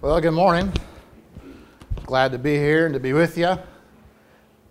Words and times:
Well, 0.00 0.20
good 0.20 0.30
morning. 0.30 0.72
Glad 2.06 2.30
to 2.30 2.38
be 2.38 2.54
here 2.54 2.86
and 2.86 2.94
to 2.94 3.00
be 3.00 3.12
with 3.12 3.36
you. 3.36 3.48
It 3.48 3.58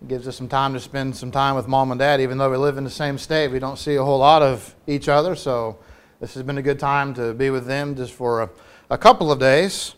gives 0.08 0.26
us 0.26 0.38
some 0.38 0.48
time 0.48 0.72
to 0.72 0.80
spend 0.80 1.18
some 1.18 1.32
time 1.32 1.54
with 1.56 1.68
mom 1.68 1.92
and 1.92 2.00
dad, 2.00 2.22
even 2.22 2.38
though 2.38 2.50
we 2.50 2.56
live 2.56 2.78
in 2.78 2.86
the 2.86 2.90
same 2.90 3.18
state. 3.18 3.50
We 3.50 3.60
don't 3.60 3.78
see 3.78 3.96
a 3.96 4.04
whole 4.06 4.20
lot 4.20 4.42
of 4.42 4.74
each 4.88 5.10
other, 5.10 5.36
so 5.36 5.80
this 6.22 6.34
has 6.36 6.44
been 6.44 6.58
a 6.60 6.62
good 6.62 6.80
time 6.80 7.14
to 7.16 7.34
be 7.34 7.50
with 7.50 7.66
them 7.66 7.94
just 7.94 8.14
for 8.14 8.44
a, 8.44 8.50
a 8.90 8.98
couple 8.98 9.30
of 9.30 9.38
days. 9.38 9.96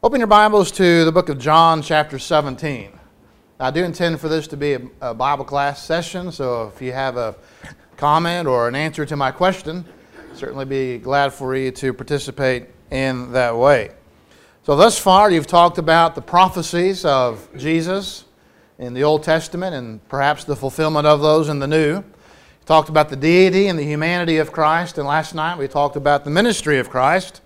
Open 0.00 0.20
your 0.20 0.28
Bibles 0.28 0.70
to 0.72 1.04
the 1.04 1.10
book 1.10 1.28
of 1.28 1.40
John, 1.40 1.82
chapter 1.82 2.16
17. 2.16 2.92
I 3.58 3.72
do 3.72 3.82
intend 3.82 4.20
for 4.20 4.28
this 4.28 4.46
to 4.46 4.56
be 4.56 4.74
a, 4.74 4.82
a 5.00 5.12
Bible 5.12 5.44
class 5.44 5.82
session, 5.82 6.30
so 6.30 6.70
if 6.72 6.80
you 6.80 6.92
have 6.92 7.16
a 7.16 7.34
comment 7.96 8.46
or 8.46 8.68
an 8.68 8.76
answer 8.76 9.04
to 9.06 9.16
my 9.16 9.32
question, 9.32 9.84
certainly 10.34 10.66
be 10.66 10.98
glad 10.98 11.32
for 11.32 11.56
you 11.56 11.72
to 11.72 11.92
participate 11.92 12.68
in 12.92 13.32
that 13.32 13.56
way. 13.56 13.95
So, 14.66 14.74
thus 14.74 14.98
far, 14.98 15.30
you've 15.30 15.46
talked 15.46 15.78
about 15.78 16.16
the 16.16 16.20
prophecies 16.20 17.04
of 17.04 17.48
Jesus 17.56 18.24
in 18.80 18.94
the 18.94 19.04
Old 19.04 19.22
Testament 19.22 19.76
and 19.76 20.08
perhaps 20.08 20.42
the 20.42 20.56
fulfillment 20.56 21.06
of 21.06 21.20
those 21.20 21.48
in 21.48 21.60
the 21.60 21.68
New. 21.68 22.02
Talked 22.64 22.88
about 22.88 23.08
the 23.08 23.14
deity 23.14 23.68
and 23.68 23.78
the 23.78 23.84
humanity 23.84 24.38
of 24.38 24.50
Christ, 24.50 24.98
and 24.98 25.06
last 25.06 25.36
night 25.36 25.56
we 25.56 25.68
talked 25.68 25.94
about 25.94 26.24
the 26.24 26.30
ministry 26.30 26.80
of 26.80 26.90
Christ. 26.90 27.42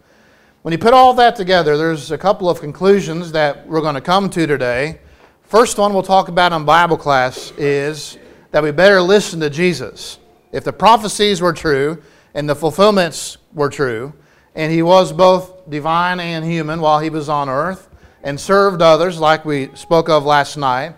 When 0.63 0.73
you 0.73 0.79
put 0.79 0.95
all 0.95 1.13
that 1.13 1.37
together, 1.37 1.77
there's 1.77 2.11
a 2.11 2.17
couple 2.17 2.49
of 2.49 2.59
conclusions 2.59 3.33
that 3.33 3.67
we're 3.67 3.83
going 3.83 3.97
to 3.97 4.01
come 4.01 4.31
to 4.31 4.47
today. 4.47 5.01
First 5.43 5.77
one 5.77 5.93
we'll 5.93 6.03
talk 6.03 6.29
about 6.29 6.55
in 6.55 6.65
Bible 6.65 6.97
class 6.97 7.53
is 7.59 8.17
that 8.51 8.63
we 8.63 8.71
better 8.71 9.03
listen 9.03 9.41
to 9.41 9.51
Jesus. 9.51 10.19
If 10.53 10.65
the 10.65 10.73
prophecies 10.73 11.43
were 11.43 11.53
true 11.53 12.03
and 12.33 12.49
the 12.49 12.57
fulfillments 12.57 13.37
were 13.53 13.69
true, 13.69 14.15
and 14.55 14.73
he 14.73 14.83
was 14.83 15.13
both 15.13 15.60
divine 15.71 16.21
and 16.21 16.45
human 16.45 16.81
while 16.81 16.99
he 17.01 17.11
was 17.11 17.29
on 17.29 17.49
earth 17.49 17.89
and 18.23 18.39
served 18.39 18.83
others 18.83 19.19
like 19.19 19.45
we 19.45 19.71
spoke 19.75 20.09
of 20.09 20.25
last 20.25 20.57
night, 20.57 20.95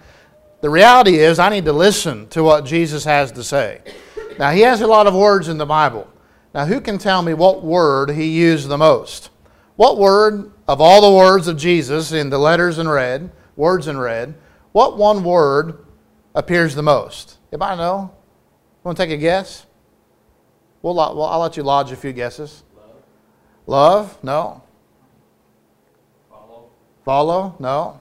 the 0.61 0.71
reality 0.71 1.17
is 1.17 1.39
I 1.39 1.51
need 1.51 1.65
to 1.67 1.73
listen 1.73 2.29
to 2.29 2.43
what 2.43 2.65
Jesus 2.65 3.05
has 3.05 3.33
to 3.33 3.45
say. 3.45 3.81
Now, 4.39 4.51
he 4.51 4.61
has 4.63 4.81
a 4.81 4.87
lot 4.87 5.07
of 5.07 5.15
words 5.15 5.49
in 5.49 5.59
the 5.59 5.67
Bible. 5.67 6.09
Now, 6.55 6.67
who 6.67 6.81
can 6.81 6.99
tell 6.99 7.23
me 7.23 7.35
what 7.35 7.63
word 7.63 8.11
he 8.11 8.27
used 8.27 8.69
the 8.69 8.79
most? 8.79 9.31
What 9.77 9.99
word, 9.99 10.53
of 10.69 10.81
all 10.81 11.01
the 11.01 11.17
words 11.17 11.49
of 11.49 11.57
Jesus 11.57 12.13
in 12.13 12.31
the 12.31 12.39
letters 12.39 12.79
in 12.79 12.89
red, 12.89 13.31
words 13.57 13.89
in 13.89 13.99
red, 13.99 14.35
what 14.73 14.97
one 14.97 15.25
word 15.25 15.85
appears 16.35 16.75
the 16.75 16.83
most? 16.83 17.39
If 17.51 17.61
I 17.61 17.75
know? 17.75 18.15
Want 18.85 18.97
to 18.97 19.05
take 19.05 19.13
a 19.13 19.17
guess? 19.17 19.67
We'll, 20.83 20.95
well, 20.95 21.25
I'll 21.25 21.41
let 21.41 21.57
you 21.57 21.63
lodge 21.63 21.93
a 21.93 21.97
few 21.97 22.13
guesses. 22.13 22.65
Love. 23.67 24.19
No. 24.23 24.63
Follow. 26.29 26.71
Follow? 27.05 27.57
No. 27.59 28.01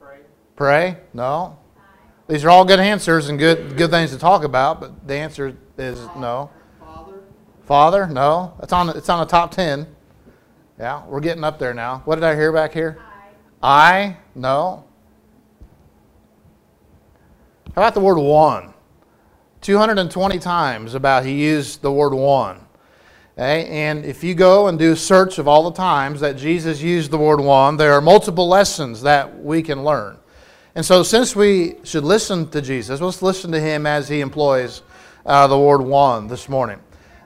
Pray. 0.00 0.18
Pray? 0.56 0.96
No. 1.12 1.58
These 2.28 2.44
are 2.44 2.50
all 2.50 2.64
good 2.64 2.80
answers 2.80 3.28
and 3.28 3.38
good, 3.38 3.76
good 3.76 3.90
things 3.90 4.10
to 4.10 4.18
talk 4.18 4.42
about, 4.42 4.80
but 4.80 5.06
the 5.06 5.14
answer 5.14 5.56
is 5.78 5.98
no. 6.16 6.50
Father. 6.80 7.20
Father? 7.64 8.06
No. 8.08 8.54
It's 8.62 8.72
on, 8.72 8.88
it's 8.90 9.08
on 9.08 9.20
the 9.20 9.26
top 9.26 9.52
10. 9.52 9.86
Yeah, 10.78 11.06
we're 11.06 11.20
getting 11.20 11.44
up 11.44 11.58
there 11.58 11.72
now. 11.72 12.02
What 12.04 12.16
did 12.16 12.24
I 12.24 12.34
hear 12.34 12.52
back 12.52 12.72
here? 12.72 12.98
I? 13.62 14.16
No. 14.34 14.84
How 17.74 17.82
about 17.82 17.94
the 17.94 18.00
word 18.00 18.18
one? 18.18 18.74
220 19.60 20.38
times 20.38 20.94
about 20.94 21.24
he 21.24 21.32
used 21.44 21.82
the 21.82 21.92
word 21.92 22.14
one. 22.14 22.65
Okay? 23.36 23.66
And 23.68 24.04
if 24.04 24.24
you 24.24 24.34
go 24.34 24.68
and 24.68 24.78
do 24.78 24.92
a 24.92 24.96
search 24.96 25.38
of 25.38 25.46
all 25.46 25.70
the 25.70 25.76
times 25.76 26.20
that 26.20 26.36
Jesus 26.36 26.80
used 26.80 27.10
the 27.10 27.18
word 27.18 27.40
one, 27.40 27.76
there 27.76 27.92
are 27.92 28.00
multiple 28.00 28.48
lessons 28.48 29.02
that 29.02 29.42
we 29.42 29.62
can 29.62 29.84
learn. 29.84 30.16
And 30.74 30.84
so, 30.84 31.02
since 31.02 31.34
we 31.34 31.76
should 31.84 32.04
listen 32.04 32.48
to 32.50 32.60
Jesus, 32.60 33.00
let's 33.00 33.22
listen 33.22 33.52
to 33.52 33.60
him 33.60 33.86
as 33.86 34.08
he 34.08 34.20
employs 34.20 34.82
uh, 35.24 35.46
the 35.46 35.58
word 35.58 35.80
one 35.80 36.28
this 36.28 36.48
morning. 36.48 36.78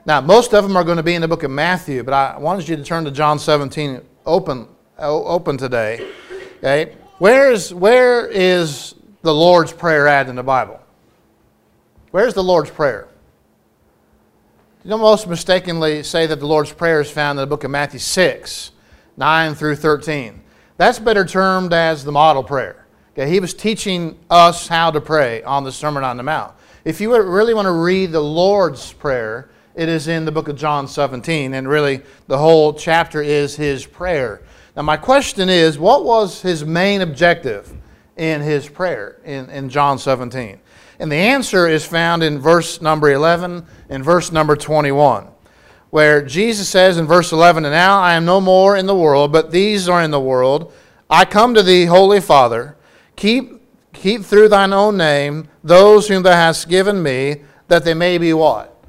Now, 0.05 0.19
most 0.19 0.53
of 0.53 0.63
them 0.63 0.75
are 0.75 0.83
going 0.83 0.97
to 0.97 1.03
be 1.03 1.15
in 1.15 1.21
the 1.21 1.27
book 1.27 1.43
of 1.43 1.51
Matthew, 1.51 2.03
but 2.03 2.13
I 2.13 2.37
wanted 2.37 2.67
you 2.67 2.75
to 2.75 2.83
turn 2.83 3.05
to 3.05 3.11
John 3.11 3.37
17 3.37 4.01
open, 4.25 4.67
open 4.97 5.57
today. 5.57 6.09
Okay? 6.57 6.95
Where 7.19 7.51
is, 7.51 7.73
where 7.73 8.25
is 8.27 8.95
the 9.21 9.33
Lord's 9.33 9.73
Prayer 9.73 10.07
at 10.07 10.27
in 10.27 10.35
the 10.35 10.43
Bible? 10.43 10.81
Where's 12.11 12.33
the 12.33 12.43
Lord's 12.43 12.71
Prayer? 12.71 13.07
You 14.83 14.97
most 14.97 15.27
mistakenly 15.27 16.01
say 16.01 16.25
that 16.25 16.39
the 16.39 16.47
Lord's 16.47 16.73
Prayer 16.73 17.01
is 17.01 17.11
found 17.11 17.37
in 17.37 17.43
the 17.43 17.47
book 17.47 17.63
of 17.63 17.69
Matthew 17.69 17.99
6, 17.99 18.71
9 19.15 19.53
through 19.53 19.75
13. 19.75 20.41
That's 20.77 20.97
better 20.97 21.23
termed 21.23 21.71
as 21.71 22.03
the 22.03 22.11
model 22.11 22.43
prayer. 22.43 22.87
Okay, 23.13 23.29
he 23.29 23.39
was 23.39 23.53
teaching 23.53 24.17
us 24.31 24.67
how 24.67 24.89
to 24.89 24.99
pray 24.99 25.43
on 25.43 25.63
the 25.63 25.71
Sermon 25.71 26.03
on 26.03 26.17
the 26.17 26.23
Mount. 26.23 26.55
If 26.83 26.99
you 26.99 27.15
really 27.15 27.53
want 27.53 27.67
to 27.67 27.73
read 27.73 28.11
the 28.11 28.21
Lord's 28.21 28.91
Prayer, 28.91 29.51
it 29.75 29.87
is 29.87 30.07
in 30.07 30.25
the 30.25 30.31
book 30.31 30.47
of 30.47 30.55
John 30.55 30.87
17, 30.87 31.53
and 31.53 31.67
really 31.67 32.01
the 32.25 32.39
whole 32.39 32.73
chapter 32.73 33.21
is 33.21 33.55
his 33.55 33.85
prayer. 33.85 34.41
Now, 34.75 34.81
my 34.81 34.97
question 34.97 35.47
is 35.47 35.77
what 35.77 36.05
was 36.05 36.41
his 36.41 36.65
main 36.65 37.01
objective 37.01 37.71
in 38.17 38.41
his 38.41 38.67
prayer 38.67 39.17
in, 39.25 39.47
in 39.51 39.69
John 39.69 39.99
17? 39.99 40.59
And 41.01 41.11
the 41.11 41.15
answer 41.15 41.67
is 41.67 41.83
found 41.83 42.21
in 42.21 42.37
verse 42.37 42.79
number 42.79 43.11
11 43.11 43.65
and 43.89 44.05
verse 44.05 44.31
number 44.31 44.55
21, 44.55 45.27
where 45.89 46.21
Jesus 46.23 46.69
says 46.69 46.99
in 46.99 47.07
verse 47.07 47.31
11, 47.31 47.65
And 47.65 47.73
now 47.73 47.99
I 47.99 48.13
am 48.13 48.23
no 48.23 48.39
more 48.39 48.77
in 48.77 48.85
the 48.85 48.95
world, 48.95 49.31
but 49.31 49.49
these 49.49 49.89
are 49.89 50.03
in 50.03 50.11
the 50.11 50.19
world. 50.19 50.71
I 51.09 51.25
come 51.25 51.55
to 51.55 51.63
thee, 51.63 51.85
Holy 51.85 52.21
Father. 52.21 52.77
Keep, 53.15 53.63
keep 53.93 54.21
through 54.21 54.49
thine 54.49 54.73
own 54.73 54.95
name 54.95 55.49
those 55.63 56.07
whom 56.07 56.21
thou 56.21 56.33
hast 56.33 56.69
given 56.69 57.01
me, 57.01 57.41
that 57.67 57.83
they 57.83 57.95
may 57.95 58.19
be 58.19 58.31
what? 58.31 58.85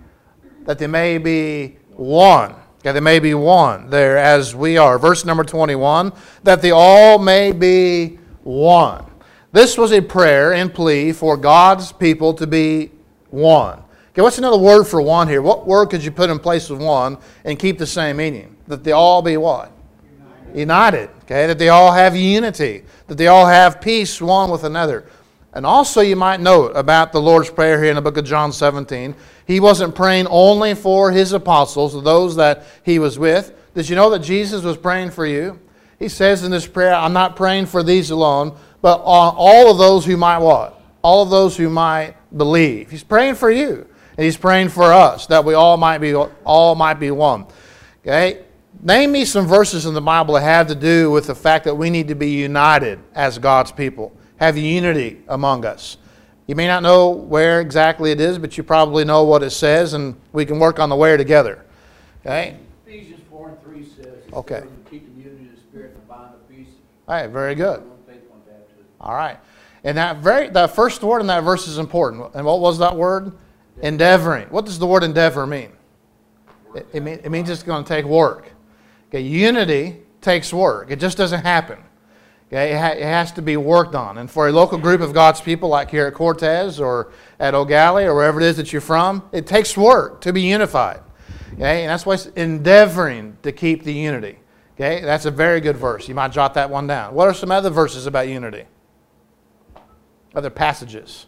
That 0.67 0.79
they 0.79 0.89
may 0.89 1.17
be 1.17 1.79
one. 1.97 2.55
Okay, 2.81 2.93
they 2.93 3.01
may 3.01 3.21
be 3.21 3.33
one 3.33 3.89
there 3.89 4.19
as 4.19 4.55
we 4.55 4.77
are. 4.77 4.99
Verse 4.99 5.25
number 5.25 5.45
21 5.45 6.13
that 6.43 6.61
they 6.61 6.73
all 6.73 7.19
may 7.19 7.53
be 7.53 8.19
one. 8.43 9.07
This 9.53 9.77
was 9.77 9.93
a 9.93 10.01
prayer 10.01 10.55
and 10.55 10.73
plea 10.73 11.13
for 11.13 11.37
God's 11.37 11.93
people 11.93 12.33
to 12.35 12.47
be 12.47 12.91
one. 13.29 13.83
Okay, 14.11 14.23
what's 14.23 14.39
another 14.39 14.59
word 14.59 14.85
for 14.85 15.01
one 15.01 15.29
here? 15.29 15.43
What 15.43 15.67
word 15.67 15.91
could 15.91 16.03
you 16.03 16.11
put 16.11 16.31
in 16.31 16.39
place 16.39 16.71
of 16.71 16.79
one 16.79 17.19
and 17.45 17.59
keep 17.59 17.79
the 17.79 17.87
same 17.87 18.17
meaning? 18.17 18.57
That 18.67 18.83
they 18.83 18.93
all 18.93 19.21
be 19.21 19.37
what? 19.37 19.71
United. 20.55 20.59
United. 20.59 21.11
Okay, 21.25 21.47
that 21.47 21.59
they 21.59 21.69
all 21.69 21.93
have 21.93 22.17
unity. 22.17 22.85
That 23.09 23.17
they 23.17 23.27
all 23.27 23.47
have 23.47 23.81
peace 23.81 24.21
one 24.21 24.51
with 24.51 24.65
another. 24.65 25.07
And 25.55 25.67
also, 25.67 26.01
you 26.01 26.17
might 26.17 26.41
note 26.41 26.73
about 26.75 27.13
the 27.13 27.21
Lord's 27.21 27.51
Prayer 27.51 27.79
here 27.79 27.91
in 27.91 27.97
the 27.97 28.03
book 28.03 28.17
of 28.17 28.25
John 28.25 28.53
17, 28.53 29.15
he 29.47 29.61
wasn't 29.61 29.95
praying 29.95 30.27
only 30.29 30.75
for 30.75 31.11
his 31.11 31.35
apostles, 31.35 32.03
those 32.03 32.37
that 32.37 32.65
he 32.85 32.99
was 32.99 33.19
with. 33.19 33.53
Did 33.75 33.89
you 33.89 33.97
know 33.97 34.09
that 34.11 34.21
Jesus 34.21 34.63
was 34.63 34.79
praying 34.79 35.11
for 35.11 35.27
you? 35.27 35.61
He 35.99 36.09
says 36.09 36.43
in 36.43 36.51
this 36.51 36.67
prayer, 36.67 36.95
I'm 36.95 37.13
not 37.13 37.37
praying 37.37 37.67
for 37.67 37.83
these 37.83 38.11
alone, 38.11 38.59
but 38.83 39.01
on 39.05 39.35
all 39.37 39.71
of 39.71 39.79
those 39.79 40.05
who 40.05 40.17
might 40.17 40.39
what? 40.39 40.81
All 41.01 41.23
of 41.23 41.31
those 41.31 41.57
who 41.57 41.71
might 41.71 42.15
believe. 42.37 42.91
He's 42.91 43.03
praying 43.03 43.37
for 43.37 43.51
you. 43.51 43.89
And 44.17 44.25
he's 44.25 44.37
praying 44.37 44.69
for 44.69 44.93
us 44.93 45.27
that 45.29 45.45
we 45.45 45.55
all 45.55 45.79
might 45.79 45.99
be 45.99 46.15
all 46.15 46.75
might 46.75 47.01
be 47.01 47.11
one. 47.11 47.47
Okay? 48.03 48.45
Name 48.83 49.13
me 49.13 49.25
some 49.25 49.47
verses 49.47 49.87
in 49.87 49.95
the 49.95 50.03
Bible 50.03 50.35
that 50.35 50.43
have 50.43 50.67
to 50.67 50.75
do 50.75 51.11
with 51.11 51.27
the 51.27 51.35
fact 51.35 51.65
that 51.65 51.75
we 51.75 51.89
need 51.89 52.09
to 52.09 52.15
be 52.15 52.31
united 52.31 52.99
as 53.15 53.39
God's 53.39 53.73
people. 53.73 54.13
Have 54.37 54.57
unity 54.59 55.23
among 55.29 55.65
us. 55.65 55.97
You 56.47 56.57
may 56.57 56.67
not 56.67 56.83
know 56.83 57.11
where 57.11 57.61
exactly 57.61 58.11
it 58.11 58.21
is, 58.21 58.39
but 58.39 58.59
you 58.59 58.65
probably 58.65 59.05
know 59.05 59.23
what 59.23 59.43
it 59.43 59.51
says, 59.51 59.95
and 59.95 60.17
we 60.33 60.45
can 60.45 60.59
work 60.59 60.81
on 60.81 60.89
the 60.89 60.97
where 60.97 61.17
together. 61.17 61.65
Okay? 62.27 62.57
Ephesians 62.85 63.21
4 63.31 63.49
and 63.51 63.63
3 63.63 63.85
says, 63.85 64.07
Okay. 64.33 64.65
Keep 64.91 65.15
the 65.15 65.23
unity 65.23 65.45
of 65.45 65.55
the 65.55 65.61
Spirit 65.61 65.93
and 65.93 66.03
the 66.03 66.07
bond 66.07 66.35
of 66.35 66.49
peace. 66.51 66.69
All 67.07 67.15
right, 67.15 67.31
very 67.31 67.55
good. 67.55 67.81
One 67.81 67.99
faith, 68.07 68.29
one 68.29 68.41
baptism. 68.41 68.85
All 69.03 69.15
right. 69.15 69.39
And 69.85 69.97
that 69.99 70.19
very 70.19 70.49
that 70.51 70.75
first 70.75 71.03
word 71.03 71.21
in 71.21 71.27
that 71.27 71.43
verse 71.43 71.67
is 71.67 71.79
important. 71.79 72.35
And 72.35 72.47
what 72.47 72.61
was 72.61 72.79
that 72.79 72.97
word? 72.97 73.33
Endeavoring. 73.83 74.49
What 74.49 74.65
does 74.65 74.79
the 74.79 74.87
word 74.87 75.03
endeavor 75.03 75.47
mean? 75.47 75.73
It, 76.75 76.87
it, 76.93 77.03
mean, 77.03 77.21
it 77.23 77.31
means 77.31 77.51
it's 77.51 77.63
going 77.63 77.85
to 77.85 77.89
take 77.89 78.05
work. 78.05 78.53
Okay, 79.09 79.21
unity 79.21 79.99
takes 80.21 80.53
work. 80.53 80.91
It 80.91 81.01
just 81.01 81.19
doesn't 81.19 81.43
happen. 81.43 81.79
Okay, 82.49 82.73
it, 82.73 82.79
ha- 82.79 82.93
it 82.93 83.03
has 83.03 83.33
to 83.33 83.43
be 83.43 83.57
worked 83.57 83.95
on. 83.95 84.19
And 84.19 84.31
for 84.31 84.49
a 84.49 84.53
local 84.53 84.79
group 84.79 85.01
of 85.01 85.13
God's 85.13 85.41
people, 85.41 85.69
like 85.69 85.91
here 85.91 86.07
at 86.07 86.15
Cortez 86.15 86.79
or 86.79 87.11
at 87.41 87.53
Gallie 87.53 88.05
or 88.05 88.15
wherever 88.15 88.41
it 88.41 88.45
is 88.45 88.57
that 88.59 88.73
you're 88.73 88.81
from, 88.81 89.23
it 89.33 89.47
takes 89.47 89.77
work 89.77 90.21
to 90.21 90.33
be 90.33 90.43
unified. 90.43 91.01
Okay, 91.55 91.83
and 91.83 91.91
that's 91.91 92.07
why 92.07 92.15
it's 92.15 92.27
endeavoring 92.27 93.37
to 93.43 93.53
keep 93.53 93.85
the 93.85 93.93
unity. 93.93 94.39
Okay, 94.75 95.01
that's 95.03 95.27
a 95.27 95.31
very 95.31 95.61
good 95.61 95.77
verse. 95.77 96.09
You 96.09 96.15
might 96.15 96.33
jot 96.33 96.55
that 96.55 96.71
one 96.71 96.87
down. 96.87 97.15
What 97.15 97.29
are 97.29 97.35
some 97.35 97.51
other 97.51 97.71
verses 97.71 98.07
about 98.07 98.29
unity? 98.29 98.65
Other 100.35 100.51
passages. 100.51 101.27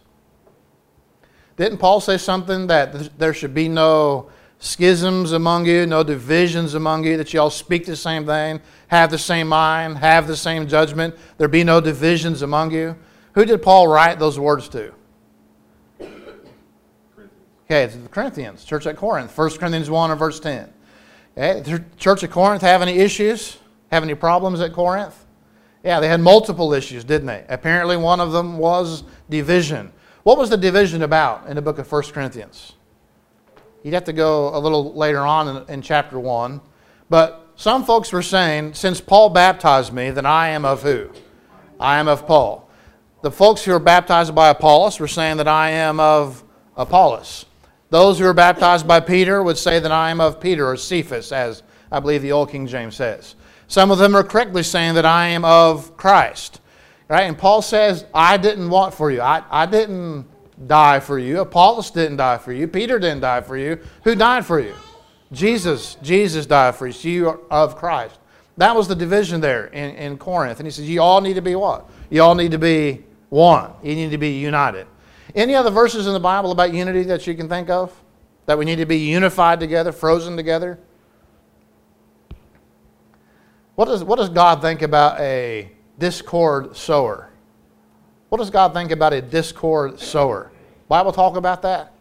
Didn't 1.57 1.77
Paul 1.77 2.01
say 2.01 2.17
something 2.17 2.67
that 2.67 3.17
there 3.17 3.33
should 3.33 3.53
be 3.53 3.69
no 3.69 4.29
schisms 4.59 5.31
among 5.31 5.65
you, 5.65 5.85
no 5.85 6.03
divisions 6.03 6.73
among 6.73 7.03
you, 7.03 7.17
that 7.17 7.33
you 7.33 7.39
all 7.39 7.49
speak 7.49 7.85
the 7.85 7.95
same 7.95 8.25
thing, 8.25 8.61
have 8.87 9.11
the 9.11 9.17
same 9.17 9.47
mind, 9.47 9.97
have 9.97 10.27
the 10.27 10.35
same 10.35 10.67
judgment, 10.67 11.15
there 11.37 11.47
be 11.47 11.63
no 11.63 11.79
divisions 11.79 12.41
among 12.41 12.71
you. 12.71 12.95
Who 13.33 13.45
did 13.45 13.61
Paul 13.61 13.87
write 13.87 14.19
those 14.19 14.39
words 14.39 14.67
to? 14.69 14.93
Okay, 16.01 17.83
it's 17.83 17.95
the 17.95 18.07
Corinthians, 18.09 18.63
church 18.63 18.85
at 18.85 18.95
Corinth, 18.95 19.35
1 19.35 19.49
Corinthians 19.51 19.89
1 19.89 20.11
and 20.11 20.19
verse 20.19 20.39
10. 20.39 20.71
Okay, 21.37 21.61
the 21.61 21.83
church 21.97 22.23
at 22.23 22.31
Corinth 22.31 22.61
have 22.61 22.81
any 22.81 22.99
issues? 22.99 23.57
Have 23.91 24.03
any 24.03 24.15
problems 24.15 24.61
at 24.61 24.73
Corinth? 24.73 25.24
Yeah, 25.85 25.99
they 25.99 26.07
had 26.07 26.19
multiple 26.19 26.73
issues, 26.73 27.03
didn't 27.03 27.27
they? 27.27 27.45
Apparently, 27.47 27.95
one 27.95 28.19
of 28.19 28.31
them 28.31 28.57
was 28.57 29.03
division. 29.29 29.93
What 30.23 30.39
was 30.39 30.49
the 30.49 30.57
division 30.57 31.03
about 31.03 31.45
in 31.45 31.55
the 31.55 31.61
book 31.61 31.77
of 31.77 31.89
1 31.89 32.03
Corinthians? 32.05 32.73
You'd 33.83 33.93
have 33.93 34.05
to 34.05 34.13
go 34.13 34.57
a 34.57 34.57
little 34.57 34.95
later 34.95 35.19
on 35.19 35.47
in, 35.47 35.73
in 35.75 35.81
chapter 35.83 36.19
1. 36.19 36.59
But 37.07 37.47
some 37.55 37.85
folks 37.85 38.11
were 38.11 38.23
saying, 38.23 38.73
since 38.73 38.99
Paul 38.99 39.29
baptized 39.29 39.93
me, 39.93 40.09
then 40.09 40.25
I 40.25 40.49
am 40.49 40.65
of 40.65 40.81
who? 40.81 41.11
I 41.79 41.99
am 41.99 42.07
of 42.07 42.25
Paul. 42.25 42.67
The 43.21 43.29
folks 43.29 43.63
who 43.63 43.71
were 43.71 43.79
baptized 43.79 44.33
by 44.33 44.49
Apollos 44.49 44.99
were 44.99 45.07
saying 45.07 45.37
that 45.37 45.47
I 45.47 45.69
am 45.69 45.99
of 45.99 46.43
Apollos. 46.75 47.45
Those 47.91 48.17
who 48.17 48.25
are 48.25 48.33
baptized 48.33 48.87
by 48.87 49.01
Peter 49.01 49.43
would 49.43 49.57
say 49.57 49.79
that 49.79 49.91
I 49.91 50.09
am 50.09 50.19
of 50.19 50.41
Peter 50.41 50.67
or 50.67 50.77
Cephas, 50.77 51.31
as 51.31 51.61
I 51.91 51.99
believe 51.99 52.23
the 52.23 52.31
Old 52.31 52.49
King 52.49 52.65
James 52.65 52.95
says. 52.95 53.35
Some 53.67 53.91
of 53.91 53.97
them 53.97 54.15
are 54.15 54.23
correctly 54.23 54.63
saying 54.63 54.95
that 54.95 55.05
I 55.05 55.27
am 55.27 55.43
of 55.43 55.97
Christ. 55.97 56.61
Right? 57.07 57.23
And 57.23 57.37
Paul 57.37 57.61
says, 57.61 58.05
I 58.13 58.37
didn't 58.37 58.69
want 58.69 58.93
for 58.93 59.11
you. 59.11 59.21
I, 59.21 59.43
I 59.49 59.65
didn't 59.65 60.25
die 60.67 60.99
for 60.99 61.19
you. 61.19 61.41
Apollos 61.41 61.91
didn't 61.91 62.17
die 62.17 62.37
for 62.37 62.51
you. 62.51 62.67
Peter 62.67 62.97
didn't 62.99 63.21
die 63.21 63.41
for 63.41 63.57
you. 63.57 63.79
Who 64.03 64.15
died 64.15 64.45
for 64.45 64.59
you? 64.59 64.73
Jesus. 65.31 65.97
Jesus 66.01 66.45
died 66.45 66.75
for 66.75 66.87
you. 66.87 66.93
So 66.93 67.07
you 67.07 67.29
are 67.29 67.39
of 67.51 67.75
Christ. 67.75 68.17
That 68.57 68.75
was 68.75 68.87
the 68.87 68.95
division 68.95 69.41
there 69.41 69.67
in, 69.67 69.95
in 69.95 70.17
Corinth. 70.17 70.59
And 70.59 70.67
he 70.67 70.71
says, 70.71 70.89
You 70.89 71.01
all 71.01 71.21
need 71.21 71.33
to 71.33 71.41
be 71.41 71.55
what? 71.55 71.89
You 72.09 72.21
all 72.21 72.35
need 72.35 72.51
to 72.51 72.57
be 72.57 73.03
one. 73.29 73.71
You 73.83 73.95
need 73.95 74.11
to 74.11 74.17
be 74.17 74.31
united. 74.31 74.87
Any 75.35 75.55
other 75.55 75.71
verses 75.71 76.07
in 76.07 76.13
the 76.13 76.19
Bible 76.19 76.51
about 76.51 76.73
unity 76.73 77.03
that 77.03 77.27
you 77.27 77.35
can 77.35 77.49
think 77.49 77.69
of? 77.69 77.91
That 78.45 78.57
we 78.57 78.63
need 78.63 78.77
to 78.77 78.85
be 78.85 78.97
unified 78.97 79.59
together, 79.59 79.91
frozen 79.91 80.37
together? 80.37 80.79
What 83.75 83.85
does, 83.85 84.03
what 84.03 84.17
does 84.17 84.29
God 84.29 84.61
think 84.61 84.81
about 84.81 85.19
a 85.19 85.69
discord 85.99 86.75
sower? 86.75 87.29
What 88.29 88.37
does 88.37 88.49
God 88.49 88.73
think 88.73 88.91
about 88.91 89.13
a 89.13 89.21
discord 89.21 89.99
sower? 89.99 90.51
Bible 90.87 91.11
talk 91.11 91.35
about 91.35 91.61
that? 91.63 91.93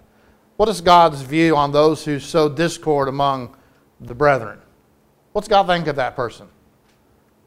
What 0.57 0.69
is 0.69 0.81
God's 0.81 1.23
view 1.23 1.57
on 1.57 1.73
those 1.73 2.05
who 2.05 2.21
sow 2.21 2.49
discord 2.49 3.09
among 3.09 3.57
the 4.01 4.15
brethren? 4.15 4.61
What's 5.33 5.49
God 5.49 5.67
think 5.67 5.89
of 5.89 5.97
that 5.97 6.15
person? 6.15 6.47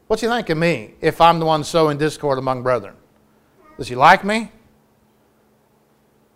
What's 0.08 0.22
he 0.22 0.28
think 0.28 0.50
of 0.50 0.58
me 0.58 0.94
if 1.00 1.20
I'm 1.20 1.38
the 1.38 1.46
one 1.46 1.64
sowing 1.64 1.96
discord 1.96 2.38
among 2.38 2.62
brethren? 2.62 2.94
Does 3.76 3.88
he 3.88 3.94
like 3.94 4.24
me? 4.24 4.50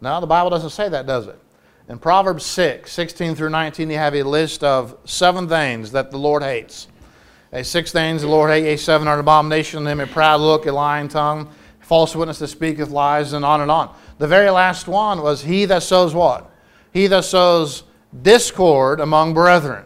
No, 0.00 0.20
the 0.20 0.26
Bible 0.26 0.50
doesn't 0.50 0.70
say 0.70 0.88
that, 0.88 1.06
does 1.06 1.26
it? 1.26 1.38
In 1.88 1.98
Proverbs 1.98 2.44
6, 2.46 2.90
16 2.90 3.34
through 3.34 3.50
19, 3.50 3.90
you 3.90 3.96
have 3.96 4.14
a 4.14 4.22
list 4.22 4.64
of 4.64 4.96
seven 5.04 5.48
things 5.48 5.92
that 5.92 6.10
the 6.10 6.18
Lord 6.18 6.42
hates. 6.42 6.88
A 7.54 7.62
six 7.62 7.92
things 7.92 8.22
the 8.22 8.28
Lord 8.28 8.50
a 8.50 8.76
seven 8.78 9.06
are 9.06 9.14
an 9.14 9.20
abomination 9.20 9.84
to 9.84 9.90
him, 9.90 10.00
a 10.00 10.06
proud 10.06 10.40
look, 10.40 10.64
a 10.64 10.72
lying 10.72 11.08
tongue, 11.08 11.50
false 11.80 12.16
witness 12.16 12.38
that 12.38 12.48
speaketh 12.48 12.88
lies, 12.88 13.34
and 13.34 13.44
on 13.44 13.60
and 13.60 13.70
on. 13.70 13.94
The 14.16 14.26
very 14.26 14.48
last 14.48 14.88
one 14.88 15.20
was 15.20 15.42
he 15.42 15.66
that 15.66 15.82
sows 15.82 16.14
what? 16.14 16.50
He 16.94 17.08
that 17.08 17.24
sows 17.24 17.82
discord 18.22 19.00
among 19.00 19.34
brethren. 19.34 19.84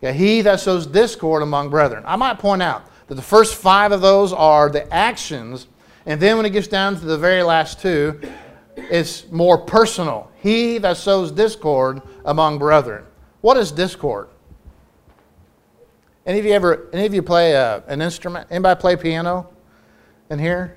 Yeah, 0.00 0.12
he 0.12 0.40
that 0.42 0.60
sows 0.60 0.86
discord 0.86 1.42
among 1.42 1.68
brethren. 1.68 2.04
I 2.06 2.16
might 2.16 2.38
point 2.38 2.62
out 2.62 2.86
that 3.08 3.16
the 3.16 3.22
first 3.22 3.54
five 3.56 3.92
of 3.92 4.00
those 4.00 4.32
are 4.32 4.70
the 4.70 4.90
actions, 4.92 5.66
and 6.06 6.18
then 6.18 6.38
when 6.38 6.46
it 6.46 6.50
gets 6.50 6.68
down 6.68 6.98
to 6.98 7.04
the 7.04 7.18
very 7.18 7.42
last 7.42 7.80
two, 7.80 8.18
it's 8.76 9.30
more 9.30 9.58
personal. 9.58 10.30
He 10.36 10.78
that 10.78 10.96
sows 10.96 11.30
discord 11.30 12.00
among 12.24 12.58
brethren. 12.58 13.04
What 13.42 13.58
is 13.58 13.72
discord? 13.72 14.28
Any 16.26 16.38
of 16.38 16.44
you 16.46 16.52
ever, 16.52 16.88
any 16.92 17.04
of 17.04 17.12
you 17.12 17.22
play 17.22 17.52
a, 17.52 17.82
an 17.86 18.00
instrument? 18.00 18.48
Anybody 18.50 18.80
play 18.80 18.96
piano 18.96 19.50
in 20.30 20.38
here? 20.38 20.76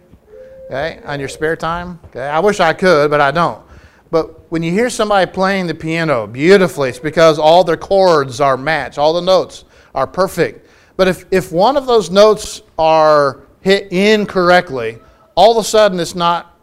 Okay, 0.66 1.00
on 1.06 1.20
your 1.20 1.30
spare 1.30 1.56
time? 1.56 2.00
Okay, 2.06 2.28
I 2.28 2.40
wish 2.40 2.60
I 2.60 2.74
could, 2.74 3.10
but 3.10 3.22
I 3.22 3.32
don't. 3.32 3.64
But 4.12 4.52
when 4.52 4.62
you 4.62 4.72
hear 4.72 4.90
somebody 4.90 5.30
playing 5.32 5.68
the 5.68 5.76
piano 5.76 6.28
beautifully, 6.28 6.90
it's 6.90 7.00
because 7.00 7.40
all 7.40 7.64
their 7.64 7.78
chords 7.78 8.42
are 8.42 8.58
matched, 8.58 8.98
all 8.98 9.14
the 9.14 9.22
notes 9.22 9.64
are 9.96 10.06
perfect. 10.06 10.70
But 10.98 11.08
if, 11.08 11.26
if 11.32 11.52
one 11.54 11.78
of 11.78 11.86
those 11.86 12.10
notes 12.10 12.62
are 12.78 13.44
hit 13.62 13.92
incorrectly, 13.92 15.00
all 15.36 15.52
of 15.52 15.58
a 15.58 15.64
sudden 15.64 16.00
it's 16.00 16.16
not 16.16 16.58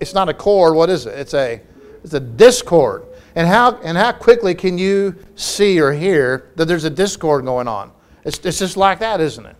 it's 0.00 0.14
not 0.14 0.28
a 0.28 0.34
chord. 0.34 0.74
What 0.74 0.90
is 0.90 1.06
it? 1.06 1.18
It's 1.18 1.34
a, 1.34 1.60
it's 2.02 2.14
a 2.14 2.20
discord. 2.20 3.04
And 3.34 3.46
how, 3.46 3.76
and 3.82 3.96
how 3.96 4.12
quickly 4.12 4.54
can 4.54 4.78
you 4.78 5.14
see 5.36 5.78
or 5.80 5.92
hear 5.92 6.50
that 6.56 6.64
there's 6.64 6.84
a 6.84 6.90
discord 6.90 7.44
going 7.44 7.68
on? 7.68 7.92
It's, 8.24 8.38
it's 8.44 8.58
just 8.58 8.76
like 8.76 8.98
that, 9.00 9.20
isn't 9.20 9.46
it? 9.46 9.56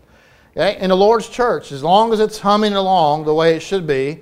Okay? 0.56 0.80
In 0.80 0.90
the 0.90 0.96
Lord's 0.96 1.28
church, 1.28 1.72
as 1.72 1.82
long 1.82 2.12
as 2.12 2.20
it's 2.20 2.38
humming 2.38 2.74
along 2.74 3.24
the 3.24 3.34
way 3.34 3.54
it 3.54 3.60
should 3.60 3.86
be, 3.86 4.20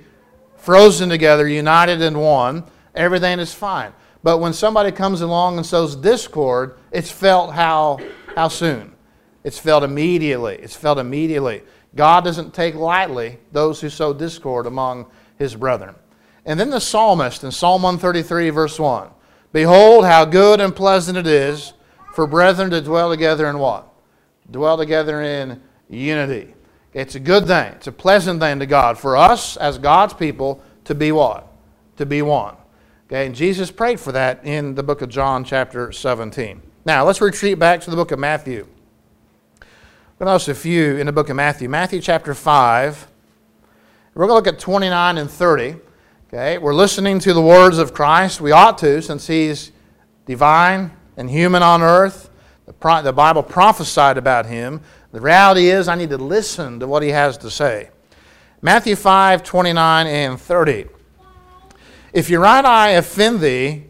frozen 0.55 1.09
together, 1.09 1.47
united 1.47 2.01
in 2.01 2.17
one, 2.17 2.63
everything 2.95 3.39
is 3.39 3.53
fine. 3.53 3.93
But 4.23 4.39
when 4.39 4.53
somebody 4.53 4.91
comes 4.91 5.21
along 5.21 5.57
and 5.57 5.65
sows 5.65 5.95
discord, 5.95 6.77
it's 6.91 7.09
felt 7.09 7.53
how, 7.53 7.99
how 8.35 8.49
soon? 8.49 8.93
It's 9.43 9.57
felt 9.57 9.83
immediately. 9.83 10.55
It's 10.55 10.75
felt 10.75 10.97
immediately. 10.97 11.63
God 11.95 12.23
doesn't 12.23 12.53
take 12.53 12.75
lightly 12.75 13.39
those 13.51 13.81
who 13.81 13.89
sow 13.89 14.13
discord 14.13 14.67
among 14.67 15.07
his 15.37 15.55
brethren. 15.55 15.95
And 16.45 16.59
then 16.59 16.69
the 16.69 16.81
psalmist 16.81 17.43
in 17.43 17.51
Psalm 17.51 17.81
133, 17.81 18.49
verse 18.49 18.79
1 18.79 19.09
Behold, 19.51 20.05
how 20.05 20.25
good 20.25 20.59
and 20.59 20.75
pleasant 20.75 21.17
it 21.17 21.27
is 21.27 21.73
for 22.13 22.27
brethren 22.27 22.69
to 22.71 22.81
dwell 22.81 23.09
together 23.09 23.47
in 23.47 23.59
what? 23.59 23.88
Dwell 24.51 24.77
together 24.77 25.21
in 25.21 25.61
unity. 25.89 26.53
It's 26.93 27.15
a 27.15 27.19
good 27.19 27.45
thing. 27.45 27.73
It's 27.73 27.87
a 27.87 27.91
pleasant 27.91 28.39
thing 28.39 28.59
to 28.59 28.65
God 28.65 28.97
for 28.97 29.15
us 29.15 29.57
as 29.57 29.77
God's 29.77 30.13
people 30.13 30.63
to 30.85 30.95
be 30.95 31.11
what? 31.11 31.47
To 31.97 32.05
be 32.05 32.21
one. 32.21 32.55
Okay, 33.07 33.25
and 33.25 33.35
Jesus 33.35 33.71
prayed 33.71 33.99
for 33.99 34.11
that 34.11 34.45
in 34.45 34.75
the 34.75 34.83
book 34.83 35.01
of 35.01 35.09
John, 35.09 35.43
chapter 35.43 35.91
17. 35.91 36.61
Now, 36.85 37.05
let's 37.05 37.21
retreat 37.21 37.59
back 37.59 37.81
to 37.81 37.89
the 37.89 37.95
book 37.95 38.11
of 38.11 38.19
Matthew. 38.19 38.67
We're 39.59 40.25
going 40.25 40.27
to 40.27 40.33
notice 40.33 40.47
a 40.47 40.55
few 40.55 40.97
in 40.97 41.05
the 41.05 41.11
book 41.11 41.29
of 41.29 41.35
Matthew. 41.35 41.69
Matthew 41.69 42.01
chapter 42.01 42.33
5. 42.33 43.07
We're 44.13 44.27
going 44.27 44.43
to 44.43 44.49
look 44.49 44.53
at 44.53 44.59
29 44.59 45.17
and 45.17 45.29
30. 45.29 45.75
Okay, 46.27 46.57
we're 46.59 46.75
listening 46.75 47.19
to 47.19 47.33
the 47.33 47.41
words 47.41 47.79
of 47.79 47.93
Christ. 47.93 48.41
We 48.41 48.51
ought 48.51 48.77
to, 48.79 49.01
since 49.01 49.25
He's 49.27 49.71
divine 50.25 50.91
and 51.17 51.29
human 51.29 51.63
on 51.63 51.81
earth. 51.81 52.28
The, 52.79 53.13
Bible 53.13 53.43
prophesied 53.43 54.17
about 54.17 54.45
Him. 54.45 54.81
The 55.11 55.21
reality 55.21 55.69
is, 55.69 55.87
I 55.87 55.95
need 55.95 56.11
to 56.11 56.17
listen 56.17 56.79
to 56.79 56.87
what 56.87 57.03
He 57.03 57.09
has 57.09 57.37
to 57.39 57.49
say. 57.49 57.89
Matthew 58.61 58.95
5 58.95 59.43
29 59.43 60.07
and 60.07 60.39
30. 60.39 60.85
If 62.13 62.29
your 62.29 62.41
right 62.41 62.65
eye 62.65 62.89
offend 62.91 63.39
thee, 63.39 63.85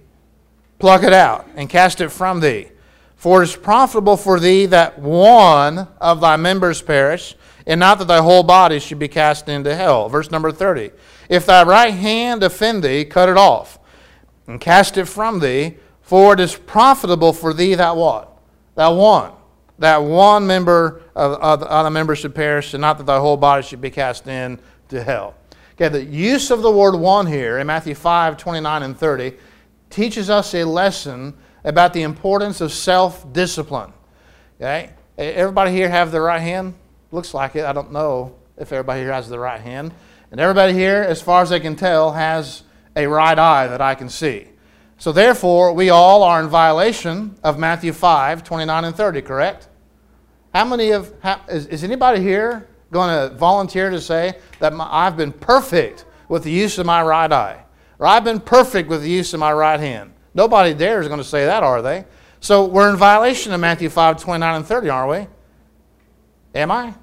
pluck 0.78 1.04
it 1.04 1.14
out 1.14 1.48
and 1.56 1.70
cast 1.70 2.02
it 2.02 2.10
from 2.10 2.40
thee. 2.40 2.70
For 3.16 3.42
it 3.42 3.50
is 3.50 3.56
profitable 3.56 4.16
for 4.16 4.40
thee 4.40 4.66
that 4.68 5.00
one 5.00 5.88
of 6.00 6.22
thy 6.22 6.38
members 6.38 6.82
perish, 6.82 7.36
and 7.68 7.80
not 7.80 8.00
that 8.00 8.08
thy 8.08 8.22
whole 8.22 8.44
body 8.44 8.80
should 8.80 9.00
be 9.00 9.10
cast 9.10 9.50
into 9.50 9.76
hell. 9.76 10.08
Verse 10.08 10.32
number 10.32 10.52
30. 10.52 10.92
If 11.28 11.46
thy 11.46 11.64
right 11.64 11.94
hand 11.94 12.44
offend 12.44 12.84
thee, 12.84 13.04
cut 13.04 13.28
it 13.28 13.38
off, 13.38 13.78
and 14.48 14.62
cast 14.62 14.98
it 14.98 15.06
from 15.06 15.40
thee, 15.40 15.78
for 16.02 16.34
it 16.34 16.40
is 16.40 16.56
profitable 16.56 17.34
for 17.34 17.54
thee 17.54 17.76
that 17.76 17.96
what? 17.98 18.39
That 18.80 18.96
one. 18.96 19.34
That 19.80 20.04
one 20.04 20.48
member 20.48 21.02
of, 21.14 21.34
of, 21.34 21.64
of 21.64 21.84
the 21.84 21.90
members 21.90 22.20
should 22.20 22.34
perish, 22.34 22.74
and 22.74 22.80
not 22.80 22.98
that 22.98 23.06
thy 23.06 23.20
whole 23.20 23.36
body 23.36 23.62
should 23.62 23.82
be 23.82 23.90
cast 23.90 24.26
in 24.26 24.58
to 24.88 25.04
hell. 25.04 25.36
Okay, 25.74 25.90
the 25.90 26.02
use 26.02 26.50
of 26.50 26.62
the 26.62 26.72
word 26.72 26.96
one 26.96 27.28
here 27.28 27.58
in 27.58 27.68
Matthew 27.68 27.94
5, 27.94 28.38
29 28.38 28.84
and 28.84 28.98
30 28.98 29.34
teaches 29.90 30.30
us 30.30 30.54
a 30.54 30.64
lesson 30.64 31.36
about 31.66 31.92
the 31.92 32.04
importance 32.04 32.62
of 32.62 32.72
self-discipline. 32.72 33.92
Okay? 34.62 34.92
Everybody 35.18 35.72
here 35.72 35.90
have 35.90 36.14
the 36.14 36.22
right 36.22 36.40
hand? 36.40 36.74
Looks 37.12 37.34
like 37.34 37.58
it. 37.58 37.66
I 37.66 37.74
don't 37.74 37.92
know 37.92 38.34
if 38.56 38.72
everybody 38.72 39.02
here 39.02 39.12
has 39.12 39.28
the 39.28 39.40
right 39.40 39.60
hand. 39.60 39.94
And 40.32 40.40
everybody 40.40 40.72
here, 40.72 41.02
as 41.04 41.22
far 41.22 41.42
as 41.42 41.52
I 41.52 41.60
can 41.60 41.76
tell, 41.76 42.14
has 42.14 42.64
a 42.96 43.08
right 43.08 43.38
eye 43.38 43.68
that 43.68 43.82
I 43.82 43.94
can 43.96 44.08
see. 44.08 44.48
So 45.00 45.14
therefore, 45.14 45.72
we 45.72 45.90
all 45.90 46.24
are 46.24 46.42
in 46.42 46.50
violation 46.50 47.36
of 47.42 47.58
Matthew 47.58 47.94
5, 47.94 48.44
29 48.44 48.84
and 48.84 48.96
30, 48.96 49.22
correct? 49.22 49.70
How 50.54 50.66
many 50.66 50.92
of, 50.92 51.14
how, 51.22 51.42
is, 51.48 51.68
is, 51.68 51.86
anybody 51.86 52.22
here 52.22 52.68
going 52.92 53.10
to 53.10 53.34
volunteer 53.36 53.90
to 53.90 54.02
say 54.02 54.34
that 54.60 54.74
my, 54.74 54.88
I've 54.92 55.16
been 55.16 55.32
perfect 55.32 56.04
with 56.28 56.44
the 56.44 56.52
use 56.52 56.78
of 56.80 56.86
my 56.86 57.02
right 57.02 57.32
eye? 57.32 57.64
Or 57.98 58.08
I've 58.08 58.26
been 58.26 58.42
perfect 58.42 58.90
with 58.90 59.02
the 59.02 59.10
use 59.10 59.34
of 59.34 59.40
my 59.40 59.54
right 59.54 59.80
hand? 59.80 60.12
Nobody 60.34 60.74
there 60.74 61.00
is 61.00 61.08
going 61.08 61.20
to 61.20 61.24
say 61.24 61.46
that, 61.46 61.64
are 61.64 61.82
they? 61.82 62.04
So 62.42 62.66
we're 62.66 62.90
in 62.90 62.98
violation 62.98 63.54
of 63.54 63.62
Matthew 63.62 63.90
5, 63.90 64.22
29 64.22 64.56
and 64.56 64.66
30, 64.66 64.90
aren't 64.90 65.12
we? 65.12 66.60
Am 66.60 66.72
I? 66.72 66.94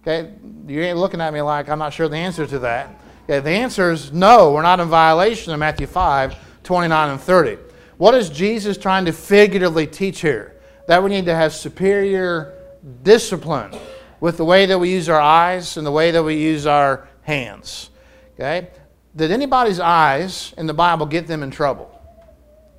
Okay, 0.00 0.32
you 0.66 0.80
ain't 0.80 0.98
looking 0.98 1.20
at 1.20 1.32
me 1.34 1.42
like 1.42 1.68
I'm 1.68 1.78
not 1.78 1.92
sure 1.92 2.08
the 2.08 2.16
answer 2.16 2.46
to 2.46 2.58
that. 2.60 2.98
Okay, 3.24 3.40
the 3.40 3.50
answer 3.50 3.92
is 3.92 4.12
no, 4.12 4.52
we're 4.52 4.62
not 4.62 4.80
in 4.80 4.88
violation 4.88 5.52
of 5.52 5.58
Matthew 5.58 5.86
5, 5.86 6.36
29 6.62 7.10
and 7.10 7.20
30. 7.20 7.58
What 7.96 8.14
is 8.14 8.28
Jesus 8.30 8.76
trying 8.76 9.04
to 9.04 9.12
figuratively 9.12 9.86
teach 9.86 10.20
here? 10.20 10.60
That 10.88 11.02
we 11.02 11.10
need 11.10 11.26
to 11.26 11.34
have 11.34 11.52
superior 11.52 12.54
discipline 13.02 13.72
with 14.20 14.36
the 14.36 14.44
way 14.44 14.66
that 14.66 14.78
we 14.78 14.90
use 14.90 15.08
our 15.08 15.20
eyes 15.20 15.76
and 15.76 15.86
the 15.86 15.90
way 15.90 16.10
that 16.10 16.22
we 16.22 16.36
use 16.36 16.66
our 16.66 17.08
hands. 17.22 17.90
Okay? 18.34 18.68
Did 19.14 19.30
anybody's 19.30 19.80
eyes 19.80 20.54
in 20.56 20.66
the 20.66 20.74
Bible 20.74 21.06
get 21.06 21.26
them 21.26 21.42
in 21.42 21.50
trouble? 21.50 21.90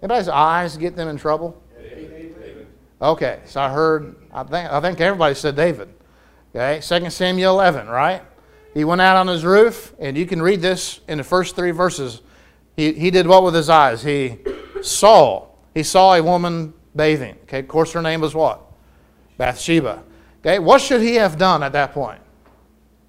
Anybody's 0.01 0.27
eyes 0.27 0.75
get 0.77 0.95
them 0.95 1.07
in 1.07 1.17
trouble? 1.17 1.61
Okay, 3.01 3.41
so 3.45 3.61
I 3.61 3.69
heard, 3.69 4.15
I 4.33 4.43
think, 4.43 4.71
I 4.71 4.79
think 4.79 5.01
everybody 5.01 5.35
said 5.35 5.55
David. 5.55 5.93
Okay, 6.55 6.81
2 6.81 7.09
Samuel 7.09 7.53
11, 7.59 7.87
right? 7.87 8.21
He 8.73 8.83
went 8.83 9.01
out 9.01 9.17
on 9.17 9.27
his 9.27 9.43
roof, 9.43 9.93
and 9.99 10.17
you 10.17 10.25
can 10.25 10.41
read 10.41 10.61
this 10.61 11.01
in 11.07 11.17
the 11.17 11.23
first 11.23 11.55
three 11.55 11.71
verses. 11.71 12.21
He, 12.75 12.93
he 12.93 13.11
did 13.11 13.27
what 13.27 13.43
with 13.43 13.53
his 13.53 13.69
eyes? 13.69 14.03
He 14.03 14.39
saw. 14.81 15.47
He 15.73 15.83
saw 15.83 16.13
a 16.13 16.23
woman 16.23 16.73
bathing. 16.95 17.37
Okay, 17.43 17.59
of 17.59 17.67
course, 17.67 17.91
her 17.93 18.01
name 18.01 18.21
was 18.21 18.35
what? 18.35 18.61
Bathsheba. 19.37 20.03
Okay, 20.41 20.59
what 20.59 20.81
should 20.81 21.01
he 21.01 21.15
have 21.15 21.37
done 21.37 21.63
at 21.63 21.71
that 21.73 21.93
point? 21.93 22.21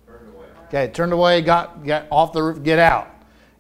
Turned 0.06 0.35
away. 0.35 0.47
Okay, 0.68 0.88
turned 0.92 1.12
away, 1.12 1.40
got, 1.42 1.85
got 1.85 2.06
off 2.11 2.33
the 2.33 2.42
roof, 2.42 2.62
get 2.62 2.78
out. 2.78 3.11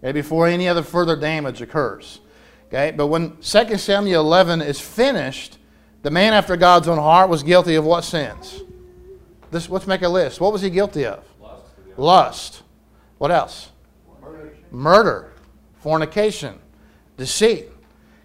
Okay, 0.02 0.12
before 0.12 0.46
any 0.46 0.68
other 0.68 0.82
further 0.82 1.16
damage 1.16 1.60
occurs. 1.60 2.20
Okay, 2.68 2.92
but 2.96 3.06
when 3.06 3.36
2 3.38 3.76
Samuel 3.76 4.20
11 4.22 4.60
is 4.60 4.80
finished, 4.80 5.58
the 6.02 6.10
man 6.10 6.34
after 6.34 6.56
God's 6.56 6.88
own 6.88 6.98
heart 6.98 7.30
was 7.30 7.42
guilty 7.42 7.74
of 7.76 7.84
what 7.84 8.02
sins? 8.02 8.62
This, 9.50 9.68
let's 9.68 9.86
make 9.86 10.02
a 10.02 10.08
list. 10.08 10.40
What 10.40 10.52
was 10.52 10.62
he 10.62 10.70
guilty 10.70 11.06
of? 11.06 11.24
Lust. 11.40 11.64
Lust. 11.96 12.62
What 13.18 13.30
else? 13.30 13.70
Murder. 14.20 14.56
Murder, 14.70 15.32
fornication, 15.84 16.58
deceit. 17.18 17.68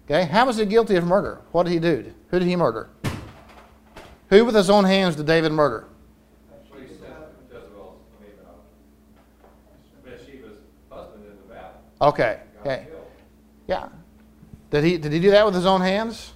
Okay, 0.06 0.24
how 0.24 0.46
was 0.46 0.56
he 0.56 0.64
guilty 0.64 0.96
of 0.96 1.04
murder? 1.04 1.42
What 1.52 1.64
did 1.64 1.72
he 1.74 1.78
do? 1.78 2.10
Who 2.30 2.38
did 2.38 2.48
he 2.48 2.56
murder? 2.56 2.88
Who 4.30 4.46
with 4.46 4.54
his 4.54 4.70
own 4.70 4.84
hands 4.84 5.14
did 5.14 5.26
David 5.26 5.52
murder? 5.52 5.86
What 6.70 6.80
he 6.80 6.88
said, 6.88 7.12
Jezebel's, 7.52 7.98
I 8.18 8.24
mean, 8.24 8.32
uh, 8.42 10.08
Bathsheba's 10.08 10.56
husband 10.90 11.24
in 11.26 11.36
the 11.36 11.54
bath. 11.54 11.74
Okay, 12.00 12.40
okay, 12.60 12.86
yeah. 13.66 13.90
Did 14.70 14.84
he 14.84 14.96
did 14.96 15.12
he 15.12 15.20
do 15.20 15.30
that 15.32 15.44
with 15.44 15.54
his 15.54 15.66
own 15.66 15.82
hands? 15.82 16.32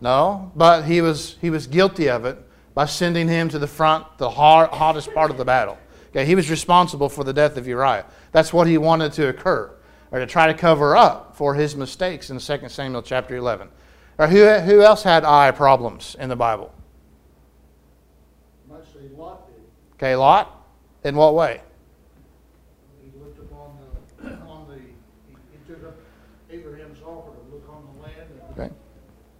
No, 0.00 0.50
but 0.56 0.84
he 0.84 1.02
was 1.02 1.36
he 1.42 1.50
was 1.50 1.66
guilty 1.66 2.08
of 2.08 2.24
it 2.24 2.38
by 2.72 2.86
sending 2.86 3.28
him 3.28 3.50
to 3.50 3.58
the 3.58 3.66
front, 3.66 4.06
the 4.16 4.30
hard, 4.30 4.70
hottest 4.70 5.12
part 5.12 5.30
of 5.30 5.36
the 5.36 5.44
battle. 5.44 5.76
Okay, 6.08 6.24
he 6.24 6.34
was 6.34 6.48
responsible 6.48 7.10
for 7.10 7.22
the 7.22 7.34
death 7.34 7.58
of 7.58 7.68
Uriah. 7.68 8.06
That's 8.32 8.50
what 8.50 8.66
he 8.66 8.78
wanted 8.78 9.12
to 9.12 9.28
occur, 9.28 9.70
or 10.12 10.18
to 10.18 10.26
try 10.26 10.46
to 10.46 10.54
cover 10.54 10.94
up 10.94 11.34
for 11.34 11.54
his 11.54 11.74
mistakes 11.74 12.28
in 12.28 12.38
2 12.38 12.68
Samuel 12.68 13.02
chapter 13.02 13.34
11. 13.34 13.68
Or 14.18 14.28
who, 14.28 14.46
who 14.46 14.82
else 14.82 15.02
had 15.02 15.24
eye 15.24 15.50
problems 15.50 16.14
in 16.20 16.28
the 16.28 16.36
Bible? 16.36 16.72
Might 18.68 18.84
Lot 19.16 19.48
did. 19.48 19.56
Okay, 19.94 20.14
Lot. 20.14 20.64
In 21.02 21.16
what 21.16 21.34
way? 21.34 21.62
He 23.02 23.10
looked 23.18 23.38
upon 23.38 23.78
the, 24.22 24.30
on 24.46 24.68
the, 24.68 24.76
he 24.76 25.56
took 25.66 25.82
up 25.82 25.96
Abraham's 26.50 26.98
offer 27.02 27.30
to 27.32 27.54
look 27.54 27.66
on 27.70 27.88
the 27.96 28.02
land 28.02 28.28
and 28.30 28.60
Okay. 28.60 28.74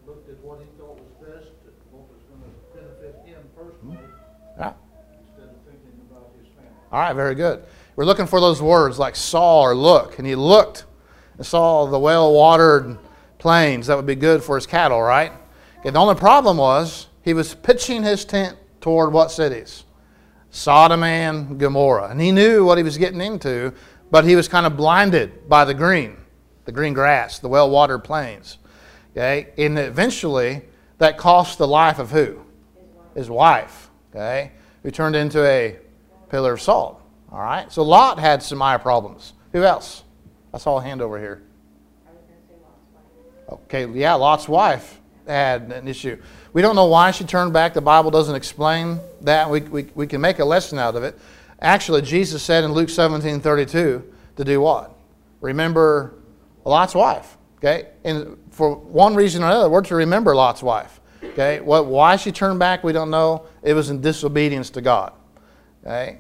looked 0.07 0.29
at 0.31 0.43
what 0.43 0.59
he 0.61 0.67
thought 0.79 0.99
was 0.99 1.13
best, 1.21 1.53
and 1.69 1.77
what 1.93 2.09
was 2.09 2.23
gonna 2.33 2.51
benefit 2.75 3.21
him 3.27 3.43
personally, 3.55 3.97
hmm. 3.97 4.59
Yeah. 4.61 4.73
instead 5.21 5.51
of 5.53 5.61
thinking 5.69 6.01
about 6.11 6.33
his 6.41 6.49
family. 6.49 6.73
All 6.91 7.01
right, 7.01 7.13
very 7.13 7.35
good. 7.35 7.63
We're 7.97 8.05
looking 8.05 8.27
for 8.27 8.41
those 8.41 8.63
words 8.63 8.99
like 8.99 9.17
saw 9.17 9.63
or 9.63 9.75
look. 9.75 10.19
And 10.19 10.27
he 10.27 10.35
looked 10.35 10.87
and 11.37 11.47
saw 11.47 11.87
the 11.87 11.99
well 11.99 12.33
watered 12.33 12.99
plains 13.39 13.89
that 13.89 13.97
would 13.97 14.07
be 14.07 14.15
good 14.15 14.43
for 14.43 14.57
his 14.57 14.67
cattle, 14.67 15.03
right? 15.03 15.33
Okay, 15.81 15.91
the 15.91 15.99
only 15.99 16.15
problem 16.15 16.57
was 16.57 17.09
he 17.23 17.35
was 17.35 17.55
pitching 17.55 18.03
his 18.03 18.25
tent 18.25 18.57
toward 18.81 19.13
what 19.13 19.31
cities? 19.31 19.85
Sodom 20.51 21.03
and 21.03 21.59
Gomorrah. 21.59 22.09
And 22.09 22.21
he 22.21 22.31
knew 22.31 22.65
what 22.65 22.79
he 22.79 22.85
was 22.85 22.97
getting 22.99 23.21
into, 23.21 23.73
but 24.11 24.25
he 24.25 24.37
was 24.37 24.49
kind 24.49 24.67
of 24.67 24.77
blinded 24.77 25.49
by 25.49 25.65
the 25.65 25.75
green, 25.75 26.17
the 26.65 26.73
green 26.73 26.95
grass, 26.95 27.39
the 27.41 27.49
well 27.49 27.69
watered 27.69 28.05
plains. 28.05 28.59
Okay? 29.13 29.49
And 29.59 29.79
eventually, 29.79 30.63
that 30.99 31.19
cost 31.19 31.59
the 31.59 31.67
life 31.67 31.99
of 31.99 32.11
who? 32.11 32.45
His 33.15 33.29
wife. 33.29 33.91
Okay? 34.11 34.53
Who 34.83 34.91
turned 34.91 35.17
into 35.17 35.45
a 35.45 35.79
pillar 36.31 36.55
of 36.55 36.61
salt. 36.61 37.02
All 37.33 37.41
right? 37.41 37.73
So 37.73 37.83
Lot 37.83 38.19
had 38.19 38.43
some 38.43 38.61
eye 38.61 38.77
problems. 38.77 39.33
Who 39.53 39.65
else? 39.65 40.05
I 40.53 40.59
saw 40.59 40.79
a 40.79 40.83
hand 40.83 41.01
over 41.01 41.19
here. 41.19 41.43
Okay, 43.49 43.87
yeah, 43.87 44.15
Lot's 44.15 44.49
wife 44.49 45.01
had 45.27 45.73
an 45.73 45.89
issue. 45.89 46.21
We 46.53 46.63
don't 46.63 46.77
know 46.77 46.87
why 46.87 47.11
she 47.11 47.25
turned 47.25 47.53
back. 47.53 47.75
The 47.75 47.81
Bible 47.81 48.11
doesn't 48.11 48.35
explain 48.35 49.01
that. 49.23 49.49
We, 49.49 49.61
we, 49.61 49.89
we 49.95 50.07
can 50.07 50.21
make 50.21 50.39
a 50.39 50.45
lesson 50.45 50.79
out 50.79 50.95
of 50.95 51.05
it. 51.05 51.19
Actually, 51.61 52.03
Jesus 52.03 52.43
said 52.43 52.65
in 52.65 52.73
Luke 52.73 52.89
17 52.91 53.41
32 53.41 54.13
to 54.37 54.45
do 54.45 54.61
what? 54.61 54.95
Remember 55.41 56.15
Lot's 56.65 56.95
wife. 56.95 57.37
Okay? 57.59 57.89
And 58.05 58.37
for 58.51 58.75
one 58.75 59.15
reason 59.15 59.43
or 59.43 59.47
another, 59.47 59.69
we're 59.71 59.83
to 59.83 59.95
remember 59.95 60.35
Lot's 60.35 60.63
wife. 60.63 61.01
Okay? 61.23 61.61
What, 61.61 61.87
why 61.87 62.17
she 62.17 62.33
turned 62.33 62.59
back, 62.59 62.83
we 62.83 62.93
don't 62.93 63.11
know. 63.11 63.47
It 63.63 63.75
was 63.75 63.91
in 63.91 64.01
disobedience 64.01 64.71
to 64.71 64.81
God. 64.81 65.13
Okay? 65.85 66.19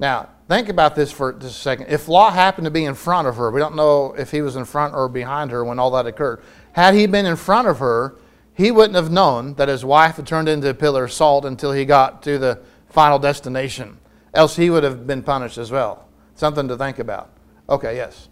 Now, 0.00 0.30
think 0.48 0.70
about 0.70 0.96
this 0.96 1.12
for 1.12 1.34
just 1.34 1.58
a 1.58 1.60
second. 1.60 1.86
If 1.90 2.08
Lot 2.08 2.32
happened 2.32 2.64
to 2.64 2.70
be 2.70 2.86
in 2.86 2.94
front 2.94 3.28
of 3.28 3.36
her, 3.36 3.50
we 3.50 3.60
don't 3.60 3.76
know 3.76 4.14
if 4.16 4.30
he 4.30 4.40
was 4.40 4.56
in 4.56 4.64
front 4.64 4.94
or 4.94 5.10
behind 5.10 5.50
her 5.50 5.62
when 5.62 5.78
all 5.78 5.90
that 5.90 6.06
occurred. 6.06 6.42
Had 6.72 6.94
he 6.94 7.06
been 7.06 7.26
in 7.26 7.36
front 7.36 7.68
of 7.68 7.78
her, 7.80 8.16
he 8.54 8.70
wouldn't 8.70 8.94
have 8.94 9.12
known 9.12 9.54
that 9.54 9.68
his 9.68 9.84
wife 9.84 10.16
had 10.16 10.26
turned 10.26 10.48
into 10.48 10.70
a 10.70 10.74
pillar 10.74 11.04
of 11.04 11.12
salt 11.12 11.44
until 11.44 11.72
he 11.72 11.84
got 11.84 12.22
to 12.22 12.38
the 12.38 12.60
final 12.88 13.18
destination. 13.18 13.98
Else 14.32 14.56
he 14.56 14.70
would 14.70 14.84
have 14.84 15.06
been 15.06 15.22
punished 15.22 15.58
as 15.58 15.70
well. 15.70 16.08
Something 16.34 16.66
to 16.68 16.78
think 16.78 16.98
about. 16.98 17.30
Okay, 17.68 17.96
yes. 17.96 18.28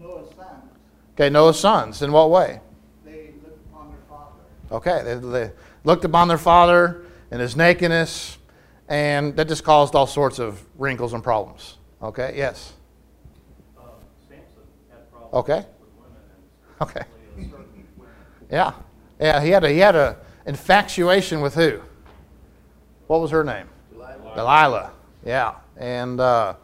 Noah's 0.00 0.28
sons, 0.34 0.64
Okay, 1.14 1.30
Noah's 1.30 1.60
sons. 1.60 2.02
In 2.02 2.10
what 2.10 2.30
way? 2.30 2.60
they 3.04 3.32
looked 3.44 3.64
upon 3.70 3.90
their 3.90 4.00
father. 4.08 4.40
Okay, 4.72 5.02
they, 5.04 5.14
they 5.14 5.52
looked 5.84 6.04
upon 6.04 6.26
their 6.26 6.38
father 6.38 7.04
and 7.30 7.40
his 7.40 7.54
nakedness, 7.54 8.38
and 8.90 9.36
that 9.36 9.48
just 9.48 9.64
caused 9.64 9.94
all 9.94 10.06
sorts 10.06 10.38
of 10.38 10.62
wrinkles 10.76 11.14
and 11.14 11.22
problems. 11.22 11.78
Okay, 12.02 12.34
yes. 12.36 12.74
Uh, 13.78 13.82
Samson 14.28 14.44
had 14.90 15.10
problems 15.10 15.34
Okay. 15.34 15.56
with 15.56 15.88
women 15.96 16.20
Okay. 16.82 17.00
and 17.00 17.46
especially 17.46 17.50
certain 17.50 17.86
women. 17.96 18.12
Yeah, 18.50 18.72
yeah. 19.20 19.40
He 19.40 19.50
had 19.50 19.64
a 19.64 19.68
he 19.70 19.78
had 19.78 19.94
a 19.96 20.16
infatuation 20.44 21.40
with 21.40 21.54
who? 21.54 21.80
What 23.06 23.20
was 23.20 23.30
her 23.30 23.44
name? 23.44 23.68
Delilah. 23.92 24.34
Delilah. 24.34 24.90
Yeah, 25.24 25.54
and 25.76 26.18
uh, 26.18 26.54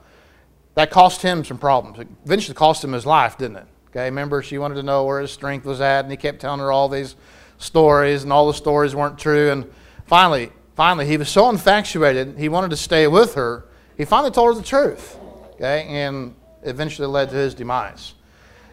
that 0.75 0.91
cost 0.91 1.23
him 1.23 1.45
some 1.45 1.59
problems. 1.59 1.99
It 2.01 2.09
eventually 2.25 2.55
cost 2.55 2.83
him 2.83 2.93
his 2.93 3.07
life, 3.07 3.39
didn't 3.39 3.57
it? 3.59 3.67
Okay, 3.91 4.05
remember 4.07 4.43
she 4.43 4.59
wanted 4.59 4.75
to 4.77 4.83
know 4.83 5.05
where 5.05 5.21
his 5.21 5.31
strength 5.31 5.65
was 5.65 5.81
at, 5.81 6.05
and 6.05 6.11
he 6.11 6.17
kept 6.17 6.41
telling 6.41 6.61
her 6.61 6.73
all 6.73 6.89
these 6.89 7.15
stories, 7.59 8.25
and 8.25 8.33
all 8.33 8.47
the 8.49 8.55
stories 8.55 8.95
weren't 8.97 9.19
true. 9.19 9.51
And 9.51 9.71
finally, 10.07 10.51
finally, 10.77 11.07
he 11.07 11.17
was 11.17 11.29
so 11.29 11.49
infatuated, 11.51 12.39
he 12.39 12.49
wanted 12.49 12.71
to 12.71 12.77
stay 12.77 13.07
with 13.07 13.35
her. 13.35 13.65
He 13.97 14.05
finally 14.05 14.31
told 14.31 14.55
her 14.55 14.61
the 14.61 14.67
truth. 14.67 15.19
Okay, 15.55 15.87
and 15.89 16.35
eventually 16.63 17.09
led 17.09 17.31
to 17.31 17.37
his 17.37 17.55
demise. 17.55 18.15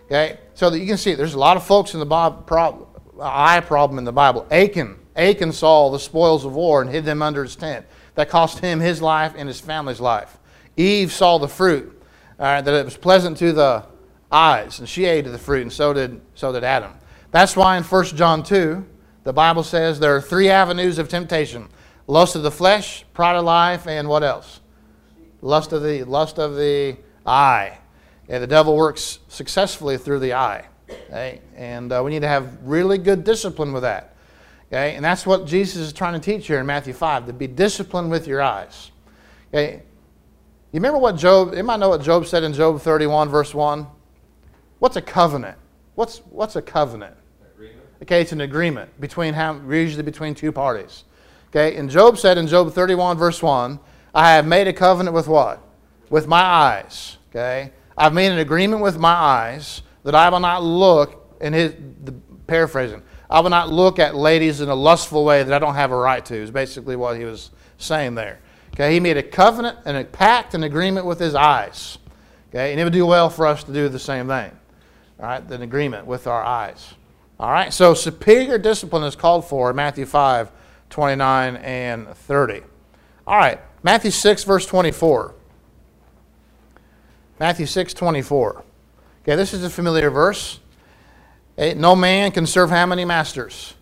Okay, 0.06 0.38
so 0.54 0.70
that 0.70 0.80
you 0.80 0.86
can 0.86 0.98
see 0.98 1.16
there's 1.16 1.34
a 1.34 1.40
lot 1.40 1.56
of 1.56 1.66
folks 1.66 1.94
in 1.94 2.00
the 2.00 2.06
Bob 2.06 2.46
prob, 2.46 2.88
eye 3.22 3.62
problem 3.62 3.98
in 3.98 4.04
the 4.04 4.12
Bible. 4.12 4.46
Achan, 4.52 5.00
Achan 5.16 5.54
saw 5.54 5.90
the 5.90 6.00
spoils 6.00 6.44
of 6.44 6.54
war 6.54 6.82
and 6.82 6.92
hid 6.92 7.06
them 7.06 7.22
under 7.22 7.44
his 7.44 7.56
tent. 7.56 7.86
That 8.16 8.30
cost 8.30 8.60
him 8.60 8.80
his 8.80 9.02
life 9.02 9.34
and 9.36 9.48
his 9.48 9.60
family's 9.60 10.00
life. 10.00 10.38
Eve 10.76 11.12
saw 11.12 11.38
the 11.38 11.48
fruit, 11.48 12.02
all 12.38 12.46
right, 12.46 12.62
that 12.62 12.74
it 12.74 12.86
was 12.86 12.98
pleasant 12.98 13.38
to 13.38 13.54
the 13.54 13.86
eyes, 14.32 14.80
and 14.80 14.90
she 14.90 15.06
ate 15.06 15.26
of 15.26 15.32
the 15.32 15.38
fruit, 15.38 15.62
and 15.62 15.72
so 15.72 15.94
did 15.94 16.20
so 16.36 16.52
did 16.52 16.64
Adam. 16.64 16.94
That's 17.32 17.56
why 17.56 17.78
in 17.78 17.84
1 17.84 18.06
John 18.06 18.44
2, 18.44 18.86
the 19.24 19.34
Bible 19.34 19.64
says 19.64 20.00
there 20.00 20.16
are 20.16 20.22
three 20.22 20.50
avenues 20.50 21.00
of 21.00 21.08
temptation: 21.08 21.70
lust 22.08 22.36
of 22.36 22.44
the 22.44 22.52
flesh, 22.52 23.06
pride 23.14 23.36
of 23.36 23.46
life, 23.46 23.88
and 23.88 24.08
what 24.08 24.24
else? 24.24 24.60
Lust 25.42 25.74
of 25.74 25.84
the 25.84 26.04
lust 26.04 26.40
of 26.40 26.56
the 26.56 26.98
eye. 27.26 27.78
And 28.30 28.42
the 28.42 28.48
devil 28.48 28.76
works 28.76 29.20
successfully 29.28 29.98
through 29.98 30.20
the 30.20 30.34
eye. 30.34 30.66
Okay? 30.90 31.42
And 31.56 31.92
uh, 31.92 32.02
we 32.04 32.12
need 32.12 32.22
to 32.22 32.28
have 32.28 32.58
really 32.64 32.98
good 32.98 33.24
discipline 33.24 33.74
with 33.74 33.84
that. 33.84 34.16
Okay? 34.68 34.96
And 34.96 35.04
that's 35.04 35.26
what 35.26 35.46
Jesus 35.46 35.78
is 35.78 35.94
trying 35.94 36.14
to 36.14 36.20
teach 36.20 36.48
here 36.48 36.60
in 36.60 36.66
Matthew 36.66 36.94
5 36.94 37.28
to 37.28 37.34
be 37.34 37.48
disciplined 37.48 38.12
with 38.12 38.28
your 38.28 38.42
eyes. 38.42 38.92
Okay? 39.50 39.84
You 40.72 40.80
remember 40.80 40.98
what 40.98 41.18
Job, 41.18 41.54
you 41.54 41.64
might 41.64 41.80
know 41.80 41.90
what 41.90 42.02
Job 42.02 42.26
said 42.26 42.44
in 42.44 42.54
Job 42.54 42.82
31, 42.82 43.30
verse 43.30 43.54
1? 43.54 43.86
What's 44.80 44.96
a 44.96 45.02
covenant? 45.02 45.58
What's, 45.96 46.20
what's 46.30 46.56
a 46.56 46.62
covenant? 46.62 47.16
Agreement? 47.54 47.86
Okay, 48.02 48.22
it's 48.22 48.32
an 48.32 48.42
agreement 48.42 49.00
between 49.00 49.34
how, 49.34 49.62
usually 49.70 50.04
between 50.04 50.34
two 50.34 50.52
parties. 50.52 51.04
Okay, 51.56 51.78
and 51.78 51.88
Job 51.88 52.18
said 52.18 52.40
in 52.40 52.48
Job 52.48 52.74
31, 52.74 53.16
verse 53.16 53.44
1, 53.44 53.80
I 54.16 54.32
have 54.32 54.48
made 54.48 54.68
a 54.68 54.74
covenant 54.74 55.14
with 55.14 55.28
what? 55.28 55.62
With 56.10 56.26
my 56.26 56.42
eyes. 56.42 57.18
Okay, 57.30 57.72
I've 57.96 58.14
made 58.14 58.32
an 58.32 58.40
agreement 58.40 58.82
with 58.82 58.98
my 58.98 59.14
eyes 59.14 59.84
that 60.04 60.16
I 60.16 60.30
will 60.30 60.40
not 60.40 60.64
look, 60.64 61.38
in 61.42 61.54
his, 61.54 61.76
the, 62.04 62.12
paraphrasing, 62.48 63.04
I 63.30 63.40
will 63.40 63.52
not 63.52 63.70
look 63.70 64.00
at 64.00 64.16
ladies 64.16 64.62
in 64.62 64.70
a 64.70 64.76
lustful 64.76 65.26
way 65.26 65.44
that 65.44 65.54
I 65.54 65.60
don't 65.60 65.76
have 65.76 65.92
a 65.92 65.96
right 65.96 66.26
to, 66.26 66.36
is 66.36 66.50
basically 66.50 66.96
what 66.96 67.18
he 67.18 67.24
was 67.24 67.52
saying 67.78 68.16
there. 68.16 68.40
Okay, 68.74 68.92
he 68.92 69.00
made 69.00 69.18
a 69.18 69.24
covenant 69.24 69.78
and 69.86 69.96
a 69.96 70.04
pact 70.04 70.56
and 70.56 70.64
agreement 70.64 71.06
with 71.06 71.20
his 71.20 71.36
eyes. 71.36 72.00
Okay, 72.50 72.72
and 72.72 72.82
it 72.82 72.84
would 72.84 72.94
do 72.94 73.06
well 73.06 73.30
for 73.30 73.46
us 73.46 73.64
to 73.66 73.74
do 73.74 73.90
the 73.90 74.00
same 74.00 74.28
thing. 74.28 74.52
All 75.20 75.28
right, 75.28 75.52
an 75.52 75.62
agreement 75.62 76.08
with 76.08 76.26
our 76.26 76.44
eyes. 76.44 76.96
All 77.40 77.52
right, 77.52 77.72
so 77.72 77.94
superior 77.94 78.58
discipline 78.58 79.04
is 79.04 79.16
called 79.16 79.46
for 79.46 79.70
in 79.70 79.76
Matthew 79.76 80.08
5, 80.08 80.52
29 80.94 81.56
and 81.56 82.08
30. 82.08 82.62
All 83.26 83.38
right, 83.38 83.60
Matthew 83.82 84.12
6, 84.12 84.44
verse 84.44 84.68
24. 84.68 85.34
Matthew 87.40 87.66
6, 87.66 87.96
24. 87.96 88.64
Okay, 89.24 89.36
this 89.36 89.56
is 89.56 89.64
a 89.64 89.72
familiar 89.72 90.12
verse. 90.12 90.60
Eh, 91.58 91.74
No 91.74 91.96
man 91.96 92.32
can 92.32 92.46
serve 92.46 92.70
how 92.70 92.86
many 92.86 93.06
masters? 93.06 93.74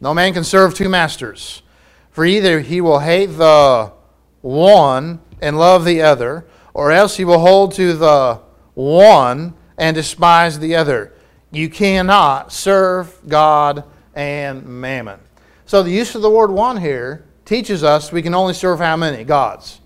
No 0.00 0.12
man 0.12 0.32
can 0.32 0.42
serve 0.42 0.74
two 0.74 0.88
masters. 0.88 1.62
For 2.10 2.24
either 2.24 2.58
he 2.60 2.80
will 2.80 2.98
hate 2.98 3.26
the 3.26 3.92
one 4.40 5.20
and 5.40 5.56
love 5.56 5.84
the 5.84 6.02
other, 6.02 6.46
or 6.74 6.90
else 6.90 7.16
he 7.16 7.24
will 7.24 7.38
hold 7.38 7.72
to 7.74 7.92
the 7.92 8.40
one 8.74 9.54
and 9.78 9.94
despise 9.94 10.58
the 10.58 10.74
other. 10.74 11.12
You 11.52 11.70
cannot 11.70 12.52
serve 12.52 13.20
God 13.28 13.84
and 14.16 14.66
mammon. 14.66 15.20
So 15.70 15.84
the 15.84 15.92
use 15.92 16.16
of 16.16 16.22
the 16.22 16.28
word 16.28 16.50
one 16.50 16.78
here 16.78 17.24
teaches 17.44 17.84
us 17.84 18.10
we 18.10 18.22
can 18.22 18.34
only 18.34 18.54
serve 18.54 18.80
how 18.80 18.96
many 18.96 19.22
gods? 19.22 19.80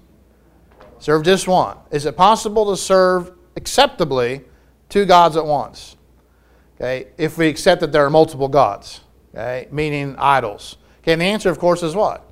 Serve 0.99 1.25
just 1.25 1.47
one. 1.47 1.77
Is 1.91 2.07
it 2.07 2.17
possible 2.17 2.71
to 2.71 2.77
serve 2.79 3.33
acceptably 3.55 4.47
two 4.89 5.05
gods 5.05 5.37
at 5.37 5.45
once? 5.45 5.97
Okay, 6.77 7.09
if 7.19 7.37
we 7.37 7.49
accept 7.49 7.83
that 7.83 7.93
there 7.93 8.03
are 8.03 8.09
multiple 8.09 8.49
gods, 8.49 9.03
okay, 9.35 9.69
meaning 9.71 10.17
idols. 10.17 10.79
Okay, 11.03 11.13
and 11.13 11.21
the 11.21 11.27
answer, 11.27 11.51
of 11.51 11.59
course, 11.59 11.83
is 11.83 11.95
what? 11.95 12.25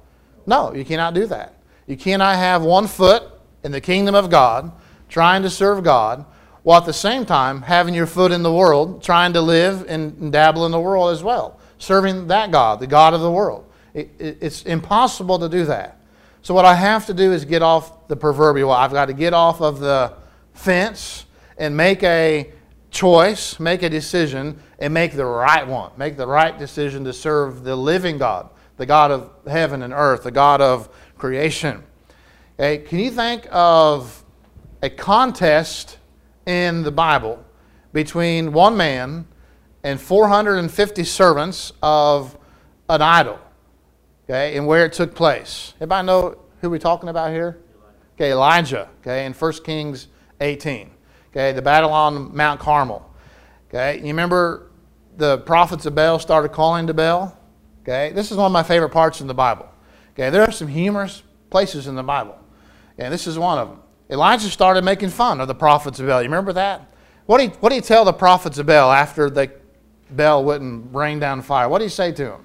No, 0.46 0.72
you 0.72 0.86
cannot 0.86 1.12
do 1.12 1.26
that. 1.26 1.54
You 1.86 1.98
cannot 1.98 2.36
have 2.36 2.62
one 2.62 2.86
foot 2.86 3.22
in 3.62 3.70
the 3.70 3.82
kingdom 3.82 4.14
of 4.14 4.30
God, 4.30 4.72
trying 5.10 5.42
to 5.42 5.50
serve 5.50 5.84
God, 5.84 6.24
while 6.62 6.80
at 6.80 6.86
the 6.86 6.94
same 6.94 7.26
time 7.26 7.60
having 7.60 7.92
your 7.92 8.06
foot 8.06 8.32
in 8.32 8.42
the 8.42 8.52
world, 8.52 9.02
trying 9.02 9.34
to 9.34 9.42
live 9.42 9.84
and, 9.88 10.32
dabble 10.32 10.64
in 10.64 10.72
the 10.72 10.80
world 10.80 11.10
as 11.12 11.22
well, 11.22 11.60
serving 11.82 12.28
that 12.28 12.50
God, 12.52 12.78
the 12.80 12.86
God 12.86 13.12
of 13.12 13.20
the 13.20 13.30
world. 13.30 13.64
It, 13.92 14.10
it, 14.18 14.38
it's 14.40 14.62
impossible 14.62 15.38
to 15.40 15.48
do 15.48 15.64
that. 15.66 15.98
So, 16.42 16.54
what 16.54 16.64
I 16.64 16.74
have 16.74 17.06
to 17.06 17.14
do 17.14 17.32
is 17.32 17.44
get 17.44 17.62
off 17.62 18.08
the 18.08 18.16
proverbial. 18.16 18.70
I've 18.70 18.92
got 18.92 19.06
to 19.06 19.12
get 19.12 19.34
off 19.34 19.60
of 19.60 19.80
the 19.80 20.14
fence 20.54 21.26
and 21.58 21.76
make 21.76 22.02
a 22.02 22.52
choice, 22.90 23.58
make 23.60 23.82
a 23.82 23.90
decision, 23.90 24.60
and 24.78 24.94
make 24.94 25.12
the 25.12 25.24
right 25.24 25.66
one. 25.66 25.92
Make 25.96 26.16
the 26.16 26.26
right 26.26 26.56
decision 26.56 27.04
to 27.04 27.12
serve 27.12 27.64
the 27.64 27.76
living 27.76 28.18
God, 28.18 28.48
the 28.76 28.86
God 28.86 29.10
of 29.10 29.30
heaven 29.46 29.82
and 29.82 29.92
earth, 29.92 30.24
the 30.24 30.30
God 30.30 30.60
of 30.60 30.88
creation. 31.18 31.82
Okay, 32.58 32.78
can 32.78 32.98
you 32.98 33.10
think 33.10 33.46
of 33.50 34.24
a 34.82 34.90
contest 34.90 35.98
in 36.46 36.82
the 36.82 36.92
Bible 36.92 37.44
between 37.92 38.52
one 38.52 38.76
man 38.76 39.26
and 39.84 40.00
450 40.00 41.04
servants 41.04 41.72
of 41.82 42.36
an 42.88 43.02
idol? 43.02 43.38
Okay, 44.24 44.56
and 44.56 44.66
where 44.66 44.84
it 44.84 44.92
took 44.92 45.14
place. 45.14 45.74
Everybody 45.76 46.06
know 46.06 46.38
who 46.60 46.70
we're 46.70 46.78
talking 46.78 47.08
about 47.08 47.30
here? 47.30 47.58
Okay, 48.14 48.32
Elijah, 48.32 48.88
okay, 49.00 49.26
in 49.26 49.32
1 49.32 49.52
Kings 49.64 50.08
18. 50.40 50.90
Okay, 51.30 51.52
the 51.52 51.62
battle 51.62 51.92
on 51.92 52.34
Mount 52.36 52.60
Carmel. 52.60 53.08
Okay, 53.68 53.98
you 53.98 54.06
remember 54.08 54.70
the 55.16 55.38
prophets 55.38 55.86
of 55.86 55.94
Baal 55.94 56.18
started 56.18 56.50
calling 56.50 56.86
to 56.86 56.94
Baal? 56.94 57.36
Okay, 57.82 58.12
this 58.12 58.30
is 58.30 58.36
one 58.36 58.46
of 58.46 58.52
my 58.52 58.62
favorite 58.62 58.90
parts 58.90 59.20
in 59.20 59.26
the 59.26 59.34
Bible. 59.34 59.68
Okay, 60.12 60.30
there 60.30 60.42
are 60.42 60.52
some 60.52 60.68
humorous 60.68 61.22
places 61.50 61.86
in 61.86 61.94
the 61.94 62.02
Bible. 62.02 62.38
And 62.98 63.12
this 63.12 63.26
is 63.26 63.38
one 63.38 63.58
of 63.58 63.68
them. 63.68 63.80
Elijah 64.10 64.48
started 64.48 64.84
making 64.84 65.08
fun 65.08 65.40
of 65.40 65.48
the 65.48 65.54
prophets 65.54 65.98
of 65.98 66.06
Baal. 66.06 66.20
You 66.20 66.28
remember 66.28 66.52
that? 66.52 66.92
What 67.26 67.38
did 67.38 67.50
he, 67.50 67.56
what 67.56 67.72
he 67.72 67.80
tell 67.80 68.04
the 68.04 68.12
prophets 68.12 68.58
of 68.58 68.66
Baal 68.66 68.92
after 68.92 69.30
the 69.30 69.50
Baal 70.16 70.44
wouldn't 70.44 70.94
rain 70.94 71.18
down 71.18 71.42
fire? 71.42 71.68
What 71.68 71.78
did 71.78 71.86
he 71.86 71.90
say 71.90 72.12
to 72.12 72.32
him? 72.32 72.44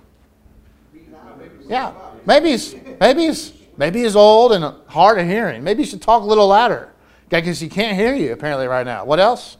Yeah, 1.67 1.93
maybe 2.25 2.51
he's, 2.51 2.75
maybe 2.99 3.27
he's, 3.27 3.53
maybe 3.75 4.03
he's 4.03 4.15
old 4.15 4.53
and 4.53 4.63
hard 4.87 5.19
of 5.19 5.27
hearing. 5.27 5.63
Maybe 5.63 5.83
you 5.83 5.89
should 5.89 6.01
talk 6.01 6.23
a 6.23 6.25
little 6.25 6.47
louder. 6.47 6.93
Because 7.29 7.59
he 7.59 7.67
can't 7.67 7.97
hear 7.97 8.15
you 8.15 8.31
apparently 8.31 8.67
right 8.67 8.85
now. 8.85 9.03
What 9.03 9.19
else? 9.19 9.57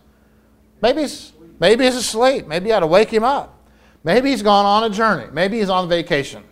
Maybe 0.82 1.02
he's, 1.02 1.34
maybe 1.60 1.84
he's 1.84 1.96
asleep. 1.96 2.48
Maybe 2.48 2.70
you 2.70 2.74
ought 2.74 2.80
to 2.80 2.88
wake 2.88 3.10
him 3.10 3.26
up. 3.26 3.62
Maybe 4.04 4.30
he's 4.30 4.42
gone 4.42 4.66
on 4.66 4.90
a 4.90 4.94
journey. 4.94 5.28
Maybe 5.34 5.60
he's 5.60 5.70
on 5.70 5.90
vacation. 5.90 6.44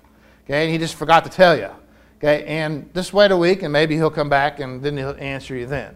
Okay, 0.43 0.63
and 0.63 0.71
he 0.71 0.77
just 0.77 0.95
forgot 0.95 1.23
to 1.23 1.29
tell 1.29 1.57
you. 1.57 1.69
Okay, 2.17 2.43
and 2.45 2.93
just 2.93 3.13
wait 3.13 3.31
a 3.31 3.37
week 3.37 3.63
and 3.63 3.71
maybe 3.71 3.95
he'll 3.95 4.09
come 4.09 4.29
back 4.29 4.59
and 4.59 4.81
then 4.81 4.97
he'll 4.97 5.15
answer 5.19 5.55
you 5.55 5.65
then. 5.65 5.95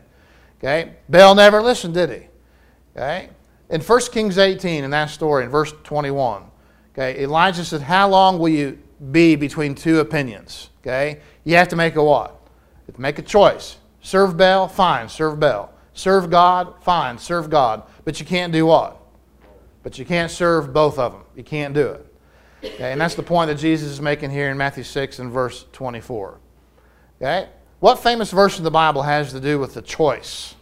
Okay, 0.60 0.96
Baal 1.10 1.36
never 1.36 1.62
listened, 1.62 1.94
did 1.94 2.10
he? 2.10 2.28
Okay, 2.96 3.30
in 3.70 3.82
1 3.82 4.02
Kings 4.12 4.38
18, 4.38 4.84
in 4.84 4.92
that 4.92 5.10
story, 5.10 5.44
in 5.44 5.50
verse 5.50 5.74
21, 5.84 6.44
okay, 6.94 7.22
Elijah 7.22 7.64
said, 7.64 7.82
How 7.82 8.10
long 8.10 8.40
will 8.40 8.50
you 8.50 8.80
be 9.12 9.36
between 9.36 9.76
two 9.76 10.00
opinions? 10.00 10.70
Okay, 10.82 11.20
you 11.44 11.56
have 11.56 11.68
to 11.70 11.76
make 11.76 11.96
a 11.96 12.04
what? 12.04 12.36
Make 12.98 13.20
a 13.20 13.22
choice. 13.22 13.78
Serve 14.02 14.36
Baal, 14.36 14.68
fine, 14.68 15.08
serve 15.08 15.40
Baal. 15.40 15.72
Serve 15.94 16.30
God, 16.30 16.74
fine, 16.82 17.18
serve 17.18 17.50
God. 17.50 17.84
But 18.06 18.20
you 18.20 18.26
can't 18.26 18.52
do 18.52 18.66
what? 18.66 18.98
But 19.84 20.00
you 20.00 20.06
can't 20.06 20.32
serve 20.32 20.74
both 20.74 20.98
of 20.98 21.14
them. 21.14 21.24
You 21.36 21.44
can't 21.44 21.74
do 21.74 21.88
it. 21.88 22.06
Okay, 22.64 22.92
and 22.92 23.00
that's 23.00 23.16
the 23.16 23.24
point 23.24 23.50
that 23.50 23.56
Jesus 23.56 23.90
is 23.90 24.02
making 24.02 24.32
here 24.32 24.50
in 24.50 24.58
Matthew 24.58 24.84
6 24.84 25.20
and 25.20 25.32
verse 25.32 25.66
24. 25.72 26.40
Okay? 27.22 27.50
What 27.80 28.00
famous 28.00 28.32
verse 28.32 28.58
in 28.58 28.64
the 28.64 28.72
Bible 28.72 29.04
has 29.04 29.32
to 29.32 29.40
do 29.40 29.60
with 29.60 29.74
the 29.74 29.82
choice? 29.82 30.56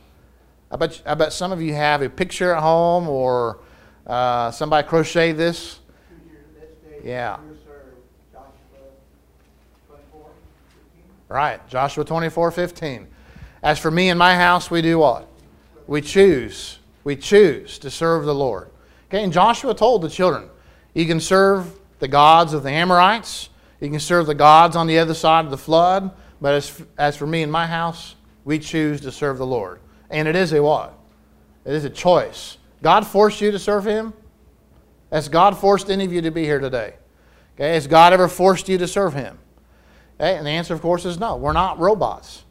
I 0.72 0.76
bet, 0.76 1.02
I 1.06 1.14
bet 1.14 1.34
some 1.34 1.52
of 1.52 1.62
you 1.62 1.74
have 1.74 2.02
a 2.02 2.10
picture 2.10 2.54
at 2.54 2.62
home 2.62 3.08
or 3.08 3.60
uh, 4.06 4.52
somebody 4.52 4.88
crocheted 4.88 5.38
this. 5.38 5.80
Yeah. 7.04 7.38
Right, 11.30 11.66
Joshua 11.68 12.06
24 12.06 12.52
15. 12.52 13.08
As 13.64 13.80
for 13.80 13.92
me 13.92 14.10
and 14.10 14.20
my 14.20 14.36
house, 14.36 14.72
we 14.72 14.82
do 14.82 15.00
what? 15.00 15.28
We 15.88 16.02
choose. 16.02 16.80
We 17.04 17.16
choose 17.16 17.80
to 17.80 17.90
serve 17.90 18.26
the 18.26 18.36
Lord. 18.36 18.70
Okay, 19.10 19.24
and 19.24 19.32
Joshua 19.32 19.74
told 19.74 20.02
the 20.02 20.10
children, 20.10 20.50
you 20.94 21.06
can 21.06 21.20
serve 21.20 21.80
the 22.00 22.08
gods 22.08 22.54
of 22.54 22.64
the 22.64 22.70
Amorites, 22.70 23.50
you 23.80 23.90
can 23.90 24.00
serve 24.00 24.26
the 24.26 24.36
gods 24.36 24.76
on 24.76 24.88
the 24.88 25.00
other 25.00 25.14
side 25.14 25.46
of 25.46 25.52
the 25.52 25.58
flood, 25.58 26.12
but 26.42 26.54
as, 26.54 26.82
as 26.98 27.16
for 27.16 27.26
me 27.26 27.42
and 27.42 27.52
my 27.52 27.66
house, 27.66 28.16
we 28.44 28.60
choose 28.60 29.02
to 29.02 29.12
serve 29.12 29.38
the 29.38 29.46
Lord. 29.46 29.80
And 30.10 30.28
it 30.28 30.36
is 30.36 30.54
a 30.54 30.62
what? 30.62 30.98
It 31.66 31.74
is 31.74 31.84
a 31.84 31.90
choice. 31.90 32.58
God 32.82 33.06
forced 33.06 33.42
you 33.42 33.52
to 33.52 33.60
serve 33.60 33.86
Him? 33.86 34.14
Has 35.12 35.30
God 35.30 35.58
forced 35.58 35.90
any 35.90 36.06
of 36.06 36.14
you 36.14 36.22
to 36.22 36.32
be 36.32 36.44
here 36.44 36.60
today? 36.60 36.96
Okay, 37.56 37.74
has 37.74 37.88
God 37.88 38.14
ever 38.14 38.28
forced 38.28 38.70
you 38.70 38.78
to 38.78 38.88
serve 38.88 39.14
Him? 39.14 39.40
Okay, 40.20 40.38
and 40.38 40.46
the 40.46 40.52
answer, 40.52 40.74
of 40.74 40.82
course, 40.82 41.06
is 41.06 41.20
no. 41.20 41.36
We're 41.36 41.54
not 41.54 41.80
robots. 41.80 42.44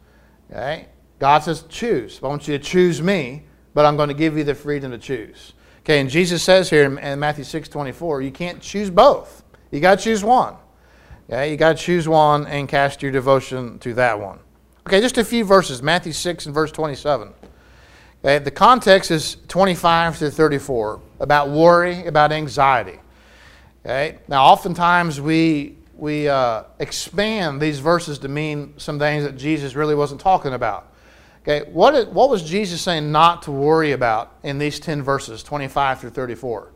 Okay? 0.51 0.87
God 1.19 1.40
says, 1.40 1.64
choose. 1.69 2.21
I 2.23 2.29
want 2.29 2.47
you 2.47 2.59
to 2.59 2.62
choose 2.62 3.01
me, 3.01 3.45
but 3.75 3.85
I'm 3.85 3.97
going 3.97 4.09
to 4.09 4.14
give 4.14 4.37
you 4.37 4.45
the 4.45 4.55
freedom 4.55 4.90
to 4.92 4.99
choose. 4.99 5.55
Okay, 5.81 6.01
and 6.01 6.11
Jesus 6.11 6.42
says 6.42 6.69
here 6.69 6.85
in 6.99 7.19
Matthew 7.19 7.45
6 7.45 7.69
24, 7.69 8.23
you 8.23 8.33
can't 8.33 8.61
choose 8.61 8.90
both. 8.90 9.45
You 9.71 9.81
got 9.81 9.99
to 9.99 10.05
choose 10.05 10.25
one. 10.25 10.57
Okay, 11.31 11.51
you 11.51 11.57
got 11.57 11.77
to 11.77 11.83
choose 11.83 12.09
one 12.09 12.47
and 12.47 12.69
cast 12.69 13.03
your 13.03 13.12
devotion 13.12 13.79
to 13.81 13.95
that 13.95 14.19
one. 14.19 14.38
Okay, 14.87 15.01
just 15.01 15.19
a 15.19 15.25
few 15.25 15.45
verses 15.45 15.83
Matthew 15.83 16.12
6 16.12 16.47
and 16.47 16.55
verse 16.55 16.71
27. 16.73 17.33
The 18.27 18.51
context 18.51 19.12
is 19.12 19.37
25 19.47 20.19
to 20.19 20.33
34 20.33 21.01
about 21.21 21.49
worry, 21.49 22.07
about 22.07 22.33
anxiety. 22.33 22.99
Okay, 23.85 24.19
now 24.27 24.47
oftentimes 24.47 25.21
we 25.21 25.77
we 25.95 26.29
uh, 26.29 26.65
expand 26.81 27.61
these 27.61 27.79
verses 27.79 28.19
to 28.19 28.29
mean 28.29 28.75
some 28.79 28.99
things 28.99 29.23
that 29.23 29.37
Jesus 29.37 29.77
really 29.77 29.95
wasn't 29.95 30.21
talking 30.21 30.55
about. 30.55 30.93
Okay, 31.43 31.71
what, 31.71 31.95
is, 31.95 32.07
what 32.07 32.29
was 32.29 32.43
Jesus 32.43 32.83
saying 32.83 33.12
not 33.12 33.43
to 33.43 33.53
worry 33.53 33.93
about 33.93 34.35
in 34.43 34.59
these 34.59 34.81
10 34.81 35.03
verses, 35.03 35.45
25 35.45 36.01
through 36.01 36.11
34? 36.11 36.73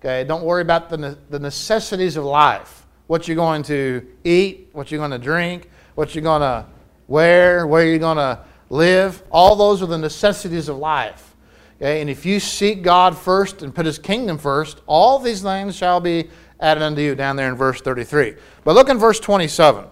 Okay, 0.00 0.24
don't 0.24 0.42
worry 0.42 0.62
about 0.62 0.88
the, 0.88 1.18
the 1.28 1.38
necessities 1.38 2.16
of 2.16 2.24
life. 2.24 2.86
What 3.08 3.28
you're 3.28 3.36
going 3.36 3.62
to 3.64 4.06
eat, 4.24 4.70
what 4.72 4.90
you're 4.90 4.98
going 4.98 5.10
to 5.10 5.18
drink, 5.18 5.70
what 5.94 6.14
you're 6.14 6.22
going 6.24 6.40
to 6.40 6.64
wear, 7.08 7.66
where 7.66 7.86
you're 7.86 7.98
going 7.98 8.16
to 8.16 8.40
live. 8.70 9.22
All 9.30 9.56
those 9.56 9.82
are 9.82 9.86
the 9.86 9.98
necessities 9.98 10.68
of 10.68 10.78
life. 10.78 11.34
Okay, 11.76 12.00
and 12.00 12.08
if 12.08 12.24
you 12.24 12.38
seek 12.40 12.82
God 12.82 13.16
first 13.18 13.62
and 13.62 13.74
put 13.74 13.84
his 13.84 13.98
kingdom 13.98 14.38
first, 14.38 14.80
all 14.86 15.18
these 15.18 15.42
things 15.42 15.74
shall 15.74 16.00
be 16.00 16.30
added 16.60 16.82
unto 16.82 17.02
you, 17.02 17.14
down 17.14 17.36
there 17.36 17.48
in 17.48 17.56
verse 17.56 17.80
33. 17.80 18.36
But 18.62 18.74
look 18.74 18.88
in 18.88 18.98
verse 18.98 19.20
27. 19.20 19.84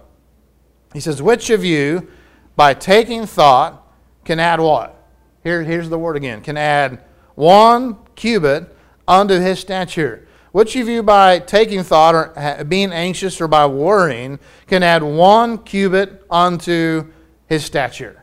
He 0.93 0.99
says, 0.99 1.21
Which 1.21 1.49
of 1.49 1.63
you, 1.63 2.07
by 2.55 2.73
taking 2.73 3.25
thought, 3.25 3.79
can 4.23 4.39
add 4.39 4.59
what? 4.59 5.03
Here, 5.43 5.61
here's 5.63 5.89
the 5.89 5.99
word 5.99 6.15
again 6.15 6.41
can 6.41 6.57
add 6.57 7.03
one 7.35 7.97
cubit 8.15 8.75
unto 9.07 9.39
his 9.39 9.59
stature. 9.59 10.27
Which 10.51 10.75
of 10.75 10.87
you, 10.87 11.01
by 11.01 11.39
taking 11.39 11.81
thought 11.81 12.13
or 12.13 12.63
being 12.63 12.93
anxious 12.93 13.41
or 13.41 13.47
by 13.47 13.65
worrying, 13.65 14.39
can 14.67 14.83
add 14.83 15.01
one 15.01 15.57
cubit 15.57 16.23
unto 16.29 17.11
his 17.47 17.65
stature? 17.65 18.22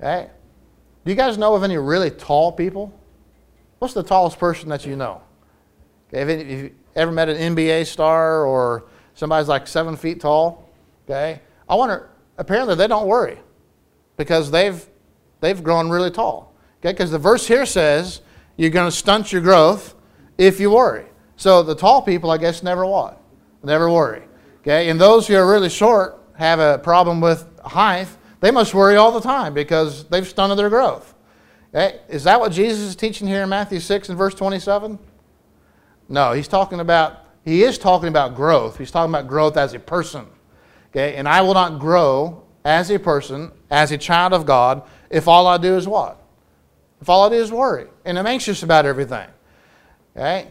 Do 0.00 1.10
you 1.10 1.14
guys 1.14 1.38
know 1.38 1.54
of 1.54 1.62
any 1.62 1.76
really 1.76 2.10
tall 2.10 2.52
people? 2.52 2.92
What's 3.78 3.94
the 3.94 4.02
tallest 4.02 4.38
person 4.38 4.68
that 4.68 4.84
you 4.84 4.96
know? 4.96 5.22
Okay, 6.12 6.50
you 6.50 6.74
ever 6.96 7.12
met 7.12 7.28
an 7.28 7.54
NBA 7.54 7.86
star 7.86 8.44
or 8.44 8.84
somebody's 9.14 9.48
like 9.48 9.66
seven 9.66 9.96
feet 9.96 10.20
tall? 10.20 10.68
Okay, 11.04 11.40
I 11.68 11.74
wonder. 11.74 12.10
Apparently, 12.36 12.74
they 12.74 12.86
don't 12.86 13.06
worry 13.06 13.38
because 14.16 14.50
they've 14.50 14.86
they've 15.40 15.62
grown 15.62 15.88
really 15.88 16.10
tall. 16.10 16.54
Okay, 16.80 16.92
because 16.92 17.10
the 17.10 17.18
verse 17.18 17.46
here 17.46 17.66
says 17.66 18.22
you're 18.56 18.70
going 18.70 18.90
to 18.90 18.96
stunt 18.96 19.32
your 19.32 19.42
growth 19.42 19.94
if 20.36 20.60
you 20.60 20.70
worry. 20.70 21.06
So 21.36 21.62
the 21.62 21.74
tall 21.74 22.02
people, 22.02 22.30
I 22.30 22.38
guess, 22.38 22.62
never 22.62 22.84
what? 22.84 23.20
Never 23.62 23.90
worry. 23.90 24.22
Okay, 24.60 24.90
and 24.90 25.00
those 25.00 25.26
who 25.26 25.36
are 25.36 25.50
really 25.50 25.70
short 25.70 26.18
have 26.34 26.58
a 26.58 26.78
problem 26.78 27.20
with 27.20 27.46
height. 27.60 28.08
They 28.40 28.50
must 28.50 28.74
worry 28.74 28.96
all 28.96 29.12
the 29.12 29.20
time 29.20 29.54
because 29.54 30.04
they've 30.04 30.26
stunted 30.26 30.58
their 30.58 30.68
growth. 30.68 31.14
Okay, 31.74 32.00
is 32.08 32.24
that 32.24 32.40
what 32.40 32.52
Jesus 32.52 32.80
is 32.80 32.96
teaching 32.96 33.28
here 33.28 33.42
in 33.42 33.48
Matthew 33.48 33.78
6 33.78 34.08
and 34.08 34.18
verse 34.18 34.34
27? 34.34 34.98
No, 36.08 36.32
he's 36.32 36.48
talking 36.48 36.80
about, 36.80 37.26
he 37.44 37.62
is 37.62 37.78
talking 37.78 38.08
about 38.08 38.34
growth. 38.34 38.76
He's 38.78 38.90
talking 38.90 39.10
about 39.10 39.28
growth 39.28 39.56
as 39.56 39.74
a 39.74 39.78
person. 39.78 40.26
Okay, 40.90 41.14
and 41.14 41.28
I 41.28 41.42
will 41.42 41.54
not 41.54 41.78
grow 41.78 42.42
as 42.64 42.90
a 42.90 42.98
person, 42.98 43.52
as 43.70 43.92
a 43.92 43.98
child 43.98 44.32
of 44.32 44.44
God, 44.44 44.82
if 45.08 45.28
all 45.28 45.46
I 45.46 45.56
do 45.56 45.76
is 45.76 45.86
what? 45.86 46.20
If 47.00 47.08
all 47.08 47.24
I 47.24 47.28
do 47.28 47.36
is 47.36 47.52
worry 47.52 47.86
and 48.04 48.18
I'm 48.18 48.26
anxious 48.26 48.62
about 48.62 48.86
everything. 48.86 49.28
Okay? 50.16 50.48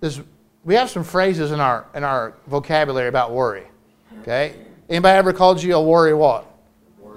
There's, 0.00 0.20
we 0.64 0.74
have 0.74 0.90
some 0.90 1.04
phrases 1.04 1.52
in 1.52 1.60
our, 1.60 1.86
in 1.94 2.04
our 2.04 2.34
vocabulary 2.46 3.08
about 3.08 3.32
worry. 3.32 3.66
Okay? 4.20 4.56
Anybody 4.88 5.18
ever 5.18 5.32
called 5.32 5.62
you 5.62 5.74
a 5.74 5.82
worry 5.82 6.14
what? 6.14 6.50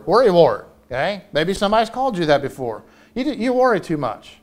Worry 0.07 0.31
wart. 0.31 0.67
Okay? 0.87 1.25
Maybe 1.33 1.53
somebody's 1.53 1.91
called 1.91 2.17
you 2.17 2.25
that 2.25 2.41
before. 2.41 2.83
You, 3.13 3.25
you 3.33 3.53
worry 3.53 3.79
too 3.79 3.97
much. 3.97 4.37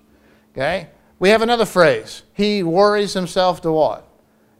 Okay? 0.53 0.88
We 1.18 1.31
have 1.31 1.42
another 1.42 1.64
phrase. 1.64 2.22
He 2.35 2.62
worries 2.62 3.14
himself 3.14 3.61
to 3.62 3.72
what? 3.72 4.07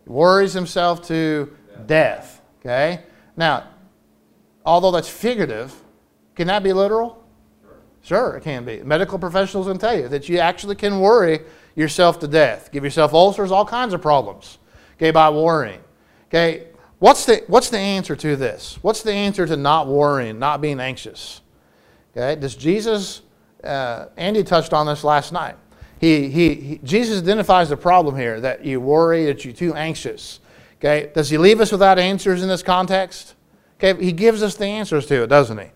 He 0.04 0.10
worries 0.10 0.54
himself 0.54 1.06
to 1.08 1.54
death. 1.86 2.40
Okay? 2.60 3.02
Now, 3.36 3.68
although 4.64 4.90
that's 4.90 5.08
figurative, 5.08 5.74
can 6.34 6.46
that 6.48 6.62
be 6.62 6.72
literal? 6.72 7.22
Sure, 8.02 8.36
it 8.36 8.42
can 8.42 8.64
be. 8.64 8.82
Medical 8.82 9.18
professionals 9.18 9.66
can 9.66 9.78
tell 9.78 9.96
you 9.98 10.08
that 10.08 10.28
you 10.28 10.38
actually 10.38 10.74
can 10.74 11.00
worry 11.00 11.40
yourself 11.74 12.18
to 12.20 12.28
death, 12.28 12.70
give 12.72 12.84
yourself 12.84 13.12
ulcers, 13.14 13.50
all 13.50 13.64
kinds 13.64 13.94
of 13.94 14.02
problems, 14.02 14.58
okay, 14.96 15.10
by 15.10 15.28
worrying. 15.30 15.80
Okay, 16.28 16.68
what's 17.04 17.26
the, 17.26 17.44
what's 17.48 17.68
the 17.68 17.78
answer 17.78 18.16
to 18.16 18.34
this? 18.34 18.78
What's 18.80 19.02
the 19.02 19.12
answer 19.12 19.46
to 19.46 19.58
not 19.58 19.88
worrying, 19.88 20.38
not 20.38 20.62
being 20.62 20.80
anxious? 20.80 21.42
Okay, 22.16 22.40
does 22.40 22.54
Jesus, 22.56 23.20
uh, 23.62 24.06
Andy 24.16 24.42
touched 24.42 24.72
on 24.72 24.86
this 24.86 25.04
last 25.04 25.30
night. 25.30 25.56
He, 26.00 26.30
he, 26.30 26.54
he, 26.54 26.80
Jesus 26.82 27.20
identifies 27.20 27.68
the 27.68 27.76
problem 27.76 28.16
here 28.16 28.40
that 28.40 28.64
you 28.64 28.80
worry, 28.80 29.26
that 29.26 29.44
you're 29.44 29.52
too 29.52 29.74
anxious. 29.74 30.40
Okay, 30.78 31.10
does 31.14 31.28
he 31.28 31.36
leave 31.36 31.60
us 31.60 31.72
without 31.72 31.98
answers 31.98 32.42
in 32.42 32.48
this 32.48 32.62
context? 32.62 33.34
Okay, 33.78 34.02
he 34.02 34.10
gives 34.10 34.42
us 34.42 34.56
the 34.56 34.64
answers 34.64 35.04
to 35.06 35.24
it, 35.24 35.26
doesn't 35.26 35.58
he? 35.58 35.66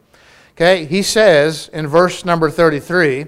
Okay, 0.52 0.86
he 0.86 1.02
says 1.02 1.68
in 1.74 1.86
verse 1.86 2.24
number 2.24 2.50
33, 2.50 3.26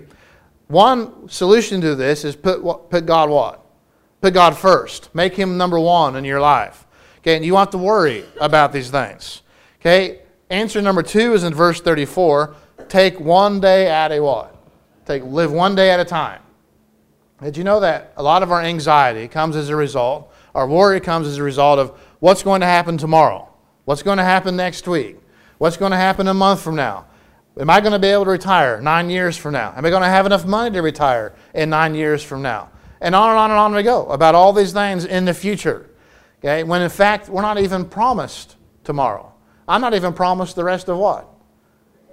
one 0.69 1.29
solution 1.29 1.83
to 1.83 1.95
this 1.95 2.25
is 2.25 2.35
put, 2.35 2.63
put 2.89 3.05
God 3.05 3.29
what? 3.29 3.63
Put 4.23 4.33
God 4.33 4.57
first. 4.57 5.15
Make 5.15 5.35
him 5.35 5.59
number 5.59 5.79
one 5.79 6.17
in 6.17 6.25
your 6.25 6.41
life. 6.41 6.87
Okay, 7.21 7.37
and 7.37 7.45
you 7.45 7.53
want 7.53 7.73
to 7.73 7.79
worry 7.79 8.25
about 8.41 8.73
these 8.73 8.91
things. 8.91 9.43
Okay, 9.81 10.21
answer 10.49 10.81
number 10.81 11.03
two 11.03 11.35
is 11.35 11.45
in 11.45 11.55
verse 11.55 11.81
34. 11.81 12.55
Take 12.89 13.21
one 13.21 13.61
day 13.61 13.89
at 13.89 14.11
a 14.11 14.21
what? 14.21 14.57
Take 15.07 15.23
live 15.25 15.53
one 15.53 15.75
day 15.75 15.91
at 15.91 16.01
a 16.01 16.05
time. 16.05 16.41
Did 17.43 17.57
you 17.57 17.65
know 17.65 17.81
that 17.81 18.13
a 18.17 18.23
lot 18.23 18.43
of 18.43 18.53
our 18.53 18.61
anxiety 18.61 19.29
comes 19.29 19.57
as 19.57 19.71
a 19.71 19.77
result, 19.77 20.33
our 20.55 20.67
worry 20.67 21.01
comes 21.01 21.27
as 21.27 21.39
a 21.39 21.43
result 21.43 21.79
of 21.79 21.91
what's 22.21 22.43
going 22.43 22.61
to 22.61 22.67
happen 22.67 22.99
tomorrow? 22.99 23.49
What's 23.85 24.03
going 24.03 24.19
to 24.19 24.25
happen 24.25 24.57
next 24.57 24.87
week? 24.87 25.17
What's 25.59 25.77
going 25.77 25.91
to 25.91 25.97
happen 25.97 26.29
a 26.29 26.35
month 26.35 26.63
from 26.63 26.77
now? 26.77 27.07
Am 27.59 27.69
I 27.69 27.81
going 27.81 27.93
to 27.93 27.99
be 27.99 28.09
able 28.09 28.25
to 28.25 28.31
retire 28.31 28.81
nine 28.81 29.11
years 29.11 29.37
from 29.37 29.53
now? 29.53 29.75
Am 29.77 29.85
I 29.85 29.91
going 29.91 30.03
to 30.03 30.09
have 30.09 30.27
enough 30.27 30.47
money 30.47 30.71
to 30.71 30.81
retire 30.81 31.35
in 31.55 31.71
nine 31.71 31.95
years 31.95 32.23
from 32.23 32.41
now? 32.41 32.71
And 33.01 33.15
on 33.15 33.31
and 33.31 33.39
on 33.39 33.51
and 33.51 33.59
on 33.59 33.75
we 33.75 33.83
go 33.83 34.07
about 34.07 34.35
all 34.35 34.53
these 34.53 34.73
things 34.73 35.05
in 35.05 35.25
the 35.25 35.35
future. 35.35 35.90
Okay, 36.41 36.65
when 36.65 36.81
in 36.83 36.89
fact 36.89 37.29
we're 37.29 37.43
not 37.43 37.59
even 37.59 37.85
promised 37.85 38.57
tomorrow. 38.83 39.33
I'm 39.69 39.81
not 39.81 39.95
even 39.95 40.13
promised 40.13 40.57
the 40.57 40.65
rest 40.65 40.89
of 40.89 40.97
what? 40.97 41.29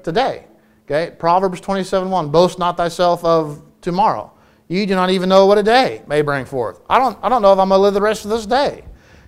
Today. 0.04 0.46
Okay, 0.86 1.16
Proverbs 1.18 1.60
27 1.62 2.10
1 2.10 2.30
Boast 2.30 2.60
not 2.60 2.78
thyself 2.78 3.24
of 3.24 3.64
tomorrow. 3.82 4.32
You 4.68 4.86
do 4.86 4.96
not 4.96 5.10
even 5.10 5.30
know 5.30 5.46
what 5.46 5.58
a 5.58 5.64
day 5.64 6.04
may 6.08 6.22
bring 6.22 6.46
forth. 6.46 6.82
I 6.90 7.00
don't, 7.00 7.18
I 7.22 7.30
don't 7.30 7.42
know 7.42 7.54
if 7.54 7.60
I'm 7.60 7.70
going 7.70 7.80
to 7.80 7.84
live 7.84 7.94
the 7.94 8.02
rest 8.02 8.26
of 8.26 8.32
this 8.32 8.46
day. 8.46 8.84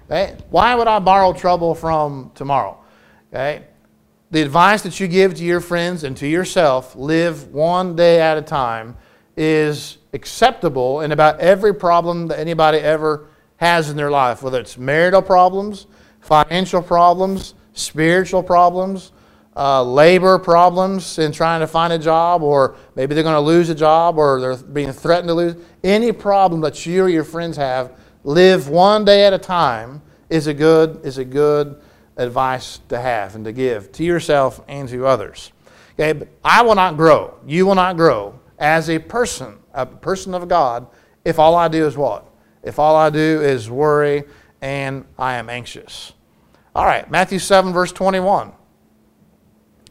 Okay? 0.06 0.36
Why 0.50 0.76
would 0.76 0.88
I 0.88 1.00
borrow 1.00 1.34
trouble 1.34 1.74
from 1.76 2.32
tomorrow? 2.36 2.78
Okay? 3.34 3.66
The 4.32 4.42
advice 4.42 4.82
that 4.82 5.00
you 5.00 5.08
give 5.08 5.34
to 5.36 5.44
your 5.44 5.62
friends 5.62 6.04
and 6.04 6.16
to 6.18 6.28
yourself, 6.28 6.96
live 6.96 7.54
one 7.54 7.96
day 7.96 8.22
at 8.22 8.38
a 8.38 8.42
time, 8.42 8.98
is 9.38 9.98
acceptable 10.14 11.02
in 11.02 11.14
about 11.14 11.40
every 11.40 11.74
problem 11.74 12.28
that 12.28 12.40
anybody 12.40 12.80
ever 12.80 13.29
has 13.60 13.90
in 13.90 13.98
their 13.98 14.10
life, 14.10 14.42
whether 14.42 14.60
it's 14.60 14.78
marital 14.78 15.22
problems, 15.22 15.86
financial 16.22 16.82
problems, 16.82 17.56
spiritual 17.74 18.42
problems, 18.42 19.12
uh, 19.58 19.84
labor 19.84 20.40
problems 20.40 21.20
in 21.20 21.34
trying 21.34 21.60
to 21.60 21.68
find 21.68 21.92
a 21.92 22.00
job, 22.00 22.42
or 22.42 22.78
maybe 22.96 23.14
they're 23.14 23.24
going 23.24 23.36
to 23.36 23.42
lose 23.42 23.70
a 23.70 23.76
job, 23.76 24.18
or 24.18 24.40
they're 24.40 24.56
being 24.56 24.94
threatened 24.94 25.28
to 25.28 25.34
lose. 25.34 25.56
Any 25.84 26.14
problem 26.14 26.62
that 26.62 26.86
you 26.86 27.04
or 27.04 27.10
your 27.10 27.26
friends 27.26 27.58
have, 27.58 28.00
live 28.24 28.70
one 28.70 29.04
day 29.04 29.26
at 29.26 29.34
a 29.34 29.38
time 29.38 30.02
is 30.30 30.48
a 30.48 30.54
good 30.54 31.06
is 31.06 31.18
a 31.18 31.26
good 31.26 31.82
advice 32.16 32.80
to 32.88 33.00
have 33.00 33.36
and 33.36 33.44
to 33.44 33.52
give 33.52 33.92
to 33.92 34.06
yourself 34.06 34.62
and 34.70 34.88
to 34.88 35.06
others. 35.06 35.52
Okay, 36.00 36.14
but 36.14 36.30
I 36.46 36.62
will 36.62 36.76
not 36.76 36.96
grow. 36.96 37.38
You 37.46 37.66
will 37.66 37.76
not 37.76 37.98
grow 37.98 38.40
as 38.58 38.90
a 38.90 39.00
person, 39.00 39.58
a 39.74 39.86
person 39.86 40.34
of 40.34 40.48
God, 40.48 40.88
if 41.26 41.40
all 41.40 41.56
I 41.56 41.68
do 41.68 41.86
is 41.86 41.98
what? 41.98 42.29
If 42.64 42.80
all 42.80 42.96
I 42.96 43.10
do 43.10 43.42
is 43.42 43.70
worry 43.70 44.24
and 44.62 45.06
I 45.18 45.36
am 45.36 45.50
anxious. 45.50 46.14
All 46.76 46.86
right, 46.86 47.10
Matthew 47.10 47.40
7, 47.40 47.74
verse 47.74 47.92
21. 47.92 48.52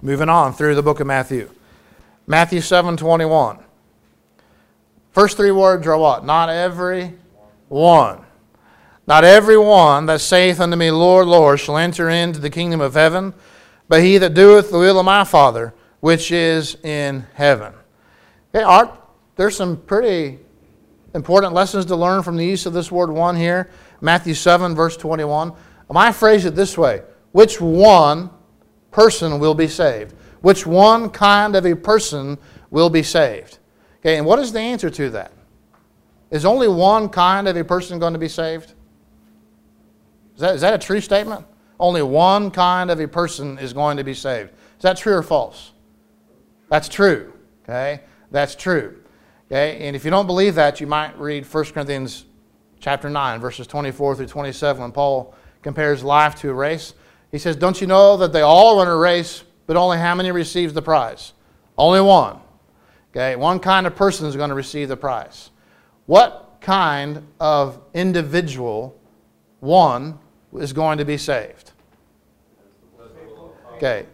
Moving 0.00 0.28
on 0.28 0.52
through 0.52 0.74
the 0.74 0.82
book 0.82 1.00
of 1.00 1.06
Matthew. 1.06 1.50
Matthew 2.26 2.60
7, 2.60 2.96
21. 2.96 3.58
First 5.10 5.36
three 5.36 5.50
words 5.50 5.86
are 5.86 5.98
what? 5.98 6.24
Not 6.24 6.48
every 6.48 7.14
one. 7.68 8.24
Not 9.06 9.24
every 9.24 9.56
one 9.56 10.06
that 10.06 10.20
saith 10.20 10.60
unto 10.60 10.76
me, 10.76 10.90
Lord, 10.90 11.26
Lord, 11.26 11.58
shall 11.58 11.78
enter 11.78 12.10
into 12.10 12.40
the 12.40 12.50
kingdom 12.50 12.80
of 12.80 12.94
heaven, 12.94 13.32
but 13.88 14.02
he 14.02 14.18
that 14.18 14.34
doeth 14.34 14.70
the 14.70 14.78
will 14.78 14.98
of 14.98 15.06
my 15.06 15.24
Father, 15.24 15.74
which 16.00 16.30
is 16.30 16.76
in 16.84 17.26
heaven. 17.34 17.72
Okay, 18.54 18.62
Art, 18.62 18.92
there's 19.36 19.56
some 19.56 19.78
pretty 19.78 20.38
important 21.14 21.52
lessons 21.52 21.86
to 21.86 21.96
learn 21.96 22.22
from 22.22 22.36
the 22.36 22.44
use 22.44 22.66
of 22.66 22.72
this 22.72 22.92
word 22.92 23.10
one 23.10 23.36
here. 23.36 23.70
Matthew 24.00 24.34
7, 24.34 24.74
verse 24.74 24.96
21. 24.96 25.52
I 25.90 26.12
phrase 26.12 26.44
it 26.44 26.54
this 26.54 26.76
way 26.76 27.02
Which 27.32 27.60
one 27.60 28.30
person 28.90 29.38
will 29.38 29.54
be 29.54 29.68
saved? 29.68 30.14
Which 30.40 30.66
one 30.66 31.10
kind 31.10 31.56
of 31.56 31.66
a 31.66 31.74
person 31.74 32.38
will 32.70 32.90
be 32.90 33.02
saved? 33.02 33.58
Okay, 34.00 34.16
and 34.16 34.26
what 34.26 34.38
is 34.38 34.52
the 34.52 34.60
answer 34.60 34.90
to 34.90 35.10
that? 35.10 35.32
Is 36.30 36.44
only 36.44 36.68
one 36.68 37.08
kind 37.08 37.48
of 37.48 37.56
a 37.56 37.64
person 37.64 37.98
going 37.98 38.12
to 38.12 38.18
be 38.18 38.28
saved? 38.28 38.74
Is 40.34 40.40
that, 40.40 40.54
is 40.54 40.60
that 40.60 40.74
a 40.74 40.78
true 40.78 41.00
statement? 41.00 41.44
Only 41.80 42.02
one 42.02 42.50
kind 42.50 42.90
of 42.90 43.00
a 43.00 43.08
person 43.08 43.58
is 43.58 43.72
going 43.72 43.96
to 43.96 44.04
be 44.04 44.14
saved. 44.14 44.50
Is 44.50 44.82
that 44.82 44.96
true 44.96 45.14
or 45.14 45.22
false? 45.22 45.72
That's 46.68 46.88
true. 46.88 47.32
Okay? 47.64 48.02
That's 48.30 48.54
true. 48.54 49.00
Okay? 49.48 49.86
And 49.86 49.96
if 49.96 50.04
you 50.04 50.10
don't 50.10 50.26
believe 50.26 50.54
that, 50.56 50.80
you 50.80 50.86
might 50.86 51.18
read 51.18 51.44
1 51.46 51.64
Corinthians 51.66 52.26
chapter 52.80 53.08
9, 53.08 53.40
verses 53.40 53.66
24 53.66 54.16
through 54.16 54.26
27, 54.26 54.82
when 54.82 54.92
Paul 54.92 55.34
compares 55.62 56.04
life 56.04 56.34
to 56.36 56.50
a 56.50 56.54
race. 56.54 56.94
He 57.30 57.38
says, 57.38 57.56
Don't 57.56 57.80
you 57.80 57.86
know 57.86 58.16
that 58.18 58.32
they 58.32 58.42
all 58.42 58.78
run 58.78 58.88
a 58.88 58.96
race, 58.96 59.44
but 59.66 59.76
only 59.76 59.98
how 59.98 60.14
many 60.14 60.30
receives 60.30 60.72
the 60.72 60.82
prize? 60.82 61.32
Only 61.76 62.00
one. 62.00 62.40
Okay, 63.10 63.36
one 63.36 63.58
kind 63.58 63.86
of 63.86 63.96
person 63.96 64.26
is 64.26 64.36
going 64.36 64.50
to 64.50 64.54
receive 64.54 64.88
the 64.88 64.96
prize. 64.96 65.50
What 66.06 66.58
kind 66.60 67.26
of 67.40 67.80
individual, 67.94 68.98
one, 69.60 70.18
is 70.54 70.72
going 70.72 70.98
to 70.98 71.04
be 71.04 71.16
saved? 71.16 71.72
Okay, 73.74 74.06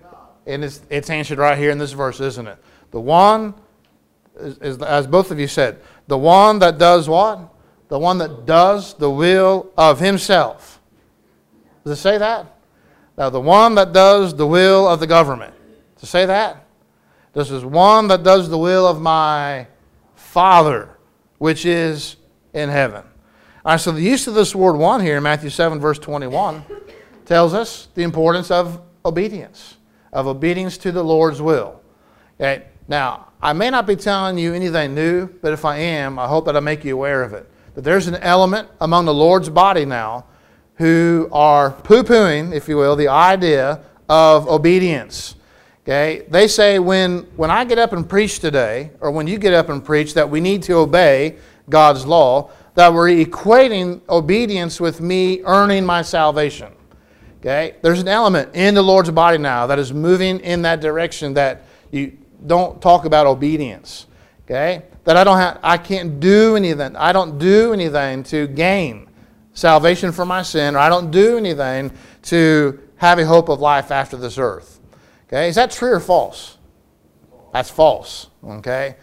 and 0.46 0.62
it's, 0.62 0.82
it's 0.90 1.10
answered 1.10 1.38
right 1.38 1.56
here 1.56 1.70
in 1.70 1.78
this 1.78 1.92
verse, 1.92 2.20
isn't 2.20 2.46
it? 2.46 2.58
The 2.90 3.00
one, 3.00 3.54
is, 4.36 4.58
is, 4.58 4.82
as 4.82 5.06
both 5.06 5.30
of 5.30 5.38
you 5.38 5.46
said, 5.46 5.80
the 6.06 6.18
one 6.18 6.58
that 6.60 6.78
does 6.78 7.08
what? 7.08 7.50
The 7.88 7.98
one 7.98 8.18
that 8.18 8.46
does 8.46 8.94
the 8.94 9.10
will 9.10 9.70
of 9.76 10.00
himself. 10.00 10.80
Does 11.84 11.98
it 11.98 12.02
say 12.02 12.18
that? 12.18 12.46
Now, 13.16 13.30
the 13.30 13.40
one 13.40 13.74
that 13.76 13.92
does 13.92 14.34
the 14.34 14.46
will 14.46 14.88
of 14.88 15.00
the 15.00 15.06
government. 15.06 15.54
Does 15.94 16.04
it 16.04 16.06
say 16.06 16.26
that? 16.26 16.66
This 17.32 17.50
is 17.50 17.64
one 17.64 18.08
that 18.08 18.22
does 18.22 18.48
the 18.48 18.58
will 18.58 18.86
of 18.86 19.00
my 19.00 19.66
Father, 20.14 20.96
which 21.38 21.66
is 21.66 22.16
in 22.52 22.68
heaven. 22.68 23.04
All 23.64 23.72
right, 23.72 23.80
so 23.80 23.92
the 23.92 24.02
use 24.02 24.26
of 24.26 24.34
this 24.34 24.54
word 24.54 24.76
one 24.76 25.00
here 25.00 25.16
in 25.16 25.22
Matthew 25.22 25.50
7, 25.50 25.78
verse 25.80 25.98
21, 25.98 26.64
tells 27.24 27.54
us 27.54 27.88
the 27.94 28.02
importance 28.02 28.50
of 28.50 28.80
obedience, 29.04 29.76
of 30.12 30.26
obedience 30.26 30.76
to 30.78 30.92
the 30.92 31.02
Lord's 31.02 31.40
will. 31.40 31.80
Okay? 32.40 32.64
Now, 32.86 33.28
I 33.40 33.52
may 33.52 33.70
not 33.70 33.86
be 33.86 33.96
telling 33.96 34.38
you 34.38 34.52
anything 34.52 34.94
new, 34.94 35.26
but 35.26 35.52
if 35.52 35.64
I 35.64 35.78
am, 35.78 36.18
I 36.18 36.26
hope 36.26 36.46
that 36.46 36.56
I 36.56 36.60
make 36.60 36.84
you 36.84 36.94
aware 36.94 37.22
of 37.22 37.32
it. 37.32 37.50
That 37.74 37.82
there's 37.82 38.06
an 38.06 38.16
element 38.16 38.68
among 38.80 39.06
the 39.06 39.14
Lord's 39.14 39.48
body 39.48 39.84
now 39.84 40.26
who 40.76 41.28
are 41.32 41.70
poo 41.70 42.02
pooing, 42.02 42.54
if 42.54 42.68
you 42.68 42.76
will, 42.76 42.96
the 42.96 43.08
idea 43.08 43.80
of 44.08 44.48
obedience. 44.48 45.36
Okay? 45.82 46.24
They 46.28 46.48
say 46.48 46.78
when, 46.78 47.20
when 47.36 47.50
I 47.50 47.64
get 47.64 47.78
up 47.78 47.92
and 47.92 48.08
preach 48.08 48.38
today, 48.38 48.90
or 49.00 49.10
when 49.10 49.26
you 49.26 49.38
get 49.38 49.54
up 49.54 49.68
and 49.68 49.84
preach, 49.84 50.14
that 50.14 50.28
we 50.28 50.40
need 50.40 50.62
to 50.64 50.74
obey 50.74 51.36
God's 51.68 52.06
law, 52.06 52.50
that 52.74 52.92
we're 52.92 53.08
equating 53.08 54.00
obedience 54.08 54.80
with 54.80 55.00
me 55.00 55.42
earning 55.44 55.86
my 55.86 56.02
salvation. 56.02 56.72
Okay? 57.40 57.76
There's 57.82 58.00
an 58.00 58.08
element 58.08 58.54
in 58.54 58.74
the 58.74 58.82
Lord's 58.82 59.10
body 59.10 59.38
now 59.38 59.66
that 59.66 59.78
is 59.78 59.92
moving 59.92 60.40
in 60.40 60.62
that 60.62 60.80
direction 60.80 61.34
that 61.34 61.62
you 61.90 62.16
don't 62.46 62.80
talk 62.80 63.04
about 63.04 63.26
obedience. 63.26 64.06
Okay? 64.44 64.82
That 65.04 65.16
I 65.16 65.24
don't 65.24 65.38
have 65.38 65.60
I 65.62 65.78
can't 65.78 66.20
do 66.20 66.56
anything. 66.56 66.96
I 66.96 67.12
don't 67.12 67.38
do 67.38 67.72
anything 67.72 68.22
to 68.24 68.46
gain 68.46 69.08
salvation 69.52 70.12
for 70.12 70.26
my 70.26 70.42
sin, 70.42 70.74
or 70.74 70.78
I 70.78 70.88
don't 70.88 71.10
do 71.10 71.36
anything 71.36 71.92
to 72.22 72.80
have 72.96 73.18
a 73.18 73.26
hope 73.26 73.48
of 73.48 73.60
life 73.60 73.90
after 73.90 74.16
this 74.16 74.38
earth. 74.38 74.80
Okay? 75.28 75.48
Is 75.48 75.54
that 75.54 75.70
true 75.70 75.92
or 75.92 76.00
false? 76.00 76.58
That's 77.52 77.70
false. 77.70 78.28
Okay? 78.44 78.96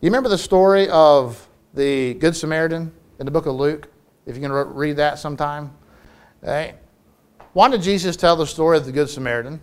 You 0.00 0.08
remember 0.08 0.28
the 0.28 0.38
story 0.38 0.88
of 0.88 1.48
the 1.74 2.14
Good 2.14 2.36
Samaritan 2.36 2.92
in 3.18 3.26
the 3.26 3.32
book 3.32 3.46
of 3.46 3.54
Luke? 3.54 3.88
If 4.26 4.36
you 4.36 4.42
can 4.42 4.52
read 4.52 4.96
that 4.96 5.18
sometime. 5.18 5.72
Okay? 6.42 6.74
Why 7.54 7.68
did 7.70 7.82
Jesus 7.82 8.14
tell 8.16 8.36
the 8.36 8.46
story 8.46 8.76
of 8.76 8.84
the 8.84 8.92
Good 8.92 9.08
Samaritan? 9.08 9.60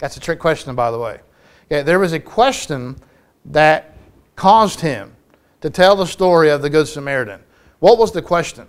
That's 0.00 0.16
a 0.16 0.20
trick 0.20 0.38
question, 0.38 0.74
by 0.74 0.90
the 0.90 0.98
way. 0.98 1.20
Okay, 1.66 1.82
there 1.82 1.98
was 1.98 2.12
a 2.12 2.18
question 2.18 2.96
that 3.44 3.94
caused 4.34 4.80
him 4.80 5.14
to 5.60 5.70
tell 5.70 5.94
the 5.94 6.06
story 6.06 6.48
of 6.50 6.62
the 6.62 6.70
Good 6.70 6.88
Samaritan. 6.88 7.40
What 7.78 7.98
was 7.98 8.10
the 8.10 8.22
question? 8.22 8.66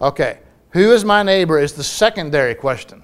Okay, 0.00 0.38
who 0.70 0.92
is 0.92 1.04
my 1.04 1.22
neighbor 1.22 1.58
is 1.58 1.72
the 1.72 1.84
secondary 1.84 2.54
question. 2.54 3.02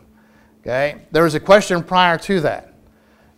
Okay, 0.61 1.03
there 1.11 1.25
was 1.25 1.35
a 1.35 1.41
question 1.41 1.83
prior 1.83 2.17
to 2.19 2.41
that. 2.41 2.75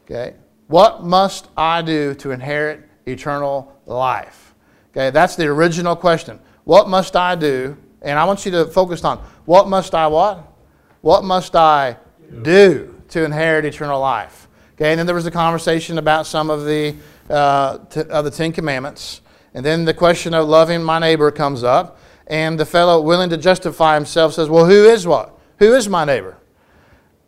Okay, 0.05 0.35
what 0.67 1.03
must 1.03 1.49
I 1.57 1.81
do 1.81 2.15
to 2.17 2.31
inherit 2.33 2.89
eternal 3.07 3.81
life? 3.87 4.55
Okay, 4.91 5.11
that's 5.11 5.35
the 5.35 5.47
original 5.47 5.97
question. 5.97 6.39
What 6.65 6.89
must 6.89 7.17
I 7.17 7.35
do? 7.35 7.77
And 8.03 8.19
I 8.19 8.25
want 8.25 8.45
you 8.45 8.53
to 8.53 8.67
focus 8.67 9.03
on 9.03 9.19
what 9.47 9.67
must 9.67 9.95
I 9.95 10.07
what? 10.09 10.53
What 11.01 11.25
must 11.25 11.57
I 11.57 11.97
do 12.43 12.94
to 13.15 13.25
inherit 13.25 13.65
eternal 13.65 14.01
life? 14.01 14.49
Okay, 14.75 14.91
and 14.91 14.99
then 14.99 15.07
there 15.07 15.15
was 15.15 15.25
a 15.25 15.31
conversation 15.31 15.99
about 15.99 16.27
some 16.27 16.51
of 16.51 16.65
the 16.65 16.97
uh, 17.31 17.79
t- 17.79 18.01
of 18.01 18.25
the 18.25 18.31
Ten 18.31 18.51
Commandments, 18.51 19.21
and 19.55 19.65
then 19.65 19.85
the 19.85 19.95
question 19.95 20.35
of 20.35 20.49
loving 20.49 20.83
my 20.83 20.99
neighbor 20.99 21.31
comes 21.31 21.63
up, 21.63 21.99
and 22.27 22.59
the 22.59 22.67
fellow 22.67 23.01
willing 23.01 23.31
to 23.31 23.37
justify 23.37 23.95
himself 23.95 24.35
says, 24.35 24.49
"Well, 24.49 24.67
who 24.67 24.85
is 24.85 25.07
what? 25.07 25.39
Who 25.61 25.75
is 25.75 25.89
my 25.89 26.05
neighbor?" 26.05 26.37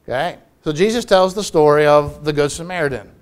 Okay, 0.02 0.38
so 0.64 0.72
Jesus 0.72 1.04
tells 1.04 1.34
the 1.34 1.44
story 1.44 1.86
of 1.86 2.24
the 2.24 2.32
Good 2.32 2.50
Samaritan. 2.50 3.12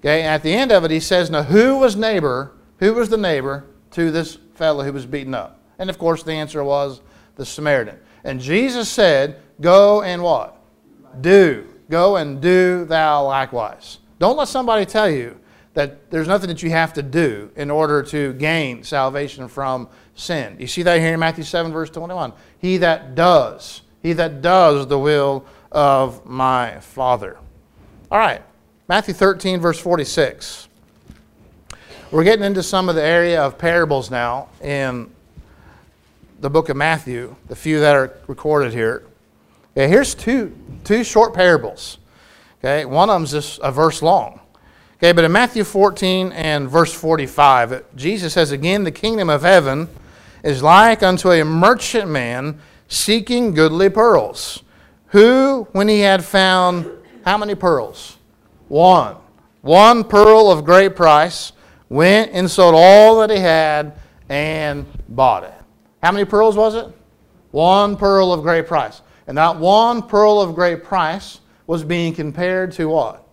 Okay, 0.00 0.22
and 0.22 0.30
at 0.34 0.42
the 0.42 0.52
end 0.52 0.72
of 0.72 0.82
it, 0.84 0.90
he 0.90 1.00
says, 1.00 1.30
"Now, 1.30 1.44
who 1.44 1.78
was 1.78 1.94
neighbor? 1.94 2.50
Who 2.80 2.94
was 2.94 3.10
the 3.10 3.16
neighbor 3.16 3.64
to 3.92 4.10
this 4.10 4.38
fellow 4.56 4.82
who 4.82 4.92
was 4.92 5.06
beaten 5.06 5.34
up?" 5.34 5.60
And 5.78 5.88
of 5.88 5.98
course, 5.98 6.24
the 6.24 6.32
answer 6.32 6.64
was 6.64 7.00
the 7.36 7.46
Samaritan. 7.46 7.96
And 8.24 8.40
Jesus 8.40 8.88
said, 8.88 9.36
"Go 9.60 10.02
and 10.02 10.20
what? 10.20 10.56
Do." 11.20 11.64
Go 11.90 12.16
and 12.16 12.40
do 12.40 12.84
thou 12.84 13.24
likewise. 13.26 13.98
Don't 14.18 14.36
let 14.36 14.48
somebody 14.48 14.84
tell 14.84 15.08
you 15.08 15.38
that 15.74 16.10
there's 16.10 16.26
nothing 16.28 16.48
that 16.48 16.62
you 16.62 16.70
have 16.70 16.92
to 16.94 17.02
do 17.02 17.50
in 17.56 17.70
order 17.70 18.02
to 18.02 18.32
gain 18.34 18.82
salvation 18.82 19.48
from 19.48 19.88
sin. 20.14 20.56
You 20.58 20.66
see 20.66 20.82
that 20.82 20.98
here 20.98 21.14
in 21.14 21.20
Matthew 21.20 21.44
7, 21.44 21.72
verse 21.72 21.88
21. 21.90 22.32
He 22.58 22.78
that 22.78 23.14
does, 23.14 23.82
he 24.02 24.12
that 24.14 24.42
does 24.42 24.86
the 24.88 24.98
will 24.98 25.44
of 25.70 26.26
my 26.26 26.80
Father. 26.80 27.38
All 28.10 28.18
right, 28.18 28.42
Matthew 28.88 29.14
13, 29.14 29.60
verse 29.60 29.78
46. 29.78 30.68
We're 32.10 32.24
getting 32.24 32.44
into 32.44 32.62
some 32.62 32.88
of 32.88 32.94
the 32.94 33.02
area 33.02 33.42
of 33.42 33.58
parables 33.58 34.10
now 34.10 34.48
in 34.62 35.10
the 36.40 36.48
book 36.48 36.70
of 36.70 36.76
Matthew, 36.76 37.36
the 37.48 37.56
few 37.56 37.80
that 37.80 37.94
are 37.94 38.18
recorded 38.26 38.72
here. 38.72 39.04
Okay, 39.78 39.86
here's 39.86 40.12
two, 40.12 40.58
two 40.82 41.04
short 41.04 41.34
parables. 41.34 41.98
Okay, 42.58 42.84
one 42.84 43.08
of 43.08 43.14
them's 43.14 43.30
just 43.30 43.60
a 43.62 43.70
verse 43.70 44.02
long. 44.02 44.40
Okay, 44.96 45.12
but 45.12 45.22
in 45.22 45.30
Matthew 45.30 45.62
14 45.62 46.32
and 46.32 46.68
verse 46.68 46.92
45, 46.92 47.84
Jesus 47.94 48.32
says 48.32 48.50
again, 48.50 48.82
the 48.82 48.90
kingdom 48.90 49.30
of 49.30 49.42
heaven 49.42 49.88
is 50.42 50.64
like 50.64 51.04
unto 51.04 51.30
a 51.30 51.44
merchant 51.44 52.10
man 52.10 52.58
seeking 52.88 53.54
goodly 53.54 53.88
pearls, 53.88 54.64
who, 55.10 55.68
when 55.70 55.86
he 55.86 56.00
had 56.00 56.24
found 56.24 56.90
how 57.24 57.38
many 57.38 57.54
pearls? 57.54 58.16
One. 58.66 59.14
One 59.60 60.02
pearl 60.02 60.50
of 60.50 60.64
great 60.64 60.96
price, 60.96 61.52
went 61.88 62.32
and 62.32 62.50
sold 62.50 62.74
all 62.76 63.20
that 63.20 63.30
he 63.30 63.38
had 63.38 63.96
and 64.28 64.86
bought 65.08 65.44
it. 65.44 65.54
How 66.02 66.10
many 66.10 66.24
pearls 66.24 66.56
was 66.56 66.74
it? 66.74 66.92
One 67.52 67.96
pearl 67.96 68.32
of 68.32 68.42
great 68.42 68.66
price. 68.66 69.02
And 69.28 69.36
that 69.36 69.56
one 69.58 70.02
pearl 70.02 70.40
of 70.40 70.54
great 70.54 70.82
price 70.82 71.40
was 71.66 71.84
being 71.84 72.14
compared 72.14 72.72
to 72.72 72.86
what? 72.86 73.28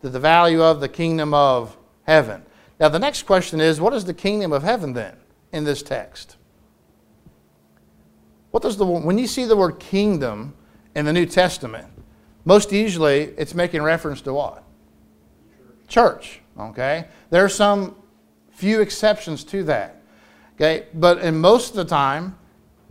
To 0.00 0.08
the 0.08 0.20
value 0.20 0.62
of 0.62 0.80
the 0.80 0.88
kingdom 0.88 1.34
of 1.34 1.76
heaven. 2.04 2.44
Now, 2.78 2.88
the 2.88 3.00
next 3.00 3.24
question 3.24 3.60
is 3.60 3.80
what 3.80 3.92
is 3.92 4.04
the 4.04 4.14
kingdom 4.14 4.52
of 4.52 4.62
heaven 4.62 4.92
then 4.92 5.16
in 5.52 5.64
this 5.64 5.82
text? 5.82 6.36
What 8.52 8.62
does 8.62 8.76
the, 8.76 8.86
when 8.86 9.18
you 9.18 9.26
see 9.26 9.44
the 9.44 9.56
word 9.56 9.80
kingdom 9.80 10.54
in 10.94 11.04
the 11.04 11.12
New 11.12 11.26
Testament, 11.26 11.88
most 12.44 12.70
usually 12.70 13.34
it's 13.36 13.54
making 13.54 13.82
reference 13.82 14.20
to 14.22 14.32
what? 14.32 14.62
Church. 15.88 16.40
Okay? 16.56 17.08
There 17.30 17.44
are 17.44 17.48
some 17.48 17.96
few 18.52 18.80
exceptions 18.80 19.42
to 19.44 19.64
that. 19.64 20.00
Okay? 20.54 20.86
But 20.94 21.18
in 21.18 21.40
most 21.40 21.70
of 21.70 21.76
the 21.76 21.84
time, 21.84 22.37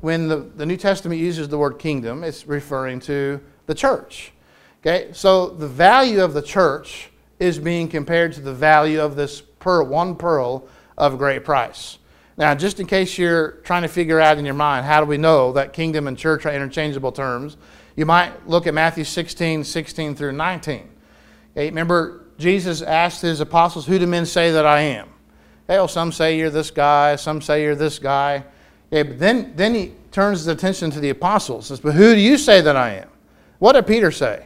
when 0.02 0.28
the, 0.28 0.38
the 0.38 0.66
New 0.66 0.78
Testament 0.78 1.20
uses 1.20 1.50
the 1.50 1.58
word 1.58 1.80
kingdom, 1.80 2.24
it's 2.24 2.48
referring 2.48 3.00
to 3.02 3.42
the 3.66 3.76
church. 3.76 4.32
Okay, 4.82 5.10
so 5.12 5.48
the 5.48 5.68
value 5.68 6.24
of 6.24 6.34
the 6.34 6.42
church 6.42 7.10
is 7.40 7.60
being 7.60 7.88
compared 7.88 8.34
to 8.34 8.42
the 8.42 8.54
value 8.54 9.02
of 9.02 9.16
this 9.16 9.42
pearl, 9.42 9.86
one 9.86 10.16
pearl 10.16 10.68
of 10.98 11.18
great 11.18 11.44
price. 11.44 11.98
Now, 12.38 12.54
just 12.54 12.80
in 12.80 12.86
case 12.86 13.18
you're 13.18 13.54
trying 13.64 13.82
to 13.82 13.88
figure 13.88 14.20
out 14.20 14.38
in 14.38 14.46
your 14.46 14.54
mind, 14.54 14.86
how 14.86 15.00
do 15.00 15.08
we 15.08 15.18
know 15.18 15.52
that 15.54 15.74
kingdom 15.74 16.08
and 16.08 16.18
church 16.18 16.46
are 16.46 16.54
interchangeable 16.54 17.12
terms? 17.12 17.58
You 17.96 18.06
might 18.06 18.48
look 18.48 18.68
at 18.68 18.76
Matthew 18.76 19.04
16, 19.04 19.64
16 19.64 20.16
through 20.16 20.34
19. 20.34 20.90
Okay, 21.52 21.66
remember, 21.66 22.26
Jesus 22.38 22.84
asked 22.84 23.24
his 23.24 23.42
apostles, 23.42 23.88
Who 23.88 23.98
do 23.98 24.06
men 24.06 24.28
say 24.28 24.52
that 24.52 24.68
I 24.68 24.82
am? 24.82 25.10
Hey, 25.68 25.78
well, 25.78 25.88
some 25.88 26.12
say 26.12 26.38
you're 26.38 26.52
this 26.52 26.70
guy, 26.70 27.16
some 27.16 27.42
say 27.42 27.64
you're 27.64 27.76
this 27.76 27.98
guy. 27.98 28.46
Okay, 28.92 29.04
but 29.04 29.20
then, 29.20 29.54
then 29.56 29.76
he 29.76 29.94
turns 30.12 30.40
his 30.40 30.48
attention 30.48 30.92
to 30.92 31.00
the 31.00 31.10
apostles. 31.10 31.68
Says, 31.68 31.80
but 31.80 31.94
who 31.94 32.16
do 32.16 32.22
you 32.22 32.38
say 32.38 32.62
that 32.62 32.76
I 32.76 32.96
am? 32.96 33.10
What 33.60 33.74
did 33.74 33.88
Peter 33.88 34.12
say? 34.12 34.46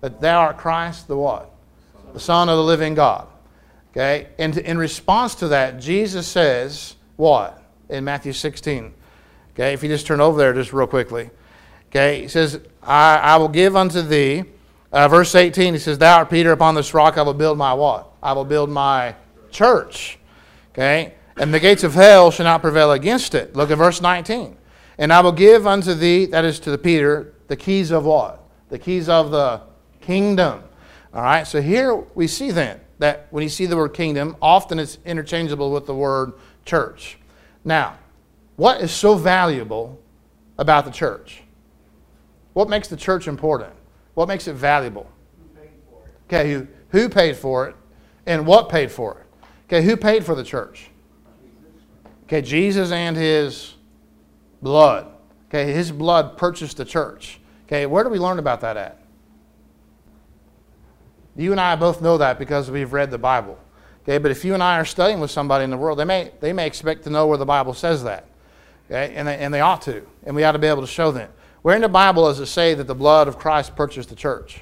That 0.00 0.20
thou 0.20 0.40
art 0.40 0.58
Christ, 0.58 1.08
the 1.08 1.16
what? 1.16 1.50
The 2.12 2.20
Son 2.20 2.48
of 2.48 2.56
the 2.56 2.64
living 2.64 2.94
God. 2.94 3.26
Okay, 3.90 4.28
and 4.38 4.56
in 4.56 4.78
response 4.78 5.34
to 5.36 5.48
that, 5.48 5.80
Jesus 5.80 6.26
says 6.26 6.94
what 7.16 7.60
in 7.88 8.04
Matthew 8.04 8.32
16? 8.32 8.94
Okay, 9.52 9.72
if 9.72 9.82
you 9.82 9.88
just 9.88 10.06
turn 10.06 10.20
over 10.20 10.38
there 10.38 10.52
just 10.52 10.72
real 10.72 10.86
quickly. 10.86 11.30
Okay, 11.88 12.22
he 12.22 12.28
says, 12.28 12.60
I, 12.82 13.16
I 13.16 13.36
will 13.36 13.48
give 13.48 13.74
unto 13.74 14.00
thee 14.00 14.44
Uh, 14.92 15.06
verse 15.06 15.34
18, 15.34 15.74
he 15.74 15.78
says, 15.78 15.98
Thou 15.98 16.18
art 16.18 16.30
Peter, 16.30 16.50
upon 16.50 16.74
this 16.74 16.94
rock 16.94 17.16
I 17.16 17.22
will 17.22 17.34
build 17.34 17.56
my 17.56 17.72
what? 17.72 18.10
I 18.22 18.32
will 18.32 18.44
build 18.44 18.70
my 18.70 19.14
church. 19.50 20.18
Okay? 20.72 21.14
And 21.40 21.54
the 21.54 21.58
gates 21.58 21.84
of 21.84 21.94
hell 21.94 22.30
shall 22.30 22.44
not 22.44 22.60
prevail 22.60 22.92
against 22.92 23.34
it. 23.34 23.56
Look 23.56 23.70
at 23.70 23.78
verse 23.78 24.02
19. 24.02 24.58
And 24.98 25.10
I 25.10 25.20
will 25.20 25.32
give 25.32 25.66
unto 25.66 25.94
thee, 25.94 26.26
that 26.26 26.44
is 26.44 26.60
to 26.60 26.70
the 26.70 26.76
Peter, 26.76 27.32
the 27.48 27.56
keys 27.56 27.90
of 27.90 28.04
what? 28.04 28.44
The 28.68 28.78
keys 28.78 29.08
of 29.08 29.30
the 29.30 29.62
kingdom. 30.02 30.62
All 31.14 31.22
right, 31.22 31.46
so 31.46 31.62
here 31.62 31.94
we 32.14 32.26
see 32.26 32.50
then 32.50 32.78
that 32.98 33.26
when 33.30 33.42
you 33.42 33.48
see 33.48 33.64
the 33.64 33.74
word 33.74 33.94
kingdom, 33.94 34.36
often 34.42 34.78
it's 34.78 34.98
interchangeable 35.06 35.72
with 35.72 35.86
the 35.86 35.94
word 35.94 36.34
church. 36.66 37.18
Now, 37.64 37.96
what 38.56 38.82
is 38.82 38.92
so 38.92 39.14
valuable 39.14 39.98
about 40.58 40.84
the 40.84 40.90
church? 40.90 41.42
What 42.52 42.68
makes 42.68 42.88
the 42.88 42.98
church 42.98 43.28
important? 43.28 43.72
What 44.12 44.28
makes 44.28 44.46
it 44.46 44.56
valuable? 44.56 45.10
Who 45.38 45.58
paid 45.58 45.70
for 45.88 46.02
it? 46.04 46.12
Okay, 46.26 46.52
who, 46.52 46.66
who 46.90 47.08
paid 47.08 47.34
for 47.38 47.66
it 47.66 47.76
and 48.26 48.46
what 48.46 48.68
paid 48.68 48.92
for 48.92 49.20
it? 49.20 49.46
Okay, 49.64 49.82
who 49.82 49.96
paid 49.96 50.22
for 50.22 50.34
the 50.34 50.44
church? 50.44 50.89
Okay, 52.30 52.42
Jesus 52.42 52.92
and 52.92 53.16
his 53.16 53.74
blood. 54.62 55.08
Okay, 55.48 55.72
his 55.72 55.90
blood 55.90 56.38
purchased 56.38 56.76
the 56.76 56.84
church. 56.84 57.40
Okay, 57.66 57.86
where 57.86 58.04
do 58.04 58.10
we 58.10 58.20
learn 58.20 58.38
about 58.38 58.60
that 58.60 58.76
at? 58.76 59.02
You 61.34 61.50
and 61.50 61.60
I 61.60 61.74
both 61.74 62.00
know 62.00 62.18
that 62.18 62.38
because 62.38 62.70
we've 62.70 62.92
read 62.92 63.10
the 63.10 63.18
Bible. 63.18 63.58
Okay, 64.04 64.18
but 64.18 64.30
if 64.30 64.44
you 64.44 64.54
and 64.54 64.62
I 64.62 64.78
are 64.78 64.84
studying 64.84 65.18
with 65.18 65.32
somebody 65.32 65.64
in 65.64 65.70
the 65.70 65.76
world, 65.76 65.98
they 65.98 66.04
may, 66.04 66.30
they 66.38 66.52
may 66.52 66.68
expect 66.68 67.02
to 67.02 67.10
know 67.10 67.26
where 67.26 67.36
the 67.36 67.44
Bible 67.44 67.74
says 67.74 68.04
that. 68.04 68.28
Okay, 68.88 69.12
and 69.16 69.26
they, 69.26 69.36
and 69.36 69.52
they 69.52 69.60
ought 69.60 69.82
to. 69.82 70.06
And 70.22 70.36
we 70.36 70.44
ought 70.44 70.52
to 70.52 70.60
be 70.60 70.68
able 70.68 70.82
to 70.82 70.86
show 70.86 71.10
them. 71.10 71.32
Where 71.62 71.74
in 71.74 71.82
the 71.82 71.88
Bible 71.88 72.26
does 72.26 72.38
it 72.38 72.46
say 72.46 72.74
that 72.74 72.86
the 72.86 72.94
blood 72.94 73.26
of 73.26 73.40
Christ 73.40 73.74
purchased 73.74 74.08
the 74.08 74.14
church? 74.14 74.60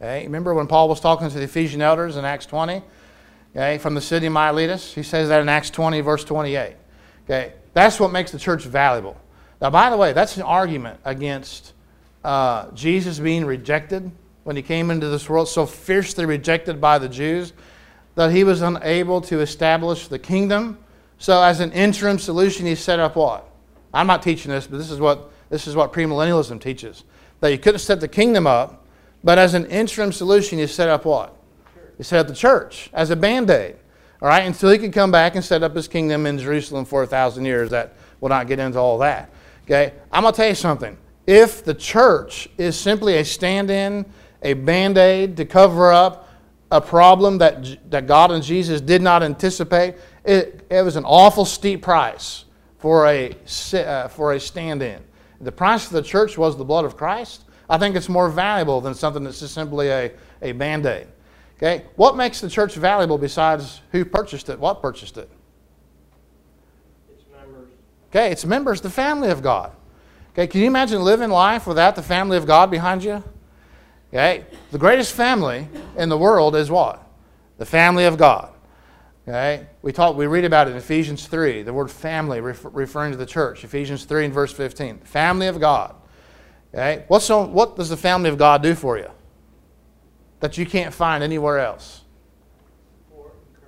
Okay, 0.00 0.22
remember 0.22 0.54
when 0.54 0.68
Paul 0.68 0.88
was 0.88 1.00
talking 1.00 1.28
to 1.28 1.34
the 1.34 1.44
Ephesian 1.44 1.82
elders 1.82 2.16
in 2.16 2.24
Acts 2.24 2.46
20? 2.46 2.82
Okay, 3.54 3.78
from 3.78 3.94
the 3.94 4.00
city 4.00 4.26
of 4.26 4.32
Miletus? 4.32 4.94
He 4.94 5.04
says 5.04 5.28
that 5.28 5.40
in 5.40 5.48
Acts 5.48 5.70
20, 5.70 6.00
verse 6.00 6.24
28. 6.24 6.74
Okay, 7.24 7.52
that's 7.72 8.00
what 8.00 8.10
makes 8.10 8.32
the 8.32 8.38
church 8.38 8.64
valuable. 8.64 9.16
Now, 9.60 9.70
by 9.70 9.90
the 9.90 9.96
way, 9.96 10.12
that's 10.12 10.36
an 10.36 10.42
argument 10.42 10.98
against 11.04 11.72
uh, 12.24 12.70
Jesus 12.72 13.20
being 13.20 13.44
rejected 13.44 14.10
when 14.42 14.56
he 14.56 14.62
came 14.62 14.90
into 14.90 15.08
this 15.08 15.28
world, 15.28 15.48
so 15.48 15.66
fiercely 15.66 16.26
rejected 16.26 16.80
by 16.80 16.98
the 16.98 17.08
Jews 17.08 17.52
that 18.16 18.32
he 18.32 18.44
was 18.44 18.60
unable 18.60 19.20
to 19.22 19.40
establish 19.40 20.08
the 20.08 20.18
kingdom. 20.18 20.78
So, 21.18 21.42
as 21.42 21.60
an 21.60 21.72
interim 21.72 22.18
solution, 22.18 22.66
he 22.66 22.74
set 22.74 22.98
up 22.98 23.16
what? 23.16 23.48
I'm 23.92 24.06
not 24.06 24.22
teaching 24.22 24.50
this, 24.50 24.66
but 24.66 24.78
this 24.78 24.90
is 24.90 24.98
what 24.98 25.30
this 25.48 25.66
is 25.66 25.76
what 25.76 25.92
premillennialism 25.92 26.60
teaches. 26.60 27.04
That 27.40 27.50
you 27.50 27.58
couldn't 27.58 27.78
set 27.78 28.00
the 28.00 28.08
kingdom 28.08 28.46
up, 28.46 28.84
but 29.22 29.38
as 29.38 29.54
an 29.54 29.66
interim 29.66 30.12
solution, 30.12 30.58
you 30.58 30.66
set 30.66 30.88
up 30.88 31.04
what? 31.04 31.33
You 31.98 32.04
set 32.04 32.20
up 32.20 32.26
the 32.26 32.34
church 32.34 32.90
as 32.92 33.10
a 33.10 33.16
band-aid. 33.16 33.76
All 34.22 34.28
right, 34.28 34.40
until 34.40 34.70
he 34.70 34.78
could 34.78 34.92
come 34.92 35.10
back 35.10 35.34
and 35.34 35.44
set 35.44 35.62
up 35.62 35.76
his 35.76 35.86
kingdom 35.86 36.26
in 36.26 36.38
Jerusalem 36.38 36.84
for 36.84 37.02
a 37.02 37.06
thousand 37.06 37.44
years. 37.44 37.70
That 37.70 37.94
will 38.20 38.30
not 38.30 38.46
get 38.46 38.58
into 38.58 38.78
all 38.78 38.98
that. 38.98 39.30
Okay, 39.64 39.92
I'm 40.10 40.22
gonna 40.22 40.34
tell 40.34 40.48
you 40.48 40.54
something. 40.54 40.96
If 41.26 41.64
the 41.64 41.74
church 41.74 42.48
is 42.58 42.78
simply 42.78 43.16
a 43.18 43.24
stand-in, 43.24 44.06
a 44.42 44.54
band-aid 44.54 45.36
to 45.38 45.44
cover 45.44 45.92
up 45.92 46.28
a 46.70 46.80
problem 46.80 47.38
that, 47.38 47.90
that 47.90 48.06
God 48.06 48.30
and 48.30 48.42
Jesus 48.42 48.80
did 48.80 49.00
not 49.00 49.22
anticipate, 49.22 49.96
it, 50.24 50.66
it 50.70 50.82
was 50.82 50.96
an 50.96 51.04
awful 51.04 51.44
steep 51.44 51.82
price 51.82 52.44
for 52.78 53.06
a, 53.06 53.34
uh, 53.74 54.08
for 54.08 54.32
a 54.32 54.40
stand-in. 54.40 55.02
The 55.40 55.52
price 55.52 55.86
of 55.86 55.92
the 55.92 56.02
church 56.02 56.36
was 56.36 56.56
the 56.56 56.64
blood 56.64 56.84
of 56.84 56.96
Christ. 56.96 57.44
I 57.68 57.78
think 57.78 57.96
it's 57.96 58.08
more 58.08 58.28
valuable 58.28 58.80
than 58.80 58.94
something 58.94 59.24
that's 59.24 59.40
just 59.40 59.54
simply 59.54 59.88
a, 59.88 60.12
a 60.42 60.52
band-aid. 60.52 61.08
Okay? 61.56 61.84
What 61.96 62.16
makes 62.16 62.40
the 62.40 62.50
church 62.50 62.74
valuable 62.74 63.18
besides 63.18 63.80
who 63.92 64.04
purchased 64.04 64.48
it? 64.48 64.58
What 64.58 64.82
purchased 64.82 65.16
it? 65.16 65.30
Its 67.12 67.24
members. 67.32 67.68
Okay, 68.10 68.30
it's 68.30 68.44
members, 68.44 68.80
the 68.80 68.90
family 68.90 69.30
of 69.30 69.42
God. 69.42 69.72
Okay, 70.32 70.46
can 70.46 70.60
you 70.60 70.66
imagine 70.66 71.02
living 71.02 71.30
life 71.30 71.66
without 71.66 71.94
the 71.94 72.02
family 72.02 72.36
of 72.36 72.46
God 72.46 72.70
behind 72.70 73.04
you? 73.04 73.22
Okay, 74.12 74.44
the 74.70 74.78
greatest 74.78 75.14
family 75.14 75.68
in 75.96 76.08
the 76.08 76.18
world 76.18 76.56
is 76.56 76.70
what? 76.70 77.04
The 77.58 77.66
family 77.66 78.04
of 78.04 78.18
God. 78.18 78.50
Okay, 79.26 79.66
we 79.80 79.92
talk, 79.92 80.16
we 80.16 80.26
read 80.26 80.44
about 80.44 80.66
it 80.66 80.72
in 80.72 80.76
Ephesians 80.76 81.26
3, 81.26 81.62
the 81.62 81.72
word 81.72 81.90
family 81.90 82.40
refer, 82.40 82.68
referring 82.68 83.12
to 83.12 83.16
the 83.16 83.24
church. 83.24 83.64
Ephesians 83.64 84.04
3 84.04 84.26
and 84.26 84.34
verse 84.34 84.52
15. 84.52 84.98
Family 84.98 85.46
of 85.46 85.60
God. 85.60 85.94
Okay, 86.74 87.04
what's 87.08 87.24
so, 87.24 87.46
what 87.46 87.76
does 87.76 87.88
the 87.88 87.96
family 87.96 88.28
of 88.28 88.36
God 88.36 88.62
do 88.62 88.74
for 88.74 88.98
you 88.98 89.08
that 90.44 90.58
you 90.58 90.66
can't 90.66 90.92
find 90.92 91.24
anywhere 91.24 91.58
else? 91.58 92.02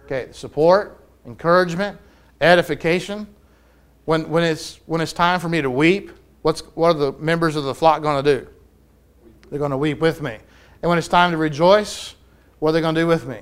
Okay, 0.05 0.29
support, 0.33 1.03
encouragement, 1.25 1.99
edification. 2.43 3.27
When, 4.05 4.29
when, 4.29 4.45
it's, 4.45 4.79
when 4.85 5.01
it's 5.01 5.15
time 5.15 5.41
for 5.41 5.49
me 5.49 5.63
to 5.63 5.71
weep, 5.71 6.11
what's, 6.43 6.61
what 6.75 6.89
are 6.89 6.99
the 6.99 7.13
members 7.13 7.57
of 7.57 7.65
the 7.65 7.75
flock 7.75 8.03
going 8.03 8.23
to 8.23 8.41
do? 8.41 8.47
They're 9.49 9.59
going 9.59 9.71
to 9.71 9.79
weep 9.79 10.01
with 10.01 10.21
me. 10.21 10.37
And 10.83 10.91
when 10.91 10.99
it's 10.99 11.09
time 11.09 11.31
to 11.31 11.39
rejoice, 11.39 12.15
what 12.59 12.69
are 12.69 12.73
they 12.73 12.83
going 12.83 12.95
to 12.95 13.01
do 13.01 13.07
with 13.07 13.27
me? 13.27 13.41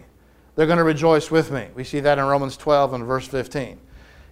They're 0.55 0.67
going 0.67 0.79
to 0.79 0.85
rejoice 0.85 1.29
with 1.29 1.51
me. 1.51 1.67
We 1.75 1.83
see 1.83 1.99
that 1.99 2.19
in 2.19 2.25
Romans 2.25 2.57
12 2.57 2.93
and 2.93 3.05
verse 3.05 3.27
15. 3.27 3.81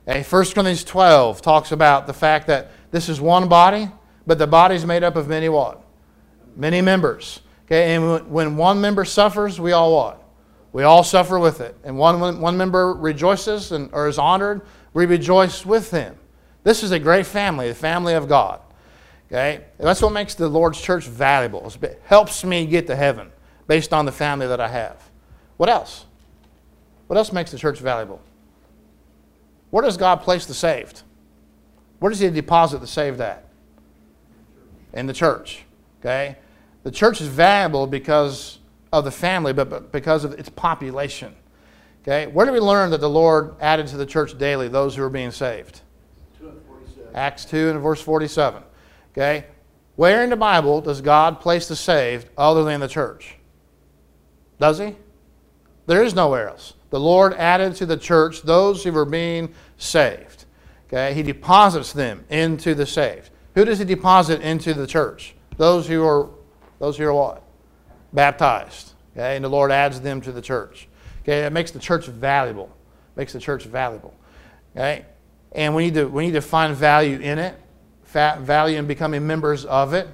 Okay, 0.06 0.22
1 0.22 0.44
Corinthians 0.44 0.84
12 0.84 1.42
talks 1.42 1.72
about 1.72 2.06
the 2.06 2.14
fact 2.14 2.46
that 2.46 2.70
this 2.92 3.08
is 3.08 3.20
one 3.20 3.48
body, 3.48 3.88
but 4.28 4.38
the 4.38 4.46
body 4.46 4.76
is 4.76 4.86
made 4.86 5.02
up 5.02 5.16
of 5.16 5.26
many 5.26 5.48
what? 5.48 5.82
Many 6.54 6.80
members. 6.80 7.40
Okay, 7.72 7.94
and 7.94 8.30
when 8.30 8.58
one 8.58 8.82
member 8.82 9.02
suffers, 9.02 9.58
we 9.58 9.72
all 9.72 9.96
what? 9.96 10.22
We 10.74 10.82
all 10.82 11.02
suffer 11.02 11.38
with 11.38 11.62
it. 11.62 11.74
And 11.85 11.96
one, 11.96 12.38
one 12.38 12.54
member 12.54 12.92
rejoices 12.92 13.72
and, 13.72 13.88
or 13.94 14.08
is 14.08 14.18
honored, 14.18 14.61
we 14.92 15.06
rejoice 15.06 15.64
with 15.64 15.90
him. 15.90 16.14
This 16.64 16.82
is 16.82 16.90
a 16.90 16.98
great 16.98 17.24
family, 17.24 17.68
the 17.68 17.74
family 17.74 18.12
of 18.12 18.28
God. 18.28 18.61
Okay? 19.28 19.64
That's 19.78 20.02
what 20.02 20.12
makes 20.12 20.35
the 20.35 20.50
Lord's 20.50 20.82
church 20.82 21.06
valuable. 21.06 21.66
It 21.80 22.02
helps 22.04 22.44
me 22.44 22.66
get 22.66 22.87
to 22.88 22.94
heaven 22.94 23.32
based 23.66 23.94
on 23.94 24.04
the 24.04 24.12
family 24.12 24.46
that 24.46 24.61
I 24.61 24.68
have. 24.68 25.02
What 25.56 25.70
else? 25.70 26.04
What 27.06 27.16
else 27.16 27.32
makes 27.32 27.52
the 27.52 27.58
church 27.58 27.78
valuable? 27.78 28.20
Where 29.70 29.82
does 29.82 29.96
God 29.96 30.16
place 30.16 30.44
the 30.44 30.52
saved? 30.52 31.04
Where 32.00 32.11
does 32.11 32.18
He 32.18 32.28
deposit 32.28 32.82
the 32.82 32.87
saved 32.87 33.22
at? 33.22 33.48
In 34.92 35.06
the 35.06 35.14
church. 35.14 35.64
Okay? 36.00 36.37
The 36.83 36.90
church 36.90 37.21
is 37.21 37.29
valuable 37.29 37.87
because 37.87 38.59
of 38.92 39.05
the 39.05 39.11
family, 39.11 39.53
but 39.53 39.92
because 39.92 40.25
of 40.25 40.33
its 40.33 40.49
population. 40.49 41.35
Okay? 42.03 42.27
Where 42.27 42.45
do 42.45 42.53
we 42.53 42.61
learn 42.61 42.90
that 42.90 43.01
the 43.01 43.09
Lord 43.09 43.55
added 43.61 43.87
to 43.88 43.97
the 43.97 44.07
church 44.07 44.37
daily 44.37 44.68
those 44.68 44.97
who 44.97 45.03
are 45.03 45.11
being 45.11 45.31
saved? 45.31 45.81
Acts 47.14 47.45
2 47.45 47.71
and 47.71 47.81
verse 47.81 48.01
47. 48.01 48.62
Okay? 49.12 49.45
Where 49.97 50.25
in 50.25 50.31
the 50.31 50.37
Bible 50.37 50.81
does 50.81 51.01
God 51.01 51.40
place 51.40 51.68
the 51.68 51.77
saved 51.77 52.29
other 52.37 52.64
than 52.64 52.81
the 52.81 52.88
church? 52.88 53.37
Does 54.59 54.79
He? 54.79 54.97
There 55.87 56.03
is 56.03 56.14
nowhere 56.14 56.49
else. 56.49 56.75
The 56.90 57.01
Lord 57.01 57.35
added 57.35 57.75
to 57.77 57.87
the 57.87 57.97
church 57.97 58.42
those 58.42 58.83
who 58.85 58.92
were 58.92 59.05
being 59.05 59.53
saved. 59.77 60.47
Okay? 60.87 61.14
He 61.14 61.23
deposits 61.23 61.92
them 61.92 62.25
into 62.31 62.75
the 62.75 62.87
saved. 62.87 63.31
Who 63.55 63.64
does 63.64 63.79
He 63.79 63.85
deposit 63.85 64.40
into 64.40 64.75
the 64.75 64.87
church? 64.87 65.35
Those 65.57 65.87
who 65.87 66.05
are, 66.05 66.31
those 66.83 66.99
who 66.99 67.05
are 67.05 67.14
what? 67.14 67.45
Baptized. 68.12 68.95
Okay? 69.12 69.37
And 69.37 69.45
the 69.45 69.49
Lord 69.49 69.71
adds 69.71 70.01
them 70.01 70.21
to 70.23 70.33
the 70.33 70.42
church. 70.42 70.88
Okay? 71.23 71.45
It 71.45 71.53
makes 71.53 71.71
the 71.71 71.79
church 71.79 72.07
valuable. 72.07 72.75
Makes 73.14 73.35
the 73.35 73.38
church 73.38 73.64
valuable. 73.64 74.12
Okay? 74.75 75.07
And 75.53 75.77
we 75.77 75.85
need 75.85 75.95
to, 75.95 76.07
we 76.07 76.27
need 76.27 76.33
to 76.33 76.40
find 76.40 76.75
value 76.75 77.21
in 77.21 77.38
it 77.38 77.57
value 78.12 78.79
in 78.79 78.87
becoming 78.87 79.27
members 79.27 79.64
of 79.64 79.95
it, 79.95 80.07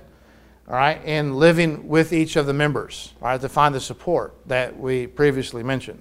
all 0.68 0.74
right, 0.74 1.00
and 1.04 1.36
living 1.36 1.88
with 1.88 2.12
each 2.12 2.36
of 2.36 2.46
the 2.46 2.52
members, 2.52 3.12
all 3.20 3.28
right, 3.28 3.40
to 3.40 3.48
find 3.48 3.74
the 3.74 3.80
support 3.80 4.34
that 4.46 4.78
we 4.78 5.06
previously 5.06 5.62
mentioned. 5.62 6.00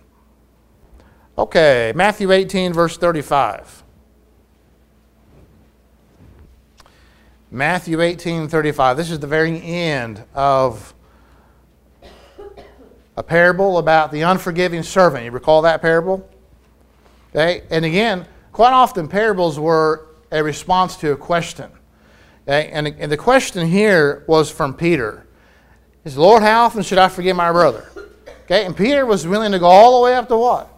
Okay, 1.37 1.91
Matthew 1.95 2.31
18, 2.31 2.73
verse 2.73 2.97
35. 2.97 3.83
Matthew 7.49 8.01
18, 8.01 8.49
35. 8.49 8.97
This 8.97 9.09
is 9.09 9.19
the 9.19 9.27
very 9.27 9.61
end 9.61 10.23
of 10.33 10.93
a 13.15 13.23
parable 13.23 13.77
about 13.77 14.11
the 14.11 14.21
unforgiving 14.21 14.83
servant. 14.83 15.23
You 15.23 15.31
recall 15.31 15.61
that 15.61 15.81
parable? 15.81 16.29
Okay, 17.29 17.63
and 17.69 17.85
again, 17.85 18.25
quite 18.51 18.73
often 18.73 19.07
parables 19.07 19.57
were 19.57 20.07
a 20.31 20.43
response 20.43 20.97
to 20.97 21.13
a 21.13 21.15
question. 21.15 21.71
Okay? 22.43 22.69
And, 22.71 22.87
and 22.87 23.11
the 23.11 23.17
question 23.17 23.65
here 23.65 24.25
was 24.27 24.51
from 24.51 24.73
Peter. 24.73 25.25
He 26.03 26.09
said, 26.09 26.19
Lord, 26.19 26.43
how 26.43 26.65
often 26.65 26.83
should 26.83 26.97
I 26.97 27.07
forgive 27.07 27.37
my 27.37 27.51
brother? 27.51 27.89
Okay, 28.43 28.65
and 28.65 28.75
Peter 28.75 29.05
was 29.05 29.25
willing 29.25 29.51
to 29.53 29.59
go 29.59 29.67
all 29.67 29.99
the 29.99 30.05
way 30.05 30.15
up 30.15 30.27
to 30.29 30.37
what? 30.37 30.69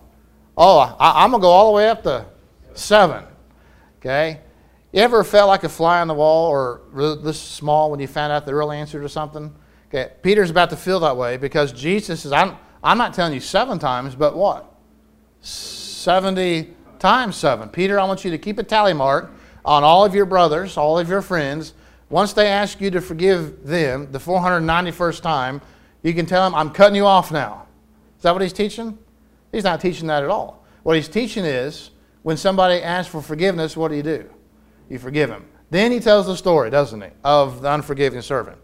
Oh, 0.55 0.79
I, 0.99 1.23
am 1.23 1.31
going 1.31 1.41
to 1.41 1.45
go 1.45 1.49
all 1.49 1.71
the 1.71 1.75
way 1.75 1.89
up 1.89 2.03
to 2.03 2.25
seven. 2.73 3.23
Okay? 3.99 4.41
You 4.91 5.01
ever 5.01 5.23
felt 5.23 5.47
like 5.47 5.63
a 5.63 5.69
fly 5.69 6.01
on 6.01 6.07
the 6.07 6.15
wall 6.15 6.49
or 6.49 6.81
this 7.21 7.39
small 7.39 7.91
when 7.91 7.99
you 7.99 8.07
found 8.07 8.33
out 8.33 8.45
the 8.45 8.55
real 8.55 8.71
answer 8.71 8.99
to 9.01 9.09
something? 9.09 9.53
Okay, 9.89 10.11
Peter's 10.23 10.49
about 10.49 10.71
to 10.71 10.77
feel 10.77 10.99
that 11.01 11.15
way 11.15 11.37
because 11.37 11.71
Jesus 11.71 12.25
is, 12.25 12.31
I'm, 12.31 12.57
I'm 12.83 12.97
not 12.97 13.13
telling 13.13 13.33
you 13.33 13.39
seven 13.39 13.77
times, 13.77 14.15
but 14.15 14.35
what? 14.35 14.73
70 15.41 16.73
times 16.97 17.35
seven. 17.35 17.69
Peter, 17.69 17.99
I 17.99 18.05
want 18.05 18.25
you 18.25 18.31
to 18.31 18.37
keep 18.37 18.57
a 18.57 18.63
tally 18.63 18.93
mark 18.93 19.31
on 19.63 19.83
all 19.83 20.05
of 20.05 20.15
your 20.15 20.25
brothers, 20.25 20.75
all 20.75 20.97
of 20.97 21.07
your 21.07 21.21
friends. 21.21 21.73
Once 22.09 22.33
they 22.33 22.47
ask 22.47 22.81
you 22.81 22.89
to 22.89 23.01
forgive 23.01 23.63
them 23.63 24.11
the 24.11 24.19
491st 24.19 25.21
time, 25.21 25.61
you 26.01 26.13
can 26.15 26.25
tell 26.25 26.43
them, 26.43 26.55
I'm 26.55 26.71
cutting 26.71 26.95
you 26.95 27.05
off 27.05 27.31
now. 27.31 27.67
Is 28.17 28.23
that 28.23 28.33
what 28.33 28.41
he's 28.41 28.53
teaching? 28.53 28.97
He's 29.51 29.63
not 29.63 29.81
teaching 29.81 30.07
that 30.07 30.23
at 30.23 30.29
all. 30.29 30.65
What 30.81 30.95
he's 30.95 31.07
teaching 31.07 31.45
is 31.45 31.91
when 32.23 32.37
somebody 32.37 32.81
asks 32.81 33.11
for 33.11 33.21
forgiveness, 33.21 33.77
what 33.77 33.89
do 33.89 33.95
you 33.95 34.03
do? 34.03 34.29
You 34.89 34.99
forgive 34.99 35.29
him. 35.29 35.45
Then 35.69 35.91
he 35.91 35.99
tells 35.99 36.25
the 36.25 36.35
story, 36.35 36.69
doesn't 36.69 37.01
he, 37.01 37.09
of 37.23 37.61
the 37.61 37.71
unforgiving 37.73 38.21
servant. 38.21 38.57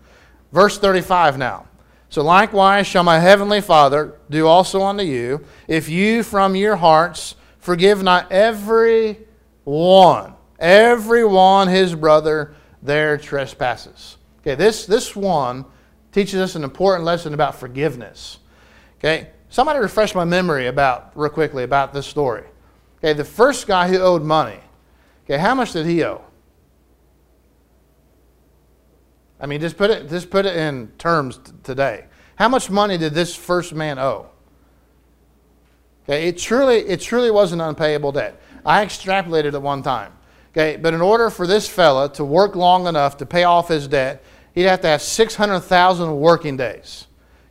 Verse 0.52 0.78
35 0.78 1.38
now. 1.38 1.68
So 2.10 2.24
likewise 2.24 2.88
shall 2.88 3.04
my 3.04 3.20
heavenly 3.20 3.62
Father 3.62 4.16
do 4.30 4.48
also 4.48 4.82
unto 4.82 5.04
you, 5.04 5.44
if 5.68 5.90
you 5.90 6.24
from 6.24 6.56
your 6.56 6.76
hearts 6.76 7.36
forgive 7.60 8.04
not 8.04 8.32
every 8.32 9.20
one, 9.64 10.34
every 10.60 11.26
one 11.26 11.68
his 11.68 11.96
brother 11.96 12.56
their 12.82 13.18
trespasses. 13.18 14.18
Okay, 14.42 14.56
this, 14.56 14.86
this 14.86 15.16
one 15.16 15.66
teaches 16.12 16.40
us 16.40 16.56
an 16.56 16.64
important 16.64 17.04
lesson 17.04 17.34
about 17.34 17.56
forgiveness. 17.56 18.38
Okay, 19.00 19.30
somebody 19.50 19.80
refresh 19.80 20.14
my 20.16 20.24
memory 20.24 20.68
about, 20.68 21.12
real 21.16 21.30
quickly, 21.30 21.64
about 21.64 21.94
this 21.94 22.06
story. 22.06 22.44
Okay, 23.00 23.14
the 23.14 23.26
first 23.26 23.68
guy 23.68 23.88
who 23.88 23.98
owed 23.98 24.22
money, 24.22 24.60
okay, 25.26 25.38
how 25.38 25.54
much 25.54 25.74
did 25.74 25.86
he 25.86 26.04
owe? 26.04 26.24
I 29.40 29.48
mean, 29.48 29.60
just 29.60 29.78
put 29.78 29.92
it, 29.92 30.10
just 30.10 30.30
put 30.30 30.46
it 30.46 30.56
in 30.56 30.88
terms 30.98 31.38
t- 31.38 31.52
today. 31.64 32.06
How 32.36 32.50
much 32.50 32.70
money 32.70 32.98
did 32.98 33.14
this 33.14 33.36
first 33.36 33.74
man 33.74 34.00
owe? 34.00 34.28
Okay, 36.04 36.28
it 36.28 36.38
truly, 36.38 36.78
it 36.78 37.02
truly 37.02 37.32
was 37.32 37.52
an 37.52 37.62
unpayable 37.62 38.12
debt. 38.12 38.40
I 38.66 38.86
extrapolated 38.86 39.54
at 39.54 39.62
one 39.62 39.84
time. 39.84 40.14
Okay, 40.52 40.78
but 40.78 40.94
in 40.94 41.02
order 41.02 41.30
for 41.30 41.46
this 41.46 41.68
fella 41.68 42.12
to 42.14 42.24
work 42.24 42.56
long 42.56 42.88
enough 42.88 43.18
to 43.18 43.26
pay 43.26 43.44
off 43.44 43.68
his 43.68 43.88
debt, 43.88 44.24
he'd 44.54 44.64
have 44.64 44.82
to 44.82 44.88
have 44.88 45.02
600,000 45.02 46.16
working 46.18 46.56
days. 46.56 47.08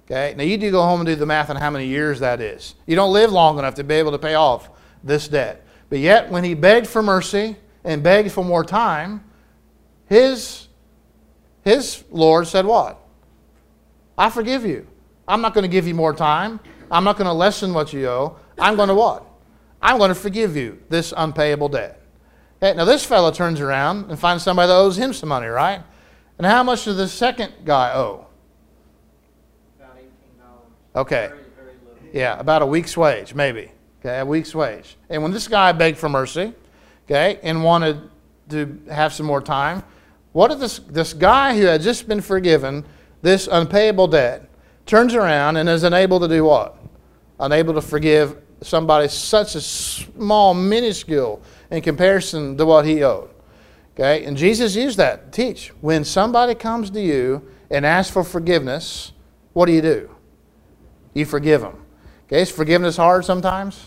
Okay, 0.07 0.35
now 0.37 0.43
you 0.43 0.57
do 0.57 0.71
go 0.71 0.83
home 0.83 1.01
and 1.01 1.07
do 1.07 1.15
the 1.15 1.27
math 1.27 1.51
on 1.51 1.57
how 1.57 1.71
many 1.71 1.87
years 1.87 2.21
that 2.21 2.41
is. 2.41 2.75
You 2.87 2.97
don't 2.97 3.13
live 3.13 3.31
long 3.31 3.59
enough 3.59 3.75
to 3.75 3.85
be 3.85 3.95
able 3.95 4.13
to 4.13 4.19
pay 4.19 4.35
off 4.35 4.71
this 5.03 5.29
debt. 5.29 5.67
But 5.91 5.99
yet, 5.99 6.31
when 6.31 6.45
he 6.45 6.55
begged 6.55 6.87
for 6.87 7.03
mercy 7.03 7.57
and 7.85 8.03
begged 8.03 8.33
for 8.33 8.45
more 8.45 8.65
time, 8.65 9.23
his, 10.07 10.69
his 11.63 12.05
Lord 12.11 12.47
said, 12.47 12.67
What? 12.67 13.01
I 14.17 14.31
forgive 14.31 14.65
you. 14.65 14.87
I'm 15.27 15.41
not 15.41 15.55
going 15.55 15.63
to 15.63 15.69
give 15.69 15.87
you 15.87 15.95
more 15.95 16.15
time. 16.15 16.61
I'm 16.91 17.05
not 17.05 17.17
going 17.17 17.27
to 17.27 17.33
lessen 17.33 17.75
what 17.75 17.93
you 17.93 18.07
owe. 18.09 18.37
I'm 18.59 18.77
going 18.77 18.89
to 18.89 18.95
what? 18.95 19.25
I'm 19.83 19.99
going 19.99 20.11
to 20.11 20.15
forgive 20.15 20.57
you 20.57 20.81
this 20.89 21.13
unpayable 21.17 21.69
debt. 21.69 22.01
Okay, 22.63 22.77
now, 22.77 22.85
this 22.85 23.05
fellow 23.05 23.31
turns 23.31 23.61
around 23.61 24.11
and 24.11 24.19
finds 24.19 24.43
somebody 24.43 24.69
that 24.69 24.75
owes 24.75 24.97
him 24.97 25.13
some 25.13 25.29
money, 25.29 25.49
right? 25.49 25.83
And 26.39 26.47
how 26.47 26.63
much 26.63 26.85
does 26.85 26.97
the 26.97 27.09
second 27.09 27.53
guy 27.65 27.93
owe? 27.95 28.27
About 29.79 29.97
eighteen 29.97 30.39
dollars. 30.39 30.63
Okay. 30.95 31.29
Very, 31.29 31.43
very 31.57 31.73
little. 31.85 32.09
Yeah, 32.13 32.39
about 32.39 32.63
a 32.63 32.67
week's 32.67 32.97
wage, 32.97 33.35
maybe. 33.35 33.71
Okay, 34.01 34.19
a 34.19 34.25
week's 34.25 34.55
wage. 34.55 34.97
And 35.11 35.23
when 35.23 35.33
this 35.33 35.49
guy 35.49 35.73
begged 35.73 35.99
for 35.99 36.09
mercy, 36.09 36.55
okay, 37.05 37.39
and 37.43 37.63
wanted 37.63 38.11
to 38.51 38.81
have 38.91 39.13
some 39.13 39.27
more 39.27 39.41
time, 39.41 39.83
what 40.33 40.51
if 40.51 40.59
this, 40.59 40.79
this 40.81 41.13
guy 41.13 41.57
who 41.57 41.65
had 41.65 41.81
just 41.81 42.09
been 42.09 42.21
forgiven 42.21 42.85
this 43.23 43.49
unpayable 43.51 44.09
debt 44.09 44.49
turns 44.85 45.15
around 45.15 45.57
and 45.57 45.69
is 45.69 45.83
unable 45.83 46.21
to 46.21 46.29
do 46.29 46.45
what? 46.45 46.77
Unable 47.41 47.75
to 47.75 47.81
forgive 47.81 48.37
somebody 48.61 49.09
such 49.09 49.55
a 49.55 49.61
small, 49.61 50.55
minuscule 50.55 51.43
in 51.71 51.83
comparison 51.83 52.57
to 52.57 52.67
what 52.67 52.85
he 52.85 53.03
owed. 53.03 53.31
Okay, 53.95 54.25
and 54.25 54.37
Jesus 54.37 54.75
used 54.75 54.99
that 54.99 55.33
to 55.33 55.45
teach. 55.45 55.69
When 55.81 56.05
somebody 56.05 56.55
comes 56.57 56.91
to 56.91 57.01
you 57.01 57.49
and 57.71 57.87
asks 57.87 58.13
for 58.13 58.25
forgiveness, 58.25 59.13
what 59.53 59.67
do 59.67 59.73
you 59.73 59.83
do? 59.83 60.11
You 61.15 61.25
forgive 61.25 61.61
them. 61.61 61.85
Okay, 62.27 62.43
is 62.43 62.51
forgiveness 62.51 62.97
hard 62.97 63.25
sometimes? 63.25 63.87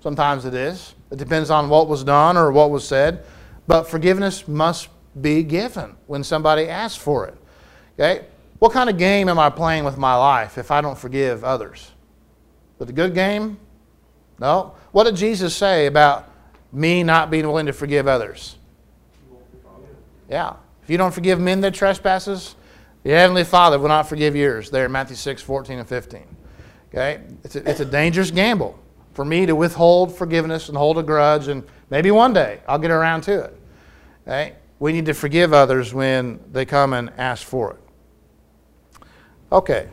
Sometimes 0.00 0.44
it 0.44 0.54
is. 0.54 0.94
It 1.12 1.18
depends 1.18 1.50
on 1.50 1.68
what 1.68 1.88
was 1.88 2.02
done 2.02 2.38
or 2.38 2.50
what 2.50 2.70
was 2.70 2.88
said. 2.88 3.24
But 3.66 3.84
forgiveness 3.84 4.48
must 4.48 4.88
be 5.20 5.42
given 5.42 5.94
when 6.06 6.24
somebody 6.24 6.68
asks 6.68 7.00
for 7.00 7.26
it. 7.26 7.36
Okay? 7.94 8.24
What 8.58 8.72
kind 8.72 8.88
of 8.88 8.96
game 8.96 9.28
am 9.28 9.38
I 9.38 9.50
playing 9.50 9.84
with 9.84 9.98
my 9.98 10.14
life 10.14 10.56
if 10.56 10.70
I 10.70 10.80
don't 10.80 10.96
forgive 10.96 11.44
others? 11.44 11.92
It 12.80 12.88
a 12.88 12.92
good 12.92 13.14
game? 13.14 13.58
No. 14.40 14.74
What 14.90 15.04
did 15.04 15.14
Jesus 15.14 15.54
say 15.54 15.86
about 15.86 16.28
me 16.72 17.04
not 17.04 17.30
being 17.30 17.46
willing 17.46 17.66
to 17.66 17.72
forgive 17.72 18.08
others? 18.08 18.56
Yeah. 20.28 20.54
If 20.82 20.88
you 20.90 20.96
don't 20.96 21.12
forgive 21.12 21.38
men 21.38 21.60
their 21.60 21.70
trespasses, 21.70 22.56
your 23.04 23.16
heavenly 23.16 23.44
Father 23.44 23.78
will 23.78 23.88
not 23.88 24.08
forgive 24.08 24.34
yours. 24.34 24.70
There 24.70 24.86
in 24.86 24.92
Matthew 24.92 25.16
6, 25.16 25.42
14 25.42 25.78
and 25.78 25.88
15. 25.88 26.36
Okay? 26.88 27.20
It's 27.44 27.54
a, 27.54 27.70
it's 27.70 27.80
a 27.80 27.84
dangerous 27.84 28.30
gamble 28.30 28.81
for 29.14 29.24
me 29.24 29.46
to 29.46 29.54
withhold 29.54 30.16
forgiveness 30.16 30.68
and 30.68 30.76
hold 30.76 30.98
a 30.98 31.02
grudge, 31.02 31.48
and 31.48 31.64
maybe 31.90 32.10
one 32.10 32.32
day 32.32 32.60
I'll 32.66 32.78
get 32.78 32.90
around 32.90 33.22
to 33.22 33.44
it. 33.44 33.60
Okay? 34.26 34.56
We 34.78 34.92
need 34.92 35.06
to 35.06 35.14
forgive 35.14 35.52
others 35.52 35.94
when 35.94 36.40
they 36.50 36.64
come 36.64 36.92
and 36.92 37.10
ask 37.18 37.46
for 37.46 37.72
it. 37.72 39.04
Okay. 39.52 39.88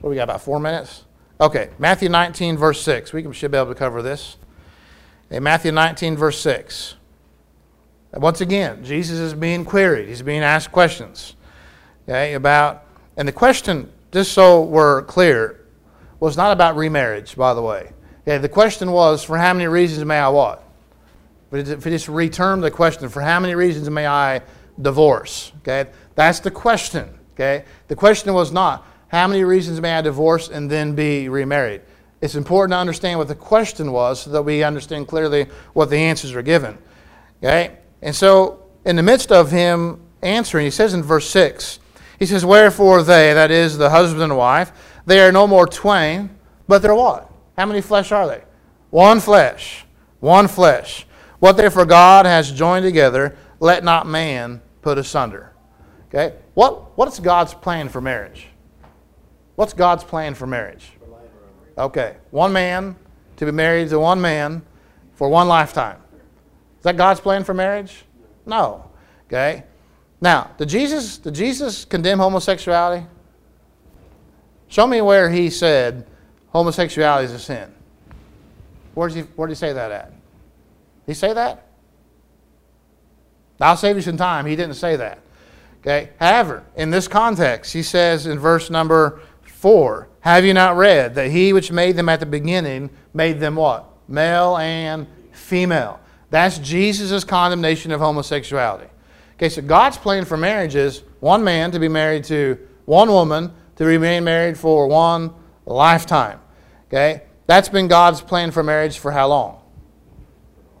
What 0.00 0.02
do 0.02 0.08
we 0.08 0.16
got? 0.16 0.24
About 0.24 0.42
four 0.42 0.60
minutes? 0.60 1.04
Okay. 1.40 1.70
Matthew 1.78 2.08
19, 2.08 2.56
verse 2.56 2.80
6. 2.82 3.12
We 3.12 3.32
should 3.32 3.50
be 3.50 3.58
able 3.58 3.68
to 3.68 3.74
cover 3.74 4.02
this. 4.02 4.36
Okay, 5.30 5.40
Matthew 5.40 5.72
19, 5.72 6.16
verse 6.16 6.40
6. 6.40 6.94
Once 8.14 8.40
again, 8.40 8.82
Jesus 8.82 9.18
is 9.18 9.34
being 9.34 9.64
queried. 9.64 10.08
He's 10.08 10.22
being 10.22 10.42
asked 10.42 10.72
questions. 10.72 11.34
Okay, 12.08 12.32
about, 12.32 12.84
and 13.18 13.28
the 13.28 13.32
question, 13.32 13.92
just 14.10 14.32
so 14.32 14.62
we're 14.62 15.02
clear, 15.02 15.66
was 16.18 16.34
not 16.34 16.52
about 16.52 16.76
remarriage, 16.76 17.36
by 17.36 17.52
the 17.52 17.60
way. 17.60 17.92
Okay, 18.28 18.36
the 18.36 18.46
question 18.46 18.92
was, 18.92 19.24
for 19.24 19.38
how 19.38 19.54
many 19.54 19.66
reasons 19.68 20.04
may 20.04 20.18
I 20.18 20.28
what? 20.28 20.62
But 21.48 21.66
if 21.66 21.86
you 21.86 21.90
just 21.90 22.08
reterm 22.08 22.60
the 22.60 22.70
question, 22.70 23.08
for 23.08 23.22
how 23.22 23.40
many 23.40 23.54
reasons 23.54 23.88
may 23.88 24.06
I 24.06 24.42
divorce? 24.82 25.50
Okay, 25.62 25.88
that's 26.14 26.38
the 26.38 26.50
question. 26.50 27.08
Okay, 27.32 27.64
the 27.86 27.96
question 27.96 28.34
was 28.34 28.52
not, 28.52 28.86
how 29.06 29.26
many 29.28 29.44
reasons 29.44 29.80
may 29.80 29.94
I 29.94 30.02
divorce 30.02 30.50
and 30.50 30.70
then 30.70 30.94
be 30.94 31.30
remarried? 31.30 31.80
It's 32.20 32.34
important 32.34 32.72
to 32.72 32.76
understand 32.76 33.18
what 33.18 33.28
the 33.28 33.34
question 33.34 33.92
was 33.92 34.20
so 34.20 34.30
that 34.32 34.42
we 34.42 34.62
understand 34.62 35.08
clearly 35.08 35.46
what 35.72 35.88
the 35.88 35.96
answers 35.96 36.34
are 36.34 36.42
given. 36.42 36.76
Okay? 37.42 37.78
And 38.02 38.14
so, 38.14 38.62
in 38.84 38.96
the 38.96 39.02
midst 39.02 39.32
of 39.32 39.50
him 39.50 40.02
answering, 40.20 40.66
he 40.66 40.70
says 40.70 40.92
in 40.92 41.02
verse 41.02 41.30
6, 41.30 41.80
he 42.18 42.26
says, 42.26 42.44
Wherefore 42.44 43.02
they, 43.02 43.32
that 43.32 43.50
is 43.50 43.78
the 43.78 43.88
husband 43.88 44.24
and 44.24 44.36
wife, 44.36 44.70
they 45.06 45.18
are 45.20 45.32
no 45.32 45.46
more 45.46 45.66
twain, 45.66 46.28
but 46.66 46.82
they're 46.82 46.94
what? 46.94 47.27
How 47.58 47.66
many 47.66 47.80
flesh 47.80 48.12
are 48.12 48.28
they? 48.28 48.44
One 48.90 49.18
flesh. 49.18 49.84
One 50.20 50.46
flesh. 50.46 51.06
What 51.40 51.56
therefore 51.56 51.86
God 51.86 52.24
has 52.24 52.52
joined 52.52 52.84
together, 52.84 53.36
let 53.58 53.82
not 53.82 54.06
man 54.06 54.62
put 54.80 54.96
asunder. 54.96 55.52
Okay? 56.06 56.36
What, 56.54 56.96
what's 56.96 57.18
God's 57.18 57.54
plan 57.54 57.88
for 57.88 58.00
marriage? 58.00 58.46
What's 59.56 59.72
God's 59.72 60.04
plan 60.04 60.34
for 60.34 60.46
marriage? 60.46 60.92
Okay. 61.76 62.16
One 62.30 62.52
man 62.52 62.94
to 63.38 63.44
be 63.44 63.50
married 63.50 63.88
to 63.88 63.98
one 63.98 64.20
man 64.20 64.62
for 65.14 65.28
one 65.28 65.48
lifetime. 65.48 66.00
Is 66.78 66.84
that 66.84 66.96
God's 66.96 67.18
plan 67.18 67.42
for 67.42 67.54
marriage? 67.54 68.04
No. 68.46 68.88
Okay. 69.26 69.64
Now, 70.20 70.52
did 70.58 70.68
Jesus 70.68 71.18
did 71.18 71.34
Jesus 71.34 71.84
condemn 71.84 72.20
homosexuality? 72.20 73.04
Show 74.68 74.86
me 74.86 75.00
where 75.00 75.30
he 75.30 75.50
said 75.50 76.06
homosexuality 76.50 77.26
is 77.26 77.32
a 77.32 77.38
sin. 77.38 77.72
Where 78.94 79.08
did 79.08 79.16
he, 79.16 79.22
where 79.36 79.46
did 79.46 79.52
he 79.52 79.58
say 79.58 79.72
that 79.72 79.90
at? 79.90 80.10
Did 80.10 80.18
he 81.06 81.14
say 81.14 81.32
that? 81.32 81.68
I'll 83.60 83.76
save 83.76 83.96
you 83.96 84.02
some 84.02 84.16
time. 84.16 84.46
He 84.46 84.56
didn't 84.56 84.74
say 84.74 84.96
that. 84.96 85.20
Okay. 85.80 86.10
However, 86.18 86.64
in 86.76 86.90
this 86.90 87.08
context, 87.08 87.72
he 87.72 87.82
says 87.82 88.26
in 88.26 88.38
verse 88.38 88.70
number 88.70 89.20
four, 89.42 90.08
have 90.20 90.44
you 90.44 90.54
not 90.54 90.76
read 90.76 91.14
that 91.14 91.30
he 91.30 91.52
which 91.52 91.72
made 91.72 91.96
them 91.96 92.08
at 92.08 92.20
the 92.20 92.26
beginning 92.26 92.90
made 93.14 93.40
them 93.40 93.56
what? 93.56 93.86
Male 94.08 94.56
and 94.58 95.06
female. 95.32 96.00
That's 96.30 96.58
Jesus' 96.58 97.24
condemnation 97.24 97.90
of 97.90 98.00
homosexuality. 98.00 98.88
Okay, 99.34 99.48
so 99.48 99.62
God's 99.62 99.96
plan 99.96 100.24
for 100.24 100.36
marriage 100.36 100.74
is 100.74 101.02
one 101.20 101.42
man 101.44 101.70
to 101.70 101.78
be 101.78 101.88
married 101.88 102.24
to 102.24 102.58
one 102.84 103.08
woman 103.08 103.52
to 103.76 103.84
remain 103.84 104.24
married 104.24 104.58
for 104.58 104.88
one 104.88 105.32
lifetime. 105.72 106.40
Okay? 106.88 107.22
That's 107.46 107.68
been 107.68 107.88
God's 107.88 108.20
plan 108.20 108.50
for 108.50 108.62
marriage 108.62 108.98
for 108.98 109.12
how 109.12 109.28
long? 109.28 109.62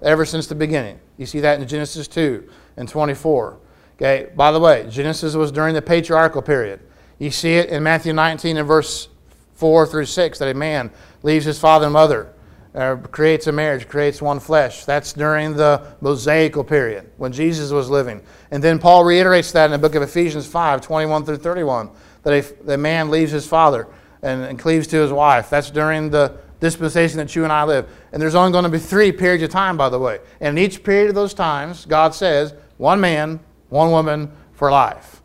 Ever 0.02 0.24
since 0.24 0.46
the 0.46 0.54
beginning. 0.54 1.00
You 1.16 1.26
see 1.26 1.40
that 1.40 1.60
in 1.60 1.66
Genesis 1.66 2.06
2 2.08 2.48
and 2.76 2.88
24. 2.88 3.58
Okay, 3.96 4.30
by 4.36 4.52
the 4.52 4.60
way, 4.60 4.86
Genesis 4.88 5.34
was 5.34 5.50
during 5.50 5.74
the 5.74 5.82
patriarchal 5.82 6.40
period. 6.40 6.80
You 7.18 7.32
see 7.32 7.54
it 7.54 7.70
in 7.70 7.82
Matthew 7.82 8.12
19 8.12 8.56
and 8.56 8.68
verse 8.68 9.08
4 9.54 9.86
through 9.88 10.04
6 10.04 10.38
that 10.38 10.48
a 10.48 10.54
man 10.54 10.92
leaves 11.24 11.44
his 11.44 11.58
father 11.58 11.86
and 11.86 11.92
mother, 11.92 12.32
uh, 12.76 12.94
creates 13.10 13.48
a 13.48 13.52
marriage, 13.52 13.88
creates 13.88 14.22
one 14.22 14.38
flesh. 14.38 14.84
That's 14.84 15.12
during 15.12 15.54
the 15.54 15.96
Mosaical 16.00 16.62
period 16.62 17.10
when 17.16 17.32
Jesus 17.32 17.72
was 17.72 17.90
living. 17.90 18.22
And 18.52 18.62
then 18.62 18.78
Paul 18.78 19.04
reiterates 19.04 19.50
that 19.50 19.64
in 19.64 19.72
the 19.72 19.78
book 19.78 19.96
of 19.96 20.02
Ephesians 20.02 20.46
5 20.46 20.80
21 20.80 21.24
through 21.24 21.38
31 21.38 21.90
that 22.22 22.32
a, 22.68 22.74
a 22.74 22.78
man 22.78 23.10
leaves 23.10 23.32
his 23.32 23.48
father 23.48 23.88
and, 24.22 24.42
and 24.42 24.58
cleaves 24.58 24.86
to 24.88 24.96
his 24.96 25.12
wife. 25.12 25.50
That's 25.50 25.70
during 25.70 26.10
the 26.10 26.36
dispensation 26.60 27.18
that 27.18 27.34
you 27.36 27.44
and 27.44 27.52
I 27.52 27.64
live. 27.64 27.88
And 28.12 28.20
there's 28.20 28.34
only 28.34 28.52
going 28.52 28.64
to 28.64 28.70
be 28.70 28.78
three 28.78 29.12
periods 29.12 29.42
of 29.44 29.50
time, 29.50 29.76
by 29.76 29.88
the 29.88 29.98
way. 29.98 30.18
And 30.40 30.58
in 30.58 30.64
each 30.64 30.82
period 30.82 31.08
of 31.08 31.14
those 31.14 31.34
times, 31.34 31.86
God 31.86 32.14
says, 32.14 32.54
one 32.76 33.00
man, 33.00 33.40
one 33.68 33.90
woman 33.90 34.32
for 34.52 34.70
life. 34.70 35.22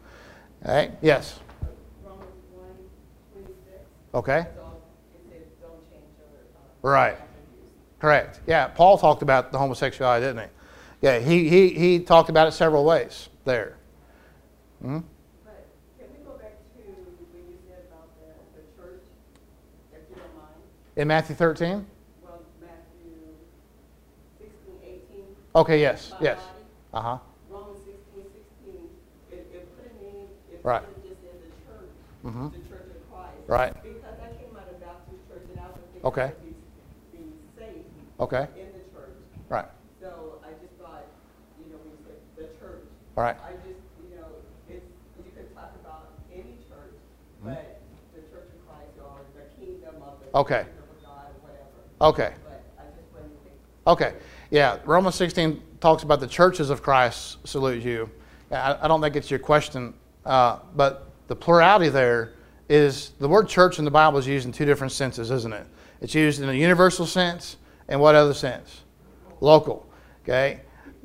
All 0.65 0.75
right? 0.75 0.91
Yes. 1.01 1.39
Okay. 4.13 4.45
Right. 6.83 7.17
Correct. 7.99 8.41
Yeah, 8.45 8.67
Paul 8.67 8.97
talked 8.97 9.21
about 9.21 9.51
the 9.51 9.57
homosexuality, 9.57 10.25
didn't 10.25 10.43
he? 10.43 10.49
Yeah, 11.01 11.19
he, 11.19 11.49
he, 11.49 11.69
he 11.69 11.99
talked 11.99 12.29
about 12.29 12.47
it 12.47 12.51
several 12.51 12.83
ways 12.83 13.29
there. 13.45 13.77
Hmm? 14.81 14.99
But 15.45 15.65
can 15.97 16.07
we 16.11 16.25
go 16.25 16.37
back 16.37 16.57
to 16.75 16.81
when 17.31 17.49
you 17.49 17.57
said 17.65 17.85
about 17.87 18.09
the, 18.19 18.59
the 18.59 18.63
church, 18.75 19.03
if 19.93 19.99
you 20.09 20.15
don't 20.15 20.35
mind? 20.35 20.59
In 20.95 21.07
Matthew 21.07 21.35
13? 21.35 21.85
Well, 22.21 22.39
Matthew 22.61 23.09
sixteen, 24.37 24.77
eighteen. 24.85 25.25
Okay, 25.55 25.81
yes, 25.81 26.11
by 26.11 26.17
yes. 26.21 26.39
Uh 26.93 27.01
huh. 27.01 27.17
Romans 27.49 27.81
sixteen, 27.83 28.29
sixteen, 28.29 28.85
it, 29.31 29.49
it 29.49 29.65
put 29.75 29.89
a 29.89 29.93
name, 30.03 30.27
it 30.51 30.59
Right. 30.61 30.85
put 30.85 31.01
just 31.01 31.21
in 31.25 31.37
the 31.41 31.49
church, 31.65 31.89
Mhm. 32.23 32.51
the 32.53 32.69
church 32.69 32.89
of 32.93 33.01
Christ. 33.09 33.41
Right. 33.47 33.73
Because 33.81 34.21
I 34.21 34.29
came 34.37 34.53
out 34.55 34.69
of 34.69 34.79
Baptist 34.79 35.17
church 35.27 35.45
and 35.49 35.59
I 35.59 35.67
was 35.73 35.81
thinking 35.91 36.05
Okay. 36.05 36.31
be, 36.45 36.53
be 37.17 37.23
safe 37.57 37.85
Okay. 38.19 38.45
in 38.55 38.69
the 38.77 38.85
church. 38.93 39.17
Right. 39.49 39.65
So 39.99 40.37
I 40.45 40.53
just 40.61 40.77
thought, 40.77 41.09
you 41.57 41.73
know, 41.73 41.81
when 41.81 41.89
you 41.89 41.97
said 42.05 42.21
the 42.37 42.53
church, 42.61 42.85
All 43.17 43.23
right. 43.23 43.37
I 43.41 43.53
just, 43.65 43.81
you 43.97 44.13
know, 44.13 44.29
it's, 44.69 44.85
you 45.17 45.31
could 45.33 45.49
talk 45.57 45.73
about 45.81 46.13
any 46.31 46.61
church, 46.69 46.93
but 47.41 47.81
the 48.13 48.21
Church 48.29 48.49
of 48.53 48.59
Christ 48.69 48.93
or 49.01 49.21
the 49.37 49.45
kingdom 49.57 50.01
of 50.01 50.21
the 50.21 50.29
Okay. 50.37 50.65
kingdom 50.65 50.85
of 50.89 51.01
God 51.05 51.25
or 51.29 51.37
whatever. 51.45 51.77
Okay. 52.03 52.33
Okay. 53.87 54.13
Yeah, 54.51 54.77
Romans 54.83 55.15
16 55.15 55.61
talks 55.79 56.03
about 56.03 56.19
the 56.19 56.27
churches 56.27 56.69
of 56.69 56.83
Christ 56.83 57.37
salute 57.47 57.81
you. 57.81 58.09
I, 58.51 58.77
I 58.81 58.87
don't 58.89 59.01
think 59.01 59.15
it's 59.15 59.31
your 59.31 59.39
question, 59.39 59.93
uh, 60.25 60.59
but 60.75 61.09
the 61.27 61.35
plurality 61.35 61.87
there 61.87 62.33
is 62.67 63.11
the 63.19 63.27
word 63.27 63.47
church 63.47 63.79
in 63.79 63.85
the 63.85 63.91
Bible 63.91 64.19
is 64.19 64.27
used 64.27 64.45
in 64.45 64.51
two 64.51 64.65
different 64.65 64.91
senses, 64.91 65.31
isn't 65.31 65.53
it? 65.53 65.65
It's 66.01 66.13
used 66.13 66.41
in 66.41 66.49
a 66.49 66.53
universal 66.53 67.05
sense 67.05 67.55
and 67.87 68.01
what 68.01 68.15
other 68.15 68.33
sense? 68.33 68.81
Local. 69.39 69.87
Okay? 70.23 70.59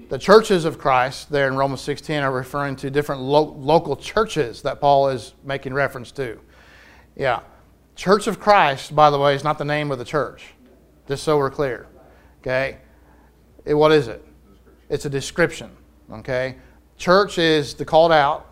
The 0.08 0.18
churches 0.18 0.64
of 0.64 0.78
Christ 0.78 1.30
there 1.30 1.46
in 1.46 1.54
Romans 1.54 1.80
16 1.82 2.22
are 2.22 2.32
referring 2.32 2.74
to 2.76 2.90
different 2.90 3.20
lo- 3.20 3.54
local 3.56 3.94
churches 3.94 4.62
that 4.62 4.80
Paul 4.80 5.10
is 5.10 5.34
making 5.44 5.74
reference 5.74 6.10
to. 6.12 6.40
Yeah. 7.14 7.40
Church 7.94 8.26
of 8.26 8.40
Christ, 8.40 8.96
by 8.96 9.10
the 9.10 9.18
way, 9.18 9.34
is 9.36 9.44
not 9.44 9.58
the 9.58 9.64
name 9.64 9.90
of 9.90 9.98
the 9.98 10.04
church, 10.04 10.54
just 11.08 11.24
so 11.24 11.38
we're 11.38 11.50
clear. 11.50 11.86
Okay? 12.40 12.76
It- 13.64 13.74
what 13.74 13.90
is 13.90 14.06
it? 14.06 14.24
It's 14.88 15.04
a 15.04 15.10
description. 15.10 15.70
Okay? 16.12 16.56
Church 16.96 17.38
is 17.38 17.74
the 17.74 17.84
called 17.84 18.12
out. 18.12 18.46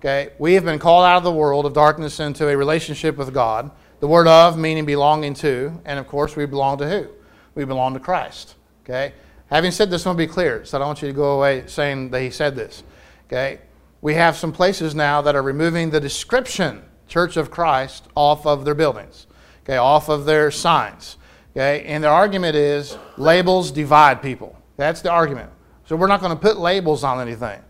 Okay? 0.00 0.30
We 0.38 0.54
have 0.54 0.64
been 0.64 0.78
called 0.78 1.04
out 1.04 1.18
of 1.18 1.24
the 1.24 1.32
world 1.32 1.66
of 1.66 1.74
darkness 1.74 2.18
into 2.18 2.48
a 2.48 2.56
relationship 2.56 3.16
with 3.16 3.32
God. 3.32 3.70
The 4.00 4.08
word 4.08 4.26
of 4.26 4.58
meaning 4.58 4.86
belonging 4.86 5.34
to, 5.34 5.80
and 5.84 5.98
of 5.98 6.06
course, 6.06 6.34
we 6.34 6.46
belong 6.46 6.78
to 6.78 6.88
who? 6.88 7.08
We 7.54 7.64
belong 7.64 7.94
to 7.94 8.00
Christ. 8.00 8.54
Okay? 8.84 9.12
Having 9.50 9.72
said 9.72 9.90
this, 9.90 10.06
I 10.06 10.10
want 10.10 10.18
to 10.18 10.26
be 10.26 10.32
clear, 10.32 10.64
so 10.64 10.76
I 10.76 10.80
don't 10.80 10.88
want 10.88 11.02
you 11.02 11.08
to 11.08 11.14
go 11.14 11.36
away 11.36 11.64
saying 11.66 12.10
that 12.10 12.22
he 12.22 12.30
said 12.30 12.56
this. 12.56 12.82
Okay? 13.26 13.60
We 14.00 14.14
have 14.14 14.36
some 14.36 14.52
places 14.52 14.94
now 14.94 15.22
that 15.22 15.34
are 15.34 15.42
removing 15.42 15.90
the 15.90 16.00
description, 16.00 16.82
Church 17.08 17.36
of 17.36 17.50
Christ, 17.50 18.06
off 18.14 18.46
of 18.46 18.64
their 18.64 18.74
buildings, 18.74 19.26
okay, 19.64 19.76
off 19.76 20.08
of 20.08 20.24
their 20.24 20.50
signs. 20.50 21.16
Okay? 21.52 21.84
And 21.84 22.04
the 22.04 22.08
argument 22.08 22.56
is 22.56 22.96
labels 23.16 23.70
divide 23.70 24.22
people. 24.22 24.56
That's 24.76 25.02
the 25.02 25.10
argument. 25.10 25.50
So 25.86 25.96
we're 25.96 26.06
not 26.06 26.20
going 26.20 26.32
to 26.32 26.40
put 26.40 26.58
labels 26.58 27.04
on 27.04 27.20
anything. 27.20 27.60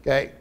Okay? 0.00 0.32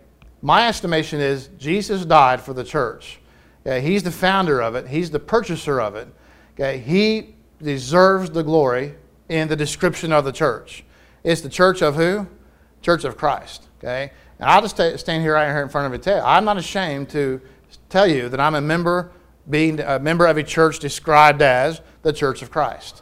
My 0.41 0.67
estimation 0.67 1.19
is 1.19 1.49
Jesus 1.57 2.05
died 2.05 2.41
for 2.41 2.53
the 2.53 2.63
church. 2.63 3.19
Okay? 3.65 3.81
He's 3.81 4.03
the 4.03 4.11
founder 4.11 4.61
of 4.61 4.75
it, 4.75 4.87
He's 4.87 5.11
the 5.11 5.19
purchaser 5.19 5.81
of 5.81 5.95
it. 5.95 6.07
Okay? 6.53 6.79
He 6.79 7.35
deserves 7.61 8.29
the 8.29 8.43
glory 8.43 8.95
in 9.29 9.47
the 9.47 9.55
description 9.55 10.11
of 10.11 10.25
the 10.25 10.31
church. 10.31 10.83
It's 11.23 11.41
the 11.41 11.49
church 11.49 11.81
of 11.81 11.95
who? 11.95 12.27
Church 12.81 13.03
of 13.03 13.17
Christ. 13.17 13.67
Okay? 13.79 14.11
And 14.39 14.49
I'll 14.49 14.61
just 14.61 14.75
stand 14.75 15.23
here 15.23 15.33
right 15.33 15.47
here 15.47 15.61
in 15.61 15.69
front 15.69 15.87
of 15.87 15.93
you 15.93 15.97
tell 15.97 16.17
you, 16.17 16.23
I'm 16.23 16.45
not 16.45 16.57
ashamed 16.57 17.09
to 17.09 17.41
tell 17.89 18.07
you 18.07 18.29
that 18.29 18.39
I'm 18.39 18.55
a 18.55 18.61
member, 18.61 19.11
being 19.49 19.79
a 19.79 19.99
member 19.99 20.25
of 20.25 20.37
a 20.37 20.43
church 20.43 20.79
described 20.79 21.41
as 21.41 21.81
the 22.05 22.13
Church 22.13 22.43
of 22.43 22.51
Christ. 22.51 23.01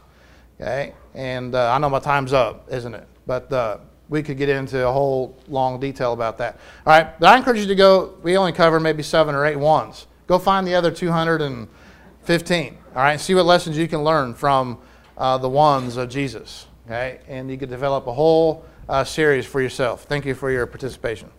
Okay? 0.58 0.94
And 1.14 1.54
uh, 1.54 1.72
I 1.72 1.78
know 1.78 1.90
my 1.90 2.00
time's 2.00 2.32
up, 2.32 2.66
isn't 2.72 2.94
it? 2.94 3.06
But 3.26 3.52
uh, 3.52 3.78
we 4.08 4.22
could 4.22 4.38
get 4.38 4.48
into 4.48 4.88
a 4.88 4.90
whole 4.90 5.36
long 5.46 5.78
detail 5.78 6.14
about 6.14 6.38
that. 6.38 6.58
All 6.86 6.92
right, 6.92 7.20
but 7.20 7.26
I 7.26 7.36
encourage 7.36 7.60
you 7.60 7.66
to 7.66 7.74
go. 7.74 8.14
We 8.22 8.38
only 8.38 8.52
cover 8.52 8.80
maybe 8.80 9.02
seven 9.02 9.34
or 9.34 9.44
eight 9.44 9.58
ones. 9.58 10.06
Go 10.26 10.38
find 10.38 10.66
the 10.66 10.74
other 10.74 10.90
215. 10.90 12.78
All 12.96 13.02
right, 13.02 13.20
see 13.20 13.34
what 13.34 13.44
lessons 13.44 13.76
you 13.76 13.88
can 13.88 14.02
learn 14.02 14.32
from 14.32 14.78
uh, 15.18 15.36
the 15.36 15.50
ones 15.50 15.98
of 15.98 16.08
Jesus. 16.08 16.66
Okay, 16.86 17.20
and 17.28 17.50
you 17.50 17.58
could 17.58 17.70
develop 17.70 18.06
a 18.06 18.12
whole 18.12 18.64
uh, 18.88 19.04
series 19.04 19.44
for 19.44 19.60
yourself. 19.60 20.04
Thank 20.04 20.24
you 20.24 20.34
for 20.34 20.50
your 20.50 20.66
participation. 20.66 21.30